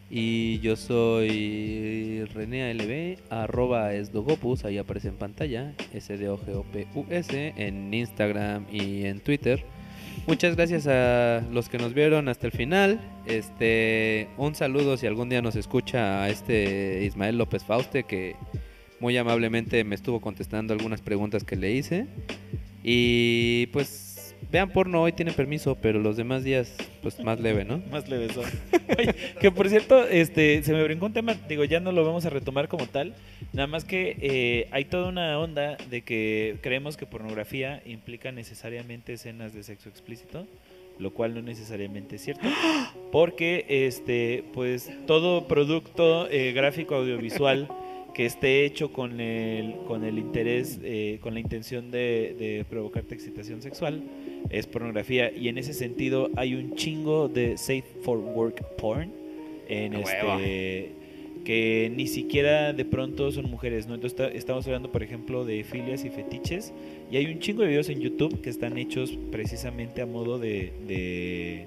Y 0.10 0.60
yo 0.60 0.76
soy 0.76 2.24
René 2.34 2.70
ALB, 2.70 3.18
arroba 3.32 3.94
esdogopus, 3.94 4.66
ahí 4.66 4.78
aparece 4.78 5.08
en 5.08 5.16
pantalla, 5.16 5.74
S-D-O-G-O-P-U-S, 5.94 7.54
en 7.58 7.94
Instagram 7.94 8.66
y 8.72 9.06
en 9.06 9.22
Twitter. 9.22 9.66
Muchas 10.28 10.56
gracias 10.56 10.88
a 10.88 11.44
los 11.52 11.68
que 11.68 11.78
nos 11.78 11.94
vieron 11.94 12.30
hasta 12.30 12.46
el 12.48 12.54
final. 12.54 13.02
Este, 13.26 14.28
un 14.38 14.56
saludo 14.56 14.98
si 14.98 15.08
algún 15.08 15.30
día 15.30 15.42
nos 15.42 15.56
escucha 15.56 16.24
a 16.24 16.30
este 16.30 17.04
Ismael 17.06 17.38
López 17.38 17.64
Fauste 17.64 18.04
que 18.04 18.36
muy 19.00 19.18
amablemente 19.18 19.84
me 19.84 19.96
estuvo 19.96 20.22
contestando 20.22 20.74
algunas 20.74 21.02
preguntas 21.02 21.44
que 21.44 21.56
le 21.56 21.72
hice. 21.72 22.06
Y 22.84 23.68
pues 23.68 24.13
vean 24.52 24.72
porno, 24.72 25.02
hoy 25.02 25.12
tienen 25.12 25.34
permiso, 25.34 25.76
pero 25.76 26.00
los 26.00 26.18
demás 26.18 26.44
días 26.44 26.76
pues 27.02 27.20
más 27.20 27.40
leve, 27.40 27.66
¿no? 27.66 27.82
Más 27.92 28.08
leve 28.08 28.34
son. 28.34 28.46
Oye, 28.98 29.14
que 29.40 29.52
por 29.52 29.70
cierto, 29.70 30.08
este, 30.08 30.64
se 30.64 30.74
me 30.74 30.84
brincó 30.84 31.06
un 31.06 31.14
tema, 31.14 31.36
digo, 31.48 31.64
ya 31.64 31.80
no 31.80 31.92
lo 31.92 32.06
vamos 32.06 32.26
a 32.26 32.30
retomar 32.30 32.68
como 32.68 32.88
tal, 32.88 33.14
nada 33.52 33.68
más 33.68 33.86
que 33.86 34.18
eh, 34.22 34.68
hay 34.72 34.86
toda 34.86 35.10
una 35.10 35.38
onda 35.40 35.78
de 35.90 36.02
que 36.02 36.58
creemos 36.62 36.98
que 36.98 37.06
pornografía 37.06 37.82
implica 37.86 38.32
necesariamente 38.32 39.14
escenas 39.14 39.54
de 39.54 39.64
sexo 39.64 39.90
explícito, 39.90 40.48
lo 41.00 41.12
cual 41.12 41.34
no 41.34 41.42
necesariamente 41.42 42.16
es 42.16 42.24
cierto, 42.24 42.48
porque 43.12 43.66
este, 43.68 44.44
pues 44.54 44.92
todo 45.08 45.48
producto 45.48 46.30
eh, 46.30 46.54
gráfico 46.54 46.96
audiovisual 46.96 47.68
que 48.14 48.26
esté 48.26 48.66
hecho 48.66 48.92
con 48.92 49.20
el, 49.20 49.76
con 49.88 50.04
el 50.04 50.20
interés, 50.20 50.80
eh, 50.84 51.18
con 51.22 51.34
la 51.34 51.40
intención 51.40 51.90
de, 51.92 52.36
de 52.38 52.66
provocarte 52.70 53.16
excitación 53.16 53.62
sexual, 53.62 54.04
es 54.50 54.68
pornografía. 54.68 55.32
Y 55.32 55.48
en 55.48 55.58
ese 55.58 55.74
sentido 55.74 56.30
hay 56.36 56.54
un 56.54 56.76
chingo 56.76 57.28
de 57.28 57.58
safe 57.58 57.86
for 58.02 58.20
work 58.20 58.76
porn 58.78 59.12
en 59.68 59.94
este 59.96 60.92
que 61.44 61.92
ni 61.94 62.08
siquiera 62.08 62.72
de 62.72 62.86
pronto 62.86 63.30
son 63.32 63.50
mujeres, 63.52 63.86
¿no? 63.88 63.96
Entonces 63.96 64.18
está- 64.18 64.34
estamos 64.34 64.66
hablando, 64.66 64.92
por 64.94 65.04
ejemplo, 65.04 65.44
de 65.44 65.66
filias 65.66 66.06
y 66.06 66.10
fetiches. 66.10 66.72
Y 67.12 67.18
hay 67.18 67.26
un 67.26 67.40
chingo 67.40 67.64
de 67.64 67.68
videos 67.68 67.90
en 67.90 68.00
YouTube 68.00 68.40
que 68.42 68.50
están 68.50 68.78
hechos 68.78 69.18
precisamente 69.30 70.02
a 70.02 70.06
modo 70.06 70.40
de 70.40 70.72
de 70.88 71.66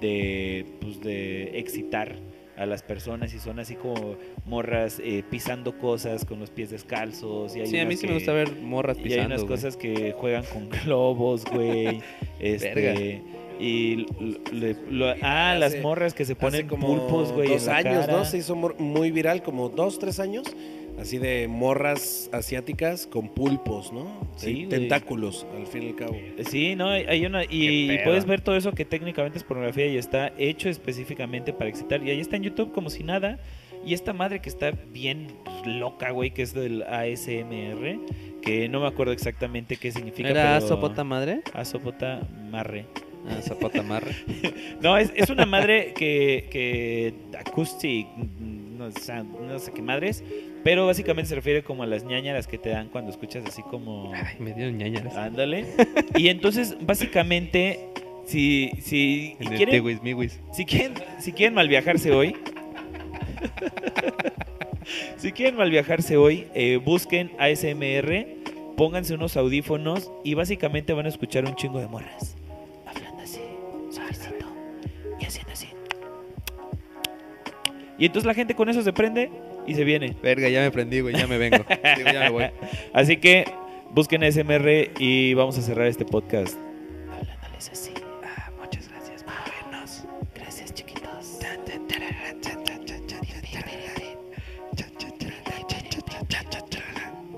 de, 0.00 0.64
pues, 0.80 1.02
de 1.02 1.58
excitar 1.58 2.16
a 2.60 2.66
las 2.66 2.82
personas 2.82 3.32
y 3.34 3.38
son 3.38 3.58
así 3.58 3.74
como 3.74 4.16
morras 4.44 5.00
eh, 5.02 5.24
pisando 5.28 5.78
cosas 5.78 6.24
con 6.24 6.38
los 6.40 6.50
pies 6.50 6.70
descalzos 6.70 7.56
y 7.56 7.60
hay 7.62 7.66
Sí, 7.66 7.78
a 7.78 7.86
mí 7.86 7.96
sí 7.96 8.02
me 8.06 8.08
que- 8.08 8.14
gusta 8.18 8.32
ver 8.32 8.54
morras 8.60 8.98
y 8.98 9.02
pisando. 9.02 9.20
hay 9.22 9.26
unas 9.26 9.40
güey. 9.44 9.48
cosas 9.56 9.76
que 9.76 10.12
juegan 10.12 10.44
con 10.44 10.68
globos, 10.84 11.44
güey. 11.46 11.84
Verga. 12.40 12.92
este. 12.92 13.22
Y 13.58 14.06
l- 14.20 14.40
le- 14.52 14.76
lo- 14.90 15.14
ah, 15.22 15.54
las 15.58 15.72
Hace- 15.74 15.82
morras 15.82 16.14
que 16.14 16.24
se 16.24 16.34
ponen 16.34 16.66
como 16.66 16.86
pulpos, 16.86 17.32
güey. 17.32 17.48
en 17.48 17.52
dos 17.54 17.66
la 17.66 17.76
años, 17.76 18.06
cara. 18.06 18.12
¿no? 18.18 18.24
Se 18.24 18.38
hizo 18.38 18.54
muy 18.56 19.10
viral, 19.10 19.42
como 19.42 19.68
dos, 19.68 19.98
tres 19.98 20.18
años. 20.20 20.44
Así 21.00 21.18
de 21.18 21.48
morras 21.48 22.28
asiáticas 22.32 23.06
con 23.06 23.28
pulpos, 23.28 23.92
¿no? 23.92 24.30
Sí. 24.36 24.66
Tentáculos, 24.68 25.46
al 25.56 25.66
fin 25.66 25.84
y 25.84 25.88
al 25.88 25.96
cabo. 25.96 26.16
Sí, 26.50 26.76
no, 26.76 26.88
hay 26.88 27.04
hay 27.08 27.24
una. 27.24 27.44
Y, 27.44 27.98
puedes 28.04 28.26
ver 28.26 28.42
todo 28.42 28.56
eso 28.56 28.72
que 28.72 28.84
técnicamente 28.84 29.38
es 29.38 29.44
pornografía 29.44 29.86
y 29.86 29.96
está 29.96 30.32
hecho 30.36 30.68
específicamente 30.68 31.52
para 31.52 31.70
excitar. 31.70 32.02
Y 32.02 32.10
ahí 32.10 32.20
está 32.20 32.36
en 32.36 32.42
YouTube 32.42 32.72
como 32.72 32.90
si 32.90 33.02
nada. 33.02 33.38
Y 33.84 33.94
esta 33.94 34.12
madre 34.12 34.40
que 34.40 34.50
está 34.50 34.72
bien 34.92 35.28
loca, 35.64 36.10
güey, 36.10 36.32
que 36.32 36.42
es 36.42 36.52
del 36.52 36.82
ASMR, 36.82 37.98
que 38.42 38.68
no 38.68 38.80
me 38.80 38.86
acuerdo 38.86 39.12
exactamente 39.12 39.76
qué 39.76 39.90
significa. 39.90 40.28
¿Era 40.28 40.56
pero- 40.56 40.68
sopota 40.68 41.02
madre? 41.02 41.40
Asopota 41.54 42.20
marre. 42.50 42.84
Ah, 43.28 43.40
zapota 43.42 43.82
marre. 43.82 44.14
No, 44.82 44.96
es, 44.96 45.12
es 45.14 45.28
una 45.28 45.44
madre 45.44 45.92
que, 45.94 46.48
que 46.50 47.14
acoustic, 47.38 48.06
no, 48.80 48.90
sé- 48.90 49.22
no 49.22 49.58
sé 49.58 49.72
qué 49.72 49.82
madres, 49.82 50.24
pero 50.64 50.86
básicamente 50.86 51.28
se 51.28 51.34
refiere 51.34 51.62
como 51.62 51.82
a 51.82 51.86
las 51.86 52.04
ñañaras 52.04 52.46
que 52.46 52.58
te 52.58 52.70
dan 52.70 52.88
cuando 52.88 53.10
escuchas 53.10 53.44
así 53.46 53.62
como... 53.62 54.12
Ay, 54.14 54.36
me 54.40 54.52
dieron 54.52 54.76
ñañaras. 54.78 55.14
Ándale. 55.16 55.66
Y 56.16 56.28
entonces, 56.28 56.76
básicamente, 56.80 57.78
si, 58.26 58.70
si, 58.82 59.36
el 59.40 59.48
quieren, 59.50 60.00
miwis. 60.02 60.40
si, 60.52 60.64
quieren, 60.64 60.94
si 61.18 61.32
quieren 61.32 61.54
malviajarse 61.54 62.10
hoy... 62.12 62.34
si 65.16 65.32
quieren 65.32 65.56
malviajarse 65.56 66.16
hoy, 66.16 66.46
eh, 66.54 66.76
busquen 66.82 67.30
ASMR, 67.38 68.26
pónganse 68.76 69.14
unos 69.14 69.36
audífonos 69.36 70.10
y 70.24 70.34
básicamente 70.34 70.92
van 70.92 71.06
a 71.06 71.08
escuchar 71.10 71.44
un 71.44 71.54
chingo 71.54 71.78
de 71.80 71.86
morras. 71.86 72.36
Y 78.00 78.06
entonces 78.06 78.26
la 78.26 78.32
gente 78.32 78.54
con 78.54 78.68
eso 78.70 78.82
se 78.82 78.94
prende 78.94 79.30
y 79.66 79.74
se 79.74 79.84
viene. 79.84 80.16
Verga, 80.22 80.48
ya 80.48 80.62
me 80.62 80.70
prendí, 80.70 81.00
güey, 81.00 81.14
ya 81.14 81.26
me 81.26 81.36
vengo. 81.36 81.58
Así 82.94 83.18
que 83.18 83.44
busquen 83.90 84.24
a 84.24 84.32
SMR 84.32 84.92
y 84.98 85.34
vamos 85.34 85.58
a 85.58 85.62
cerrar 85.62 85.86
este 85.86 86.06
podcast. 86.06 86.56
Hablándoles 87.12 87.70
así. 87.70 87.92
Ah, 88.24 88.50
muchas 88.58 88.88
gracias 88.88 89.22
por 89.22 89.34
vernos. 89.34 90.04
Gracias, 90.34 90.72
chiquitos. 90.72 91.40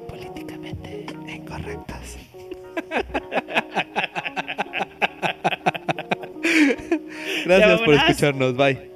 Políticamente 0.08 1.06
incorrectas. 1.28 2.18
gracias 7.46 7.80
por 7.80 7.94
escucharnos. 7.94 8.56
Bye. 8.56 8.91